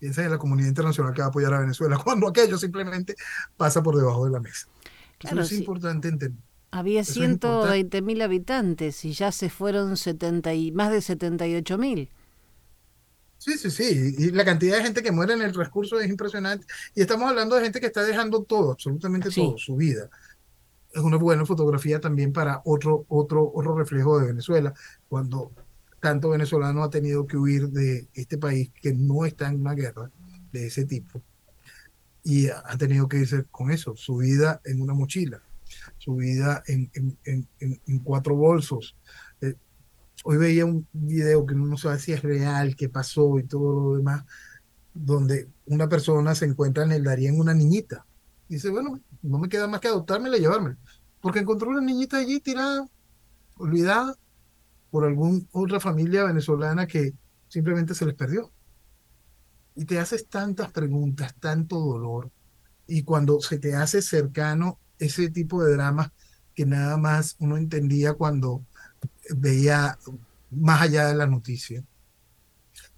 Piensa 0.03 0.25
en 0.25 0.33
la 0.33 0.39
comunidad 0.39 0.67
internacional 0.67 1.15
que 1.15 1.21
va 1.21 1.27
a 1.27 1.29
apoyar 1.29 1.55
a 1.55 1.61
Venezuela 1.61 1.97
cuando 2.05 2.27
aquello 2.27 2.59
simplemente 2.59 3.15
pasa 3.57 3.85
por 3.85 3.97
debajo 3.97 4.25
de 4.25 4.33
la 4.33 4.41
mesa. 4.41 4.67
Claro, 5.19 5.43
Eso 5.43 5.55
es 5.55 5.61
importante 5.61 6.09
entender. 6.09 6.43
Había 6.73 7.05
120 7.05 8.03
mil 8.03 8.21
habitantes 8.21 9.05
y 9.05 9.13
ya 9.13 9.31
se 9.31 9.49
fueron 9.49 9.97
70 9.97 10.55
y, 10.55 10.73
más 10.73 10.91
de 10.91 11.03
78 11.03 11.79
mil. 11.79 12.11
Sí, 13.39 13.57
sí, 13.57 13.71
sí. 13.71 14.17
Y 14.19 14.31
la 14.33 14.45
cantidad 14.45 14.79
de 14.79 14.83
gente 14.83 15.05
que 15.05 15.13
muere 15.13 15.35
en 15.35 15.43
el 15.43 15.53
transcurso 15.53 16.01
es 16.01 16.11
impresionante. 16.11 16.67
Y 16.97 17.03
estamos 17.03 17.31
hablando 17.31 17.55
de 17.55 17.63
gente 17.63 17.79
que 17.79 17.87
está 17.87 18.03
dejando 18.03 18.43
todo, 18.43 18.73
absolutamente 18.73 19.31
todo, 19.31 19.57
su 19.57 19.77
vida 19.77 20.11
es 20.93 21.01
una 21.01 21.17
buena 21.17 21.47
fotografía 21.47 22.01
también 22.01 22.33
para 22.33 22.61
otro, 22.65 23.07
otro, 23.09 23.51
otro 23.55 23.79
reflejo 23.79 24.19
de 24.19 24.27
Venezuela, 24.27 24.75
cuando 25.09 25.53
tanto 26.03 26.31
venezolano 26.31 26.83
ha 26.83 26.91
tenido 26.91 27.29
que 27.29 27.37
huir 27.37 27.69
de 27.69 28.09
este 28.13 28.37
país 28.37 28.73
que 28.83 28.93
no 28.93 29.25
está 29.25 29.49
en 29.49 29.61
una 29.61 29.73
guerra 29.73 30.11
de 30.51 30.67
ese 30.67 30.85
tipo 30.85 31.23
y 32.25 32.49
ha 32.49 32.77
tenido 32.77 33.07
que 33.07 33.19
irse 33.19 33.45
con 33.53 33.71
eso, 33.71 33.95
su 33.95 34.17
vida 34.17 34.61
en 34.65 34.83
una 34.83 34.95
mochila, 34.95 35.41
su 35.99 36.17
vida 36.17 36.65
en, 36.67 36.91
en, 36.95 37.17
en, 37.25 37.49
en 37.87 37.99
cuatro 38.01 38.35
bolsos. 38.35 38.97
Eh, 39.41 39.55
hoy 40.25 40.39
veía 40.39 40.67
un 40.67 40.89
video 40.93 41.47
que 41.47 41.55
no 41.55 41.77
sabe 41.77 42.01
si 42.01 42.13
es 42.13 42.23
real, 42.23 42.75
qué 42.75 42.89
pasó 42.89 43.39
y 43.39 43.45
todo 43.45 43.91
lo 43.91 43.97
demás, 43.97 44.25
donde 44.93 45.49
una 45.67 45.89
persona 45.89 46.35
se 46.35 46.47
encuentra 46.47 46.83
en 46.83 46.93
el 46.93 47.05
Darién 47.05 47.39
una 47.39 47.55
niñita. 47.55 48.05
Y 48.49 48.55
dice, 48.55 48.71
bueno, 48.71 49.01
no 49.23 49.39
me 49.39 49.49
queda 49.49 49.69
más 49.69 49.81
que 49.81 49.89
adoptármela 49.89 50.37
y 50.37 50.41
llevarme. 50.41 50.77
Porque 51.21 51.39
encontró 51.39 51.71
una 51.71 51.81
niñita 51.81 52.19
allí 52.19 52.41
tirada, 52.41 52.89
olvidada, 53.57 54.17
por 54.93 55.07
alguna 55.07 55.41
otra 55.53 55.81
familia 55.81 56.23
venezolana 56.25 56.87
que 56.87 57.15
simplemente 57.49 57.95
se 57.95 58.05
les 58.05 58.15
perdió. 58.15 58.53
Y 59.75 59.87
te 59.87 59.99
haces 59.99 60.29
tantas 60.29 60.71
preguntas, 60.71 61.35
tanto 61.41 61.81
dolor. 61.81 62.31
Y 62.87 63.03
cuando 63.03 63.41
se 63.41 63.59
te 63.59 63.75
hace 63.75 64.03
cercano 64.03 64.79
ese 64.99 65.31
tipo 65.31 65.65
de 65.65 65.73
dramas 65.73 66.13
que 66.55 66.67
nada 66.67 66.99
más 66.99 67.37
uno 67.39 67.57
entendía 67.57 68.13
cuando 68.13 68.67
veía 69.35 69.99
más 70.51 70.83
allá 70.83 71.07
de 71.07 71.15
la 71.15 71.27
noticia. 71.27 71.83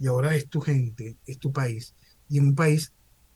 Y 0.00 0.08
ahora 0.08 0.34
es 0.34 0.48
tu 0.48 0.60
gente, 0.60 1.16
es 1.26 1.38
tu 1.38 1.52
país. 1.52 1.94
Y 2.28 2.40
un 2.40 2.56
país 2.56 2.92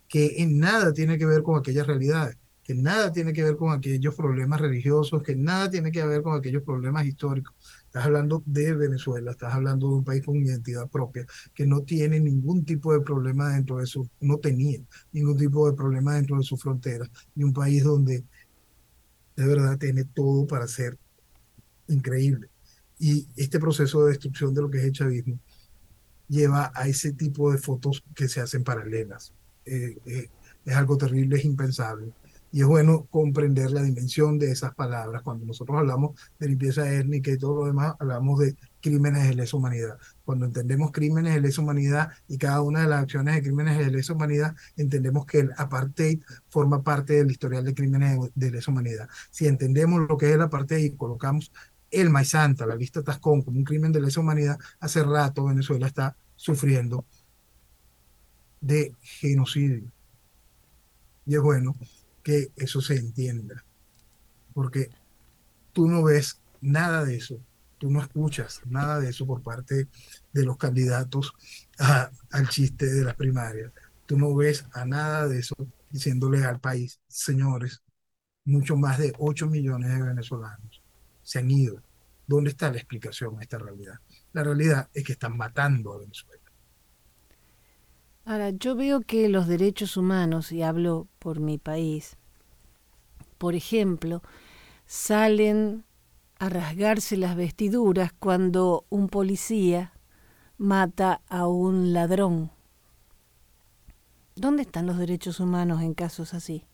que 0.09 0.43
en 0.43 0.59
nada 0.59 0.93
tiene 0.93 1.17
que 1.17 1.27
ver 1.27 1.45
con 1.45 1.57
aquellas 1.57 1.87
realidades 1.87 2.37
que 2.69 2.75
nada 2.75 3.11
tiene 3.11 3.33
que 3.33 3.43
ver 3.43 3.57
con 3.57 3.73
aquellos 3.73 4.15
problemas 4.15 4.61
religiosos, 4.61 5.23
que 5.23 5.35
nada 5.35 5.71
tiene 5.71 5.91
que 5.91 6.05
ver 6.05 6.21
con 6.21 6.37
aquellos 6.37 6.63
problemas 6.63 7.07
históricos. 7.07 7.55
Estás 7.89 8.05
hablando 8.05 8.43
de 8.45 8.75
Venezuela, 8.75 9.31
estás 9.31 9.55
hablando 9.55 9.89
de 9.89 9.95
un 9.95 10.05
país 10.05 10.23
con 10.23 10.37
identidad 10.37 10.91
propia, 10.91 11.25
que 11.55 11.65
no 11.65 11.81
tiene 11.85 12.21
ningún 12.21 12.67
tipo 12.67 12.93
de 12.93 13.01
problema 13.01 13.55
dentro 13.55 13.79
de 13.79 13.87
su, 13.87 14.07
no 14.21 14.37
tenía 14.37 14.79
ningún 15.11 15.39
tipo 15.39 15.67
de 15.71 15.75
problema 15.75 16.17
dentro 16.17 16.37
de 16.37 16.43
su 16.43 16.59
frontera, 16.59 17.09
y 17.35 17.45
un 17.45 17.55
país 17.55 17.83
donde 17.83 18.25
de 19.37 19.47
verdad 19.47 19.79
tiene 19.79 20.05
todo 20.05 20.47
para 20.47 20.67
ser 20.67 20.99
increíble. 21.89 22.51
Y 22.99 23.27
este 23.37 23.59
proceso 23.59 24.05
de 24.05 24.11
destrucción 24.11 24.53
de 24.53 24.61
lo 24.61 24.71
que 24.71 24.79
es 24.79 24.85
el 24.85 24.93
chavismo 24.93 25.39
lleva 26.29 26.71
a 26.75 26.89
ese 26.89 27.13
tipo 27.13 27.51
de 27.51 27.57
fotos 27.57 28.05
que 28.15 28.29
se 28.29 28.43
hacen 28.43 28.65
paralelas. 28.65 29.33
Eh, 29.65 29.97
eh, 30.05 30.29
es 30.67 30.77
algo 30.77 30.99
terrible, 30.99 31.39
es 31.39 31.45
impensable. 31.47 32.13
Y 32.51 32.61
es 32.61 32.67
bueno 32.67 33.07
comprender 33.11 33.71
la 33.71 33.83
dimensión 33.83 34.39
de 34.39 34.51
esas 34.51 34.75
palabras. 34.75 35.23
Cuando 35.23 35.45
nosotros 35.45 35.79
hablamos 35.79 36.19
de 36.39 36.49
limpieza 36.49 36.91
étnica 36.93 37.31
y 37.31 37.39
todo 37.39 37.61
lo 37.61 37.67
demás, 37.67 37.95
hablamos 37.99 38.41
de 38.41 38.57
crímenes 38.81 39.29
de 39.29 39.35
lesa 39.35 39.57
humanidad. 39.57 39.99
Cuando 40.25 40.47
entendemos 40.47 40.91
crímenes 40.93 41.35
de 41.35 41.41
lesa 41.41 41.61
humanidad 41.61 42.11
y 42.27 42.39
cada 42.39 42.63
una 42.63 42.83
de 42.83 42.89
las 42.89 43.03
acciones 43.03 43.35
de 43.35 43.43
crímenes 43.43 43.79
de 43.79 43.91
lesa 43.91 44.13
humanidad, 44.15 44.55
entendemos 44.77 45.27
que 45.27 45.41
el 45.41 45.53
apartheid 45.57 46.23
forma 46.49 46.83
parte 46.83 47.15
del 47.15 47.31
historial 47.31 47.65
de 47.65 47.75
crímenes 47.75 48.19
de 48.35 48.51
lesa 48.51 48.71
humanidad. 48.71 49.09
Si 49.31 49.47
entendemos 49.47 50.07
lo 50.09 50.17
que 50.17 50.29
es 50.29 50.35
el 50.35 50.43
apartheid 50.43 50.85
y 50.85 50.97
colocamos 50.97 51.53
el 51.91 52.11
Maizanta, 52.11 52.67
la 52.67 52.77
lista 52.77 53.03
Tascón, 53.03 53.43
como 53.43 53.59
un 53.59 53.65
crimen 53.65 53.93
de 53.93 54.01
lesa 54.01 54.21
humanidad, 54.21 54.59
hace 54.81 55.03
rato 55.03 55.45
Venezuela 55.45 55.87
está 55.87 56.17
sufriendo 56.37 57.05
de 58.61 58.95
genocidio. 59.01 59.91
Y 61.27 61.35
es 61.35 61.41
bueno 61.41 61.75
que 62.23 62.53
eso 62.57 62.81
se 62.81 62.97
entienda. 62.97 63.65
Porque 64.55 64.91
tú 65.73 65.89
no 65.89 66.03
ves 66.03 66.41
nada 66.61 67.05
de 67.05 67.17
eso, 67.17 67.41
tú 67.79 67.91
no 67.91 68.01
escuchas 68.01 68.61
nada 68.67 69.01
de 69.01 69.11
eso 69.11 69.27
por 69.27 69.43
parte 69.43 69.89
de 70.33 70.45
los 70.45 70.57
candidatos 70.57 71.33
al 71.79 72.49
chiste 72.49 72.87
de 72.87 73.05
las 73.05 73.15
primarias. 73.15 73.73
Tú 74.07 74.19
no 74.19 74.35
ves 74.35 74.65
a 74.73 74.85
nada 74.85 75.29
de 75.29 75.39
eso 75.39 75.55
diciéndole 75.91 76.45
al 76.45 76.61
país, 76.61 77.01
señores, 77.09 77.83
mucho 78.45 78.77
más 78.77 78.99
de 78.99 79.13
8 79.19 79.47
millones 79.47 79.91
de 79.93 80.03
venezolanos 80.03 80.83
se 81.23 81.39
han 81.39 81.51
ido. 81.51 81.83
¿Dónde 82.27 82.51
está 82.51 82.71
la 82.71 82.79
explicación 82.79 83.39
a 83.39 83.43
esta 83.43 83.59
realidad? 83.59 84.01
La 84.33 84.43
realidad 84.43 84.89
es 84.95 85.05
que 85.05 85.13
están 85.13 85.37
matando 85.37 85.93
a 85.93 85.99
Venezuela. 85.99 86.38
Ahora, 88.29 88.51
yo 88.51 88.77
veo 88.77 89.01
que 89.01 89.31
los 89.31 89.47
derechos 89.47 89.97
humanos, 89.97 90.53
y 90.53 90.63
hablo 90.63 91.09
por 91.19 91.41
mi 91.41 91.57
país, 91.57 92.19
por 93.39 93.55
ejemplo, 93.55 94.23
salen 94.85 95.87
a 96.39 96.51
rasgarse 96.51 97.17
las 97.17 97.37
vestiduras 97.37 98.13
cuando 98.13 98.85
un 98.91 99.09
policía 99.09 99.95
mata 100.59 101.23
a 101.31 101.47
un 101.47 101.95
ladrón 101.95 102.51
¿Dónde 104.37 104.61
están 104.61 104.87
los 104.87 104.99
derechos 104.99 105.41
humanos 105.41 105.81
en 105.81 105.95
casos 105.95 106.35
así? 106.35 106.67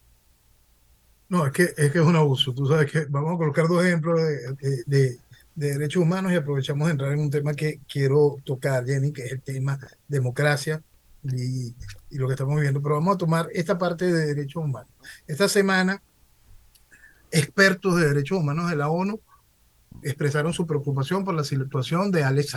No, 1.28 1.46
es 1.46 1.52
que 1.52 1.62
es, 1.76 1.92
que 1.92 1.98
es 2.00 2.04
un 2.04 2.16
abuso. 2.16 2.52
Tú 2.52 2.66
sabes 2.66 2.90
que 2.90 3.04
vamos 3.04 3.36
a 3.36 3.38
colocar 3.38 3.68
dos 3.68 3.84
ejemplos 3.84 4.20
de, 4.20 4.84
de, 4.86 5.18
derechos 5.54 6.02
humanos 6.02 6.32
y 6.32 6.34
aprovechamos 6.34 6.88
de 6.88 6.92
entrar 6.92 7.12
en 7.12 7.20
un 7.20 7.30
tema 7.30 7.54
que 7.54 7.78
quiero 7.88 8.38
tocar, 8.44 8.84
Jenny, 8.84 9.12
que 9.12 9.22
es 9.22 9.32
el 9.32 9.40
tema 9.40 9.78
democracia 10.08 10.82
y, 11.24 11.74
y 12.10 12.18
lo 12.18 12.26
que 12.26 12.34
estamos 12.34 12.60
viendo. 12.60 12.82
Pero 12.82 12.96
vamos 12.96 13.14
a 13.14 13.18
tomar 13.18 13.48
esta 13.52 13.78
parte 13.78 14.12
de 14.12 14.26
derechos 14.26 14.64
humanos. 14.64 14.90
Esta 15.26 15.48
semana, 15.48 16.02
expertos 17.30 17.96
de 17.96 18.08
derechos 18.08 18.38
humanos 18.38 18.70
de 18.70 18.76
la 18.76 18.88
ONU 18.88 19.20
expresaron 20.02 20.52
su 20.52 20.66
preocupación 20.66 21.24
por 21.24 21.34
la 21.34 21.44
situación 21.44 22.10
de 22.10 22.24
Alex 22.24 22.56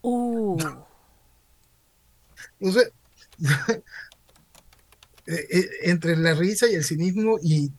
Uh. 0.00 0.58
Entonces, 2.58 2.92
eh, 5.26 5.46
eh, 5.50 5.68
entre 5.82 6.16
la 6.16 6.34
risa 6.34 6.68
y 6.68 6.74
el 6.74 6.84
cinismo 6.84 7.38
y 7.42 7.72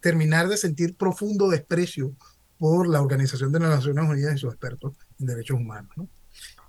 terminar 0.00 0.48
de 0.48 0.56
sentir 0.56 0.94
profundo 0.94 1.48
desprecio 1.48 2.12
por 2.58 2.88
la 2.88 3.02
Organización 3.02 3.52
de 3.52 3.60
las 3.60 3.70
Naciones 3.70 4.08
Unidas 4.08 4.36
y 4.36 4.38
sus 4.38 4.52
expertos 4.52 4.94
en 5.18 5.26
derechos 5.26 5.56
humanos. 5.56 5.92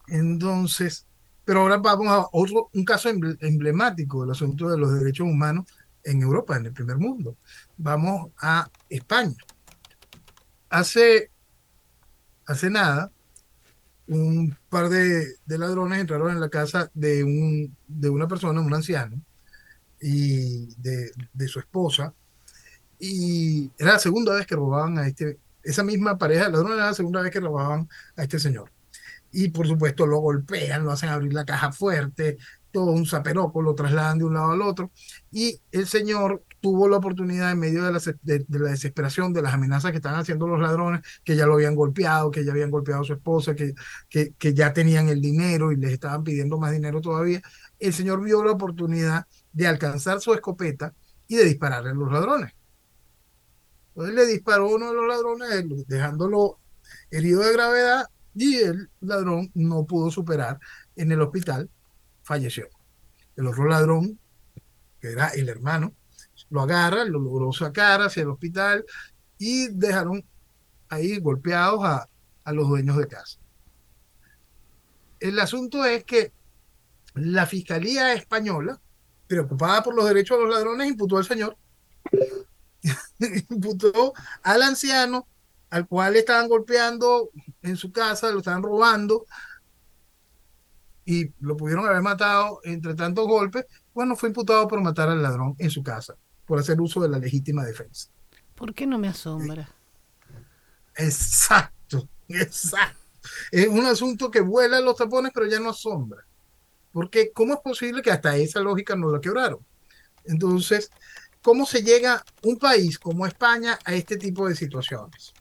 Entonces, 0.07 1.05
pero 1.45 1.61
ahora 1.61 1.77
vamos 1.77 2.07
a 2.07 2.27
otro, 2.31 2.69
un 2.73 2.83
caso 2.83 3.09
emblemático 3.09 4.21
del 4.21 4.31
asunto 4.31 4.69
de 4.69 4.77
los 4.77 4.93
derechos 4.93 5.27
humanos 5.27 5.65
en 6.03 6.21
Europa, 6.21 6.57
en 6.57 6.67
el 6.67 6.73
primer 6.73 6.97
mundo. 6.97 7.37
Vamos 7.77 8.31
a 8.39 8.69
España. 8.89 9.35
Hace, 10.69 11.31
hace 12.45 12.69
nada, 12.69 13.11
un 14.07 14.55
par 14.69 14.89
de, 14.89 15.35
ladrones 15.47 15.99
entraron 15.99 16.31
en 16.31 16.39
la 16.39 16.49
casa 16.49 16.89
de, 16.93 17.23
un, 17.23 17.75
de 17.87 18.09
una 18.09 18.27
persona, 18.27 18.61
un 18.61 18.73
anciano, 18.73 19.21
y 20.01 20.67
de, 20.75 21.11
de, 21.33 21.47
su 21.47 21.59
esposa, 21.59 22.13
y 22.99 23.71
era 23.77 23.93
la 23.93 23.99
segunda 23.99 24.33
vez 24.33 24.47
que 24.47 24.55
robaban 24.55 24.97
a 24.97 25.07
este, 25.07 25.37
esa 25.63 25.83
misma 25.83 26.17
pareja 26.17 26.45
de 26.45 26.51
ladrones 26.51 26.77
era 26.77 26.87
la 26.87 26.93
segunda 26.93 27.21
vez 27.21 27.31
que 27.31 27.39
robaban 27.39 27.87
a 28.15 28.23
este 28.23 28.39
señor. 28.39 28.71
Y 29.31 29.49
por 29.49 29.67
supuesto 29.67 30.05
lo 30.05 30.19
golpean, 30.19 30.83
lo 30.83 30.91
hacen 30.91 31.09
abrir 31.09 31.33
la 31.33 31.45
caja 31.45 31.71
fuerte, 31.71 32.37
todo 32.71 32.91
un 32.91 33.05
zaperoco, 33.05 33.61
lo 33.61 33.75
trasladan 33.75 34.19
de 34.19 34.25
un 34.25 34.33
lado 34.33 34.51
al 34.51 34.61
otro, 34.61 34.91
y 35.31 35.59
el 35.71 35.87
señor 35.87 36.43
tuvo 36.59 36.87
la 36.89 36.97
oportunidad 36.97 37.51
en 37.51 37.59
medio 37.59 37.83
de 37.83 37.91
la, 37.91 37.99
de, 38.21 38.45
la, 38.49 38.69
desesperación, 38.71 39.33
de 39.33 39.41
las 39.41 39.53
amenazas 39.53 39.91
que 39.91 39.97
estaban 39.97 40.19
haciendo 40.19 40.47
los 40.47 40.59
ladrones, 40.59 41.01
que 41.23 41.35
ya 41.35 41.45
lo 41.45 41.53
habían 41.53 41.75
golpeado, 41.75 42.31
que 42.31 42.43
ya 42.43 42.51
habían 42.51 42.69
golpeado 42.69 43.01
a 43.01 43.05
su 43.05 43.13
esposa, 43.13 43.55
que, 43.55 43.73
que, 44.09 44.33
que 44.37 44.53
ya 44.53 44.73
tenían 44.73 45.09
el 45.09 45.21
dinero 45.21 45.71
y 45.71 45.77
les 45.77 45.93
estaban 45.93 46.23
pidiendo 46.23 46.57
más 46.57 46.71
dinero 46.71 47.01
todavía, 47.01 47.41
el 47.79 47.93
señor 47.93 48.21
vio 48.21 48.43
la 48.43 48.51
oportunidad 48.51 49.25
de 49.53 49.67
alcanzar 49.67 50.19
su 50.19 50.33
escopeta 50.33 50.93
y 51.27 51.37
de 51.37 51.45
dispararle 51.45 51.91
a 51.91 51.93
los 51.93 52.11
ladrones. 52.11 52.53
Entonces 53.89 54.15
le 54.15 54.25
disparó 54.25 54.69
uno 54.69 54.89
de 54.89 54.93
los 54.93 55.07
ladrones, 55.07 55.87
dejándolo 55.87 56.59
herido 57.11 57.41
de 57.41 57.53
gravedad, 57.53 58.05
y 58.35 58.57
el 58.57 58.89
ladrón 59.01 59.51
no 59.53 59.85
pudo 59.85 60.11
superar 60.11 60.59
en 60.95 61.11
el 61.11 61.21
hospital, 61.21 61.69
falleció. 62.23 62.67
El 63.35 63.47
otro 63.47 63.65
ladrón, 63.65 64.19
que 64.99 65.11
era 65.11 65.29
el 65.29 65.49
hermano, 65.49 65.93
lo 66.49 66.61
agarra, 66.61 67.03
lo 67.05 67.19
logró 67.19 67.51
sacar 67.51 68.01
hacia 68.01 68.23
el 68.23 68.29
hospital 68.29 68.85
y 69.37 69.67
dejaron 69.69 70.23
ahí 70.89 71.19
golpeados 71.19 71.83
a, 71.83 72.09
a 72.43 72.53
los 72.53 72.67
dueños 72.67 72.97
de 72.97 73.07
casa. 73.07 73.39
El 75.19 75.39
asunto 75.39 75.85
es 75.85 76.03
que 76.03 76.31
la 77.13 77.45
Fiscalía 77.45 78.13
Española, 78.13 78.79
preocupada 79.27 79.83
por 79.83 79.95
los 79.95 80.07
derechos 80.07 80.37
de 80.37 80.45
los 80.45 80.53
ladrones, 80.53 80.87
imputó 80.87 81.17
al 81.17 81.25
señor, 81.25 81.57
imputó 83.49 84.13
al 84.43 84.61
anciano, 84.63 85.27
al 85.69 85.87
cual 85.87 86.15
estaban 86.15 86.47
golpeando 86.47 87.29
en 87.61 87.77
su 87.77 87.91
casa, 87.91 88.31
lo 88.31 88.39
estaban 88.39 88.63
robando, 88.63 89.25
y 91.05 91.33
lo 91.39 91.57
pudieron 91.57 91.87
haber 91.87 92.01
matado 92.01 92.61
entre 92.63 92.93
tantos 92.93 93.27
golpes, 93.27 93.65
bueno, 93.95 94.15
fue 94.15 94.29
imputado 94.29 94.67
por 94.67 94.79
matar 94.81 95.09
al 95.09 95.23
ladrón 95.23 95.55
en 95.57 95.71
su 95.71 95.81
casa 95.81 96.15
por 96.45 96.59
hacer 96.59 96.79
uso 96.79 97.01
de 97.01 97.09
la 97.09 97.17
legítima 97.17 97.65
defensa. 97.65 98.09
¿Por 98.53 98.73
qué 98.73 98.85
no 98.85 98.99
me 98.99 99.07
asombra? 99.07 99.69
Exacto, 100.95 102.07
exacto. 102.27 102.99
Es 103.51 103.67
un 103.67 103.85
asunto 103.85 104.29
que 104.29 104.41
vuela 104.41 104.79
los 104.81 104.95
tapones, 104.95 105.31
pero 105.33 105.47
ya 105.47 105.59
no 105.59 105.69
asombra. 105.69 106.23
Porque 106.91 107.31
¿cómo 107.31 107.53
es 107.53 107.59
posible 107.59 108.01
que 108.01 108.11
hasta 108.11 108.35
esa 108.35 108.59
lógica 108.59 108.95
no 108.95 109.11
la 109.11 109.19
quebraron? 109.19 109.65
Entonces, 110.25 110.91
¿cómo 111.41 111.65
se 111.65 111.81
llega 111.81 112.23
un 112.43 112.57
país 112.57 112.99
como 112.99 113.25
España 113.25 113.79
a 113.83 113.93
este 113.93 114.17
tipo 114.17 114.47
de 114.47 114.55
situaciones? 114.55 115.33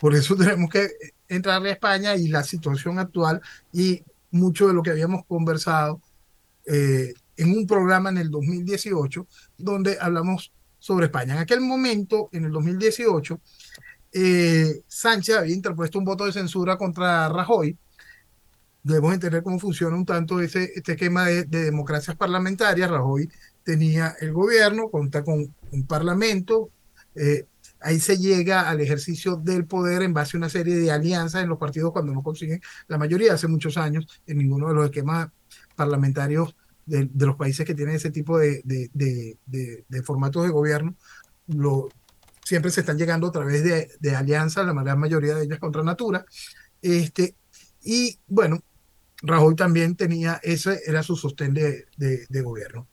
Por 0.00 0.14
eso 0.14 0.34
tenemos 0.36 0.70
que 0.70 0.88
entrarle 1.28 1.68
a 1.68 1.74
España 1.74 2.16
y 2.16 2.28
la 2.28 2.42
situación 2.42 2.98
actual 2.98 3.40
y 3.72 4.02
mucho 4.32 4.66
de 4.66 4.74
lo 4.74 4.82
que 4.82 4.90
habíamos 4.90 5.24
conversado 5.26 6.00
eh, 6.66 7.12
en 7.36 7.56
un 7.56 7.66
programa 7.66 8.10
en 8.10 8.18
el 8.18 8.30
2018 8.30 9.26
donde 9.58 9.98
hablamos 10.00 10.52
sobre 10.78 11.06
España. 11.06 11.34
En 11.34 11.40
aquel 11.40 11.60
momento, 11.60 12.28
en 12.32 12.44
el 12.46 12.52
2018, 12.52 13.40
eh, 14.12 14.82
Sánchez 14.88 15.36
había 15.36 15.54
interpuesto 15.54 15.98
un 15.98 16.04
voto 16.04 16.24
de 16.24 16.32
censura 16.32 16.76
contra 16.76 17.28
Rajoy. 17.28 17.76
Debemos 18.82 19.12
entender 19.12 19.42
cómo 19.42 19.58
funciona 19.58 19.94
un 19.94 20.06
tanto 20.06 20.40
ese, 20.40 20.72
este 20.74 20.92
esquema 20.92 21.26
de, 21.26 21.44
democracias 21.44 22.16
parlamentarias. 22.16 22.90
Rajoy 22.90 23.30
tenía 23.62 24.16
el 24.20 24.32
gobierno, 24.32 24.88
cuenta 24.88 25.22
con 25.22 25.54
un 25.70 25.86
parlamento. 25.86 26.70
Eh, 27.14 27.46
ahí 27.80 28.00
se 28.00 28.18
llega 28.18 28.68
al 28.68 28.80
ejercicio 28.80 29.36
del 29.36 29.66
poder 29.66 30.02
en 30.02 30.14
base 30.14 30.36
a 30.36 30.38
una 30.38 30.48
serie 30.48 30.76
de 30.76 30.90
alianzas 30.90 31.42
en 31.42 31.48
los 31.48 31.58
partidos 31.58 31.92
cuando 31.92 32.12
no 32.12 32.22
consiguen 32.22 32.60
la 32.88 32.98
mayoría. 32.98 33.34
Hace 33.34 33.48
muchos 33.48 33.76
años, 33.76 34.06
en 34.26 34.38
ninguno 34.38 34.68
de 34.68 34.74
los 34.74 34.84
esquemas 34.86 35.28
parlamentarios 35.76 36.56
de, 36.86 37.08
los 37.14 37.36
países 37.36 37.66
que 37.66 37.74
tienen 37.74 37.94
ese 37.94 38.10
tipo 38.10 38.38
de, 38.38 38.62
de 38.64 40.02
formatos 40.02 40.44
de 40.44 40.50
gobierno, 40.50 40.96
lo, 41.46 41.88
siempre 42.50 42.72
se 42.72 42.80
están 42.80 42.98
llegando 42.98 43.28
a 43.28 43.32
través 43.32 43.62
de, 43.62 44.16
alianzas, 44.16 44.66
la 44.66 44.72
gran 44.72 44.98
mayoría 44.98 45.36
de 45.36 45.44
ellas 45.44 45.60
contra 45.60 45.84
Natura. 45.84 46.26
Este, 46.82 47.36
y 47.82 48.18
bueno, 48.26 48.64
Rajoy 49.22 49.54
también 49.54 49.94
tenía, 49.94 50.40
ese 50.42 50.80
era 50.84 51.04
su 51.04 51.14
sostén 51.14 51.54
de, 51.54 52.42
gobierno. 52.42 52.88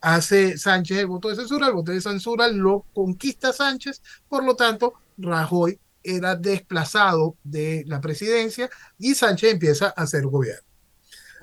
Hace 0.00 0.58
Sánchez 0.58 0.98
el 0.98 1.06
voto 1.06 1.28
de 1.28 1.36
censura, 1.36 1.68
el 1.68 1.72
voto 1.72 1.92
de 1.92 2.00
censura 2.00 2.48
lo 2.48 2.86
conquista 2.94 3.52
Sánchez, 3.52 4.02
por 4.28 4.44
lo 4.44 4.54
tanto, 4.54 4.94
Rajoy 5.18 5.78
era 6.02 6.36
desplazado 6.36 7.36
de 7.42 7.82
la 7.86 8.00
presidencia 8.00 8.70
y 8.98 9.14
Sánchez 9.14 9.52
empieza 9.52 9.86
a 9.96 10.02
hacer 10.02 10.24
gobierno 10.26 10.66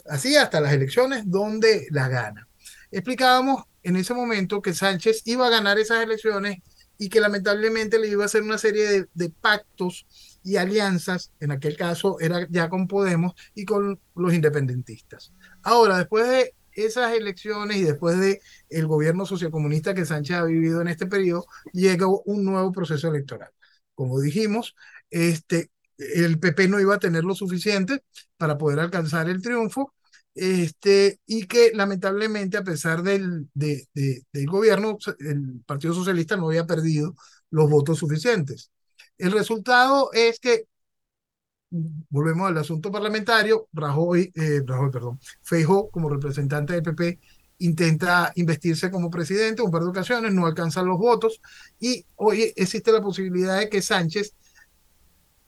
así 0.07 0.35
hasta 0.35 0.61
las 0.61 0.73
elecciones 0.73 1.23
donde 1.29 1.87
la 1.91 2.07
gana. 2.07 2.47
Explicábamos 2.91 3.63
en 3.83 3.95
ese 3.95 4.13
momento 4.13 4.61
que 4.61 4.73
Sánchez 4.73 5.23
iba 5.25 5.47
a 5.47 5.49
ganar 5.49 5.79
esas 5.79 6.03
elecciones 6.03 6.59
y 6.97 7.09
que 7.09 7.19
lamentablemente 7.19 7.99
le 7.99 8.07
iba 8.07 8.23
a 8.23 8.27
hacer 8.27 8.43
una 8.43 8.57
serie 8.57 9.07
de, 9.13 9.29
pactos 9.29 10.05
y 10.43 10.57
alianzas, 10.57 11.31
en 11.39 11.51
aquel 11.51 11.75
caso 11.75 12.19
era 12.19 12.47
ya 12.49 12.69
con 12.69 12.87
Podemos 12.87 13.33
y 13.55 13.65
con 13.65 13.99
los 14.15 14.33
independentistas. 14.33 15.33
Ahora, 15.63 15.97
después 15.97 16.27
de 16.29 16.53
esas 16.75 17.13
elecciones 17.13 17.77
y 17.77 17.83
después 17.83 18.19
de 18.19 18.41
el 18.69 18.87
gobierno 18.87 19.25
sociocomunista 19.25 19.93
que 19.93 20.05
Sánchez 20.05 20.37
ha 20.37 20.43
vivido 20.45 20.81
en 20.81 20.87
este 20.87 21.07
periodo, 21.07 21.45
llega 21.71 22.07
un 22.07 22.43
nuevo 22.45 22.71
proceso 22.71 23.07
electoral. 23.07 23.49
Como 23.95 24.19
dijimos, 24.19 24.75
este, 25.09 25.71
el 25.97 26.39
PP 26.39 26.67
no 26.67 26.79
iba 26.79 26.95
a 26.95 26.99
tener 26.99 27.23
lo 27.23 27.35
suficiente 27.35 28.03
para 28.37 28.57
poder 28.57 28.79
alcanzar 28.79 29.29
el 29.29 29.41
triunfo, 29.41 29.93
este, 30.35 31.19
y 31.25 31.45
que 31.45 31.71
lamentablemente 31.73 32.57
a 32.57 32.63
pesar 32.63 33.03
del, 33.03 33.49
del 33.53 34.47
gobierno, 34.47 34.97
el 35.19 35.61
Partido 35.65 35.93
Socialista 35.93 36.35
no 36.35 36.47
había 36.47 36.65
perdido 36.65 37.15
los 37.51 37.69
votos 37.69 37.99
suficientes. 37.99 38.71
El 39.17 39.31
resultado 39.31 40.09
es 40.13 40.39
que, 40.39 40.65
volvemos 42.09 42.47
al 42.47 42.57
asunto 42.57 42.91
parlamentario, 42.91 43.67
Rajoy, 43.73 44.31
eh, 44.35 44.61
Rajoy 44.65 44.91
perdón, 44.91 45.19
Feijóo 45.41 45.89
como 45.89 46.09
representante 46.09 46.73
del 46.73 46.83
PP 46.83 47.19
intenta 47.59 48.31
investirse 48.35 48.91
como 48.91 49.09
presidente 49.09 49.61
un 49.61 49.71
par 49.71 49.83
de 49.83 49.89
ocasiones, 49.89 50.33
no 50.33 50.45
alcanza 50.45 50.83
los 50.83 50.97
votos 50.97 51.41
y 51.79 52.05
hoy 52.15 52.53
existe 52.55 52.91
la 52.91 53.01
posibilidad 53.01 53.59
de 53.59 53.69
que 53.69 53.81
Sánchez 53.81 54.33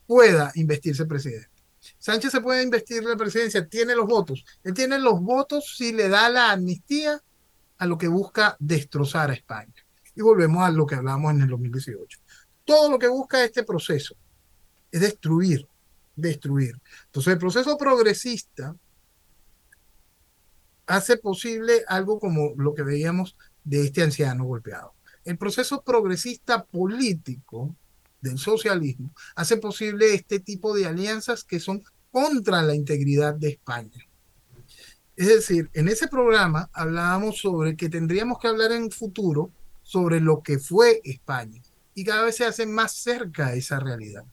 pueda 0.06 0.50
investirse 0.54 1.04
presidente. 1.04 1.50
Sánchez 1.98 2.32
se 2.32 2.40
puede 2.40 2.62
investir 2.62 3.04
la 3.04 3.16
presidencia, 3.16 3.66
tiene 3.68 3.94
los 3.94 4.06
votos. 4.06 4.44
Él 4.64 4.74
tiene 4.74 4.98
los 4.98 5.20
votos 5.20 5.74
si 5.76 5.92
le 5.92 6.08
da 6.08 6.28
la 6.28 6.52
amnistía 6.52 7.20
a 7.78 7.86
lo 7.86 7.98
que 7.98 8.08
busca 8.08 8.56
destrozar 8.58 9.30
a 9.30 9.34
España. 9.34 9.74
Y 10.14 10.22
volvemos 10.22 10.64
a 10.64 10.70
lo 10.70 10.86
que 10.86 10.96
hablamos 10.96 11.32
en 11.32 11.42
el 11.42 11.48
2018. 11.48 12.18
Todo 12.64 12.90
lo 12.90 12.98
que 12.98 13.08
busca 13.08 13.44
este 13.44 13.62
proceso 13.62 14.16
es 14.90 15.00
destruir, 15.00 15.68
destruir. 16.16 16.80
Entonces 17.06 17.34
el 17.34 17.38
proceso 17.38 17.76
progresista 17.76 18.74
hace 20.86 21.16
posible 21.16 21.84
algo 21.86 22.18
como 22.18 22.54
lo 22.56 22.74
que 22.74 22.82
veíamos 22.82 23.36
de 23.64 23.84
este 23.84 24.02
anciano 24.02 24.44
golpeado. 24.44 24.94
El 25.24 25.36
proceso 25.38 25.82
progresista 25.82 26.64
político 26.64 27.74
del 28.20 28.38
socialismo 28.38 29.10
hace 29.34 29.56
posible 29.56 30.14
este 30.14 30.40
tipo 30.40 30.74
de 30.74 30.86
alianzas 30.86 31.44
que 31.44 31.60
son 31.60 31.82
contra 32.10 32.62
la 32.62 32.74
integridad 32.74 33.34
de 33.34 33.50
España. 33.50 34.06
Es 35.16 35.28
decir, 35.28 35.70
en 35.72 35.88
ese 35.88 36.08
programa 36.08 36.70
hablábamos 36.72 37.38
sobre 37.38 37.76
que 37.76 37.88
tendríamos 37.88 38.38
que 38.38 38.48
hablar 38.48 38.72
en 38.72 38.90
futuro 38.90 39.50
sobre 39.82 40.20
lo 40.20 40.42
que 40.42 40.58
fue 40.58 41.00
España 41.04 41.62
y 41.94 42.04
cada 42.04 42.24
vez 42.24 42.36
se 42.36 42.44
hace 42.44 42.66
más 42.66 42.92
cerca 42.92 43.54
esa 43.54 43.80
realidad. 43.80 44.24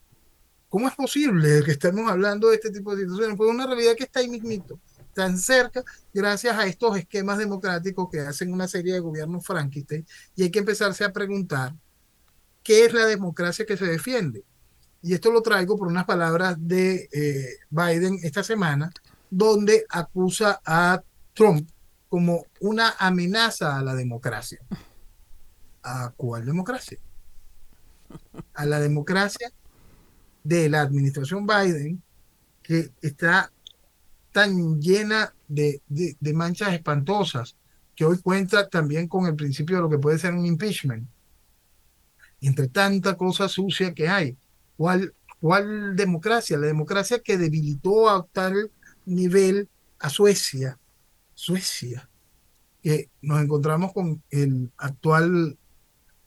¿Cómo 0.74 0.88
es 0.88 0.96
posible 0.96 1.62
que 1.64 1.74
estemos 1.74 2.10
hablando 2.10 2.50
de 2.50 2.56
este 2.56 2.72
tipo 2.72 2.96
de 2.96 3.04
situaciones? 3.04 3.38
Pues 3.38 3.48
una 3.48 3.68
realidad 3.68 3.94
que 3.96 4.06
está 4.06 4.22
ahí 4.22 4.28
mismito, 4.28 4.80
tan 5.14 5.38
cerca, 5.38 5.84
gracias 6.12 6.58
a 6.58 6.66
estos 6.66 6.98
esquemas 6.98 7.38
democráticos 7.38 8.10
que 8.12 8.22
hacen 8.22 8.52
una 8.52 8.68
serie 8.68 8.94
de 8.94 9.00
gobiernos 9.00 9.46
Frankenstein, 9.46 10.04
y 10.36 10.42
hay 10.42 10.50
que 10.50 10.58
empezarse 10.58 11.04
a 11.04 11.14
preguntar 11.14 11.76
qué 12.64 12.86
es 12.86 12.94
la 12.94 13.06
democracia 13.06 13.68
que 13.68 13.78
se 13.78 13.86
defiende. 13.86 14.44
Y 15.04 15.14
esto 15.14 15.32
lo 15.32 15.44
traigo 15.44 15.78
por 15.78 15.90
unas 15.90 16.06
palabras 16.06 16.56
de 16.58 17.08
eh, 17.12 17.58
Biden 17.70 18.18
esta 18.24 18.42
semana, 18.42 18.90
donde 19.30 19.86
acusa 19.90 20.60
a 20.66 21.04
Trump 21.36 21.70
como 22.10 22.48
una 22.62 22.96
amenaza 22.98 23.78
a 23.78 23.84
la 23.84 23.94
democracia. 23.94 24.60
¿A 25.84 26.12
cuál 26.18 26.48
democracia? 26.48 26.98
A 28.56 28.66
la 28.66 28.80
democracia 28.80 29.54
de 30.44 30.70
la 30.70 30.82
administración 30.82 31.48
Biden, 31.48 32.02
que 32.62 32.92
está 33.02 33.52
tan 34.32 34.82
llena 34.82 35.34
de, 35.48 35.82
de, 35.88 36.34
manchas 36.34 36.74
espantosas, 36.74 37.56
que 37.96 38.06
hoy 38.06 38.18
cuenta 38.20 38.68
también 38.68 39.08
con 39.08 39.28
el 39.28 39.36
principio 39.36 39.76
de 39.76 39.82
lo 39.84 39.90
que 39.90 40.00
puede 40.00 40.18
ser 40.18 40.34
un 40.34 40.46
impeachment. 40.46 41.08
Entre 42.42 42.68
tanta 42.68 43.16
cosa 43.16 43.48
sucia 43.48 43.94
que 43.94 44.10
hay, 44.10 44.36
¿cuál, 44.76 45.14
cuál 45.40 45.96
democracia? 45.96 46.58
La 46.58 46.68
democracia 46.68 47.20
que 47.20 47.38
debilitó 47.38 48.10
a 48.10 48.26
tal 48.32 48.72
nivel 49.06 49.70
a 50.00 50.10
Suecia. 50.10 50.80
Suecia, 51.36 52.10
que 52.82 53.10
nos 53.22 53.42
encontramos 53.42 53.94
con 53.94 54.22
el 54.30 54.72
actual 54.78 55.58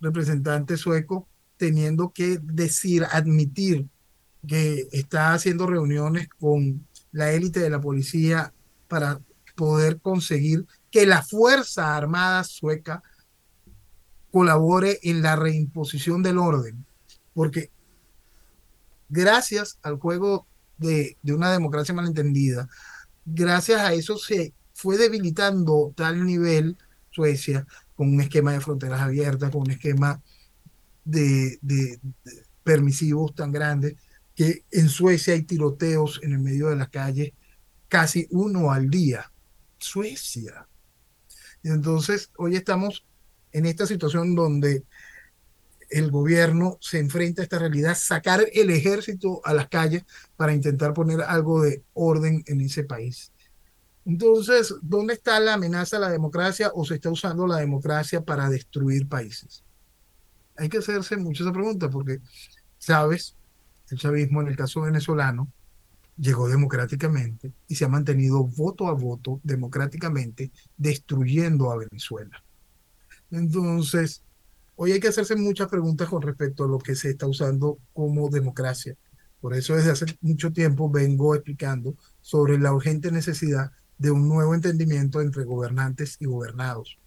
representante 0.01 0.77
sueco 0.77 1.29
teniendo 1.57 2.12
que 2.12 2.39
decir, 2.43 3.05
admitir 3.11 3.89
que 4.47 4.88
está 4.92 5.34
haciendo 5.34 5.66
reuniones 5.66 6.28
con 6.28 6.86
la 7.12 7.32
élite 7.32 7.61
de 7.61 7.70
la 7.70 7.80
policía 7.80 8.53
para 8.88 9.20
poder 9.55 10.01
conseguir 10.01 10.66
que 10.90 11.07
la 11.07 11.22
Fuerza 11.22 11.97
Armada 11.97 12.44
sueca 12.44 13.03
colabore 14.30 14.99
en 15.03 15.22
la 15.22 15.36
reimposición 15.36 16.22
del 16.22 16.38
orden. 16.38 16.84
Porque 17.34 17.70
gracias 19.09 19.78
al 19.82 19.97
juego 19.97 20.47
de, 20.78 21.16
de 21.22 21.32
una 21.32 21.51
democracia 21.53 21.94
malentendida, 21.94 22.68
gracias 23.24 23.80
a 23.80 23.94
eso 23.94 24.18
se 24.18 24.53
fue 24.74 24.99
debilitando 24.99 25.92
tal 25.97 26.24
nivel 26.24 26.76
Suecia 27.11 27.66
con 27.94 28.11
un 28.11 28.20
esquema 28.20 28.53
de 28.53 28.61
fronteras 28.61 29.01
abiertas, 29.01 29.51
con 29.51 29.62
un 29.62 29.70
esquema 29.70 30.20
de, 31.03 31.59
de, 31.62 31.99
permisivos 32.62 33.34
tan 33.34 33.53
grande 33.53 33.97
que 34.37 34.64
en 34.70 34.89
Suecia 34.89 35.34
hay 35.34 35.43
tiroteos 35.43 36.20
en 36.22 36.32
el 36.32 36.39
medio 36.39 36.68
de 36.68 36.76
la 36.76 36.89
calle 36.89 37.34
casi 37.89 38.28
uno 38.30 38.70
al 38.70 38.91
día. 38.91 39.32
Suecia. 39.78 40.68
Entonces, 41.62 42.30
hoy 42.37 42.55
estamos 42.55 43.05
en 43.53 43.66
esta 43.66 43.87
situación 43.87 44.34
donde 44.34 44.84
el 45.89 46.11
gobierno 46.11 46.76
se 46.80 46.99
enfrenta 46.99 47.41
a 47.41 47.45
esta 47.45 47.59
realidad, 47.59 47.97
sacar 47.97 48.45
el 48.53 48.70
ejército 48.70 49.41
a 49.45 49.55
las 49.55 49.68
calles 49.68 50.05
para 50.37 50.53
intentar 50.53 50.93
poner 50.93 51.22
algo 51.22 51.62
de 51.62 51.82
orden 51.95 52.45
en 52.47 52.61
ese 52.61 52.84
país. 52.84 53.32
Entonces, 54.05 54.74
¿dónde 54.82 55.14
está 55.14 55.41
la 55.41 55.55
amenaza 55.55 55.97
a 55.97 56.01
la 56.01 56.11
democracia 56.11 56.70
o 56.74 56.84
se 56.84 56.97
está 56.97 57.11
usando 57.11 57.47
la 57.47 57.57
democracia 57.57 58.20
para 58.20 58.51
destruir 58.51 59.09
países? 59.09 59.64
Hay 60.57 60.68
que 60.68 60.78
hacerse 60.78 61.16
mucho 61.16 61.43
esa 61.43 61.53
pregunta 61.53 61.89
porque, 61.89 62.20
sabes, 62.78 63.37
el 63.91 63.99
chavismo 63.99 64.41
en 64.41 64.49
el 64.49 64.57
caso 64.57 64.82
venezolano 64.82 65.49
llegó 66.16 66.49
democráticamente 66.49 67.53
y 67.68 67.74
se 67.74 67.84
ha 67.84 67.89
mantenido 67.89 68.45
voto 68.45 68.89
a 68.89 68.93
voto 68.93 69.41
democráticamente 69.43 70.51
destruyendo 70.76 71.70
a 71.70 71.76
Venezuela. 71.76 72.43
Entonces, 73.30 74.22
Hoy 74.78 74.93
hay 74.93 75.01
que 75.01 75.09
hacerse 75.09 75.37
muchas 75.37 75.68
preguntas 75.68 76.07
con 76.07 76.20
respecto 76.20 76.64
a 76.64 76.68
lo 76.68 76.78
que 76.78 76.95
se 76.95 77.09
está 77.09 77.26
usando 77.26 77.78
como 77.95 78.28
democracia. 78.28 78.95
Por 79.41 79.55
eso 79.55 79.74
desde 79.74 79.91
hace 79.91 80.05
mucho 80.20 80.53
tiempo 80.53 80.91
vengo 80.91 81.34
explicando 81.34 81.95
sobre 82.20 82.59
la 82.59 82.74
urgente 82.74 83.11
necesidad 83.11 83.72
de 83.97 84.11
un 84.11 84.28
nuevo 84.28 84.55
entendimiento 84.55 85.22
entre 85.22 85.45
gobernantes 85.45 86.18
y 86.20 86.26
gobernados. 86.26 86.99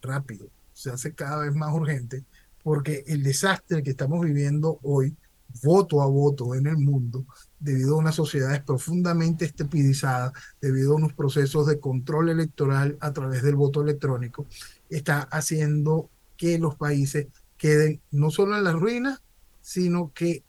Rápido, 0.00 0.48
se 0.72 0.90
hace 0.90 1.12
cada 1.12 1.44
vez 1.44 1.54
más 1.54 1.74
urgente 1.74 2.24
porque 2.62 3.04
el 3.06 3.22
desastre 3.22 3.82
que 3.82 3.90
estamos 3.90 4.24
viviendo 4.24 4.78
hoy, 4.82 5.14
voto 5.62 6.02
a 6.02 6.06
voto 6.06 6.54
en 6.54 6.66
el 6.66 6.78
mundo, 6.78 7.26
debido 7.58 7.94
a 7.94 7.98
unas 7.98 8.14
sociedades 8.14 8.62
profundamente 8.62 9.44
estupidizadas, 9.44 10.32
debido 10.60 10.92
a 10.92 10.96
unos 10.96 11.12
procesos 11.12 11.66
de 11.66 11.80
control 11.80 12.30
electoral 12.30 12.96
a 13.00 13.12
través 13.12 13.42
del 13.42 13.56
voto 13.56 13.82
electrónico, 13.82 14.46
está 14.88 15.22
haciendo 15.22 16.10
que 16.36 16.58
los 16.58 16.76
países 16.76 17.26
queden 17.56 18.00
no 18.10 18.30
solo 18.30 18.56
en 18.56 18.64
las 18.64 18.74
ruinas, 18.74 19.22
sino 19.60 20.12
que 20.12 20.42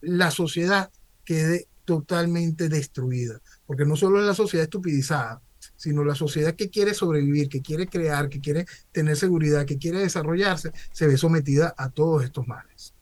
la 0.00 0.30
sociedad 0.30 0.90
quede 1.24 1.68
totalmente 1.84 2.68
destruida. 2.68 3.40
Porque 3.66 3.86
no 3.86 3.96
solo 3.96 4.20
es 4.20 4.26
la 4.26 4.34
sociedad 4.34 4.64
estupidizada, 4.64 5.40
sino 5.76 6.04
la 6.04 6.14
sociedad 6.14 6.54
que 6.54 6.70
quiere 6.70 6.94
sobrevivir, 6.94 7.48
que 7.48 7.62
quiere 7.62 7.86
crear, 7.86 8.28
que 8.28 8.40
quiere 8.40 8.66
tener 8.92 9.16
seguridad, 9.16 9.66
que 9.66 9.78
quiere 9.78 10.00
desarrollarse, 10.00 10.72
se 10.92 11.06
ve 11.06 11.16
sometida 11.16 11.74
a 11.76 11.90
todos 11.90 12.24
estos 12.24 12.46
males. 12.46 12.94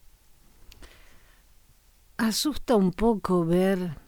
Asusta 2.16 2.76
un 2.76 2.92
poco 2.92 3.44
ver 3.44 3.98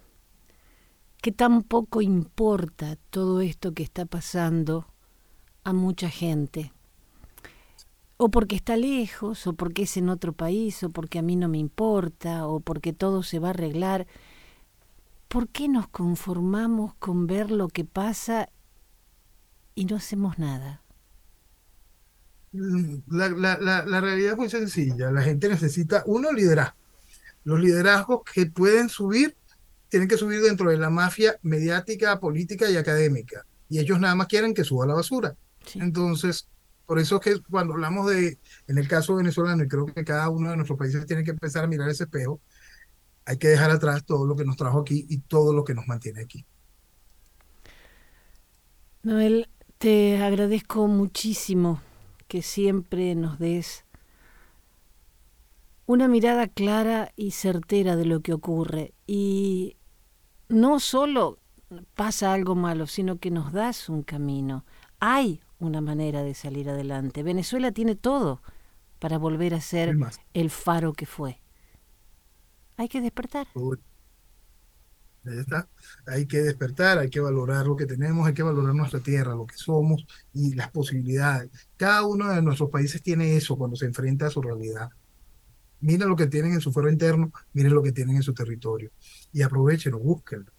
que 1.20 1.32
tan 1.32 1.62
poco 1.62 2.02
importa 2.02 2.96
todo 3.10 3.40
esto 3.40 3.74
que 3.74 3.82
está 3.82 4.06
pasando 4.06 4.86
a 5.64 5.72
mucha 5.72 6.08
gente. 6.08 6.72
O 8.16 8.30
porque 8.30 8.54
está 8.54 8.76
lejos, 8.76 9.46
o 9.48 9.52
porque 9.54 9.82
es 9.82 9.96
en 9.96 10.08
otro 10.08 10.32
país, 10.32 10.82
o 10.84 10.90
porque 10.90 11.18
a 11.18 11.22
mí 11.22 11.34
no 11.34 11.48
me 11.48 11.58
importa, 11.58 12.46
o 12.46 12.60
porque 12.60 12.92
todo 12.92 13.24
se 13.24 13.40
va 13.40 13.48
a 13.48 13.50
arreglar. 13.50 14.06
¿Por 15.26 15.48
qué 15.48 15.68
nos 15.68 15.88
conformamos 15.88 16.94
con 16.94 17.26
ver 17.26 17.50
lo 17.50 17.66
que 17.68 17.84
pasa 17.84 18.48
y 19.76 19.84
no 19.84 19.94
hacemos 19.94 20.38
nada? 20.38 20.82
La, 22.52 23.28
la, 23.28 24.00
realidad 24.00 24.32
es 24.32 24.38
muy 24.38 24.50
sencilla. 24.50 25.12
La 25.12 25.22
gente 25.22 25.48
necesita, 25.48 26.02
uno, 26.06 26.32
liderazgo. 26.32 26.74
Los 27.44 27.60
liderazgos 27.60 28.22
que 28.24 28.46
pueden 28.46 28.88
subir 28.88 29.36
tienen 29.88 30.08
que 30.08 30.16
subir 30.16 30.40
dentro 30.40 30.70
de 30.70 30.78
la 30.78 30.90
mafia 30.90 31.38
mediática, 31.42 32.18
política 32.18 32.68
y 32.70 32.76
académica. 32.76 33.46
Y 33.68 33.78
ellos 33.78 34.00
nada 34.00 34.14
más 34.14 34.26
quieren 34.26 34.54
que 34.54 34.64
suba 34.64 34.86
la 34.86 34.94
basura. 34.94 35.36
Entonces, 35.74 36.48
por 36.86 36.98
eso 36.98 37.16
es 37.16 37.22
que 37.22 37.42
cuando 37.42 37.74
hablamos 37.74 38.10
de, 38.10 38.38
en 38.66 38.78
el 38.78 38.88
caso 38.88 39.16
venezolano, 39.16 39.62
y 39.62 39.68
creo 39.68 39.86
que 39.86 40.04
cada 40.04 40.30
uno 40.30 40.50
de 40.50 40.56
nuestros 40.56 40.78
países 40.78 41.04
tiene 41.04 41.22
que 41.22 41.32
empezar 41.32 41.64
a 41.64 41.68
mirar 41.68 41.90
ese 41.90 42.04
espejo, 42.04 42.40
hay 43.26 43.36
que 43.36 43.48
dejar 43.48 43.70
atrás 43.70 44.04
todo 44.06 44.26
lo 44.26 44.36
que 44.36 44.44
nos 44.44 44.56
trajo 44.56 44.80
aquí 44.80 45.06
y 45.10 45.18
todo 45.18 45.52
lo 45.52 45.64
que 45.64 45.74
nos 45.74 45.86
mantiene 45.86 46.22
aquí. 46.22 46.46
Noel, 49.02 49.48
te 49.78 50.22
agradezco 50.22 50.86
muchísimo 50.86 51.80
que 52.28 52.42
siempre 52.42 53.14
nos 53.14 53.38
des 53.38 53.84
una 55.86 56.08
mirada 56.08 56.48
clara 56.48 57.12
y 57.16 57.30
certera 57.30 57.96
de 57.96 58.06
lo 58.06 58.20
que 58.20 58.32
ocurre. 58.32 58.94
Y 59.06 59.76
no 60.48 60.80
solo 60.80 61.38
pasa 61.94 62.32
algo 62.32 62.54
malo, 62.54 62.86
sino 62.86 63.18
que 63.18 63.30
nos 63.30 63.52
das 63.52 63.88
un 63.88 64.02
camino. 64.02 64.64
Hay 64.98 65.40
una 65.58 65.80
manera 65.80 66.22
de 66.22 66.34
salir 66.34 66.68
adelante. 66.68 67.22
Venezuela 67.22 67.70
tiene 67.72 67.94
todo 67.94 68.42
para 68.98 69.18
volver 69.18 69.54
a 69.54 69.60
ser 69.60 69.96
el 70.34 70.50
faro 70.50 70.92
que 70.92 71.06
fue. 71.06 71.40
Hay 72.76 72.88
que 72.88 73.00
despertar. 73.00 73.46
Está. 75.26 75.68
Hay 76.06 76.26
que 76.26 76.38
despertar, 76.42 76.98
hay 76.98 77.10
que 77.10 77.20
valorar 77.20 77.66
lo 77.66 77.76
que 77.76 77.86
tenemos, 77.86 78.26
hay 78.26 78.34
que 78.34 78.42
valorar 78.42 78.74
nuestra 78.74 79.00
tierra, 79.00 79.34
lo 79.34 79.46
que 79.46 79.56
somos 79.56 80.06
y 80.32 80.54
las 80.54 80.70
posibilidades. 80.70 81.50
Cada 81.76 82.04
uno 82.04 82.28
de 82.28 82.42
nuestros 82.42 82.70
países 82.70 83.02
tiene 83.02 83.36
eso 83.36 83.56
cuando 83.56 83.76
se 83.76 83.86
enfrenta 83.86 84.26
a 84.26 84.30
su 84.30 84.40
realidad. 84.40 84.90
Miren 85.80 86.08
lo 86.08 86.16
que 86.16 86.26
tienen 86.26 86.52
en 86.52 86.60
su 86.60 86.72
fuero 86.72 86.90
interno, 86.90 87.32
miren 87.52 87.74
lo 87.74 87.82
que 87.82 87.92
tienen 87.92 88.16
en 88.16 88.22
su 88.22 88.32
territorio 88.32 88.90
y 89.32 89.42
aprovechenlo, 89.42 89.98
búsquenlo. 89.98 90.52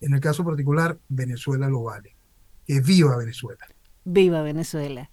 En 0.00 0.12
el 0.12 0.20
caso 0.20 0.44
particular, 0.44 0.98
Venezuela 1.08 1.68
lo 1.68 1.84
vale. 1.84 2.16
Que 2.64 2.80
viva 2.80 3.16
Venezuela. 3.16 3.66
Viva 4.04 4.42
Venezuela. 4.42 5.10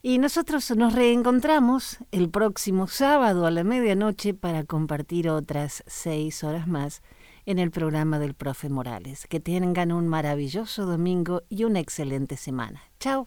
Y 0.00 0.18
nosotros 0.18 0.70
nos 0.76 0.94
reencontramos 0.94 1.98
el 2.12 2.30
próximo 2.30 2.86
sábado 2.86 3.46
a 3.46 3.50
la 3.50 3.64
medianoche 3.64 4.32
para 4.32 4.64
compartir 4.64 5.28
otras 5.28 5.82
seis 5.86 6.44
horas 6.44 6.68
más 6.68 7.02
en 7.48 7.58
el 7.58 7.70
programa 7.70 8.18
del 8.18 8.34
profe 8.34 8.68
Morales. 8.68 9.26
Que 9.26 9.40
tengan 9.40 9.90
un 9.90 10.06
maravilloso 10.06 10.84
domingo 10.84 11.44
y 11.48 11.64
una 11.64 11.80
excelente 11.80 12.36
semana. 12.36 12.82
Chao. 13.00 13.26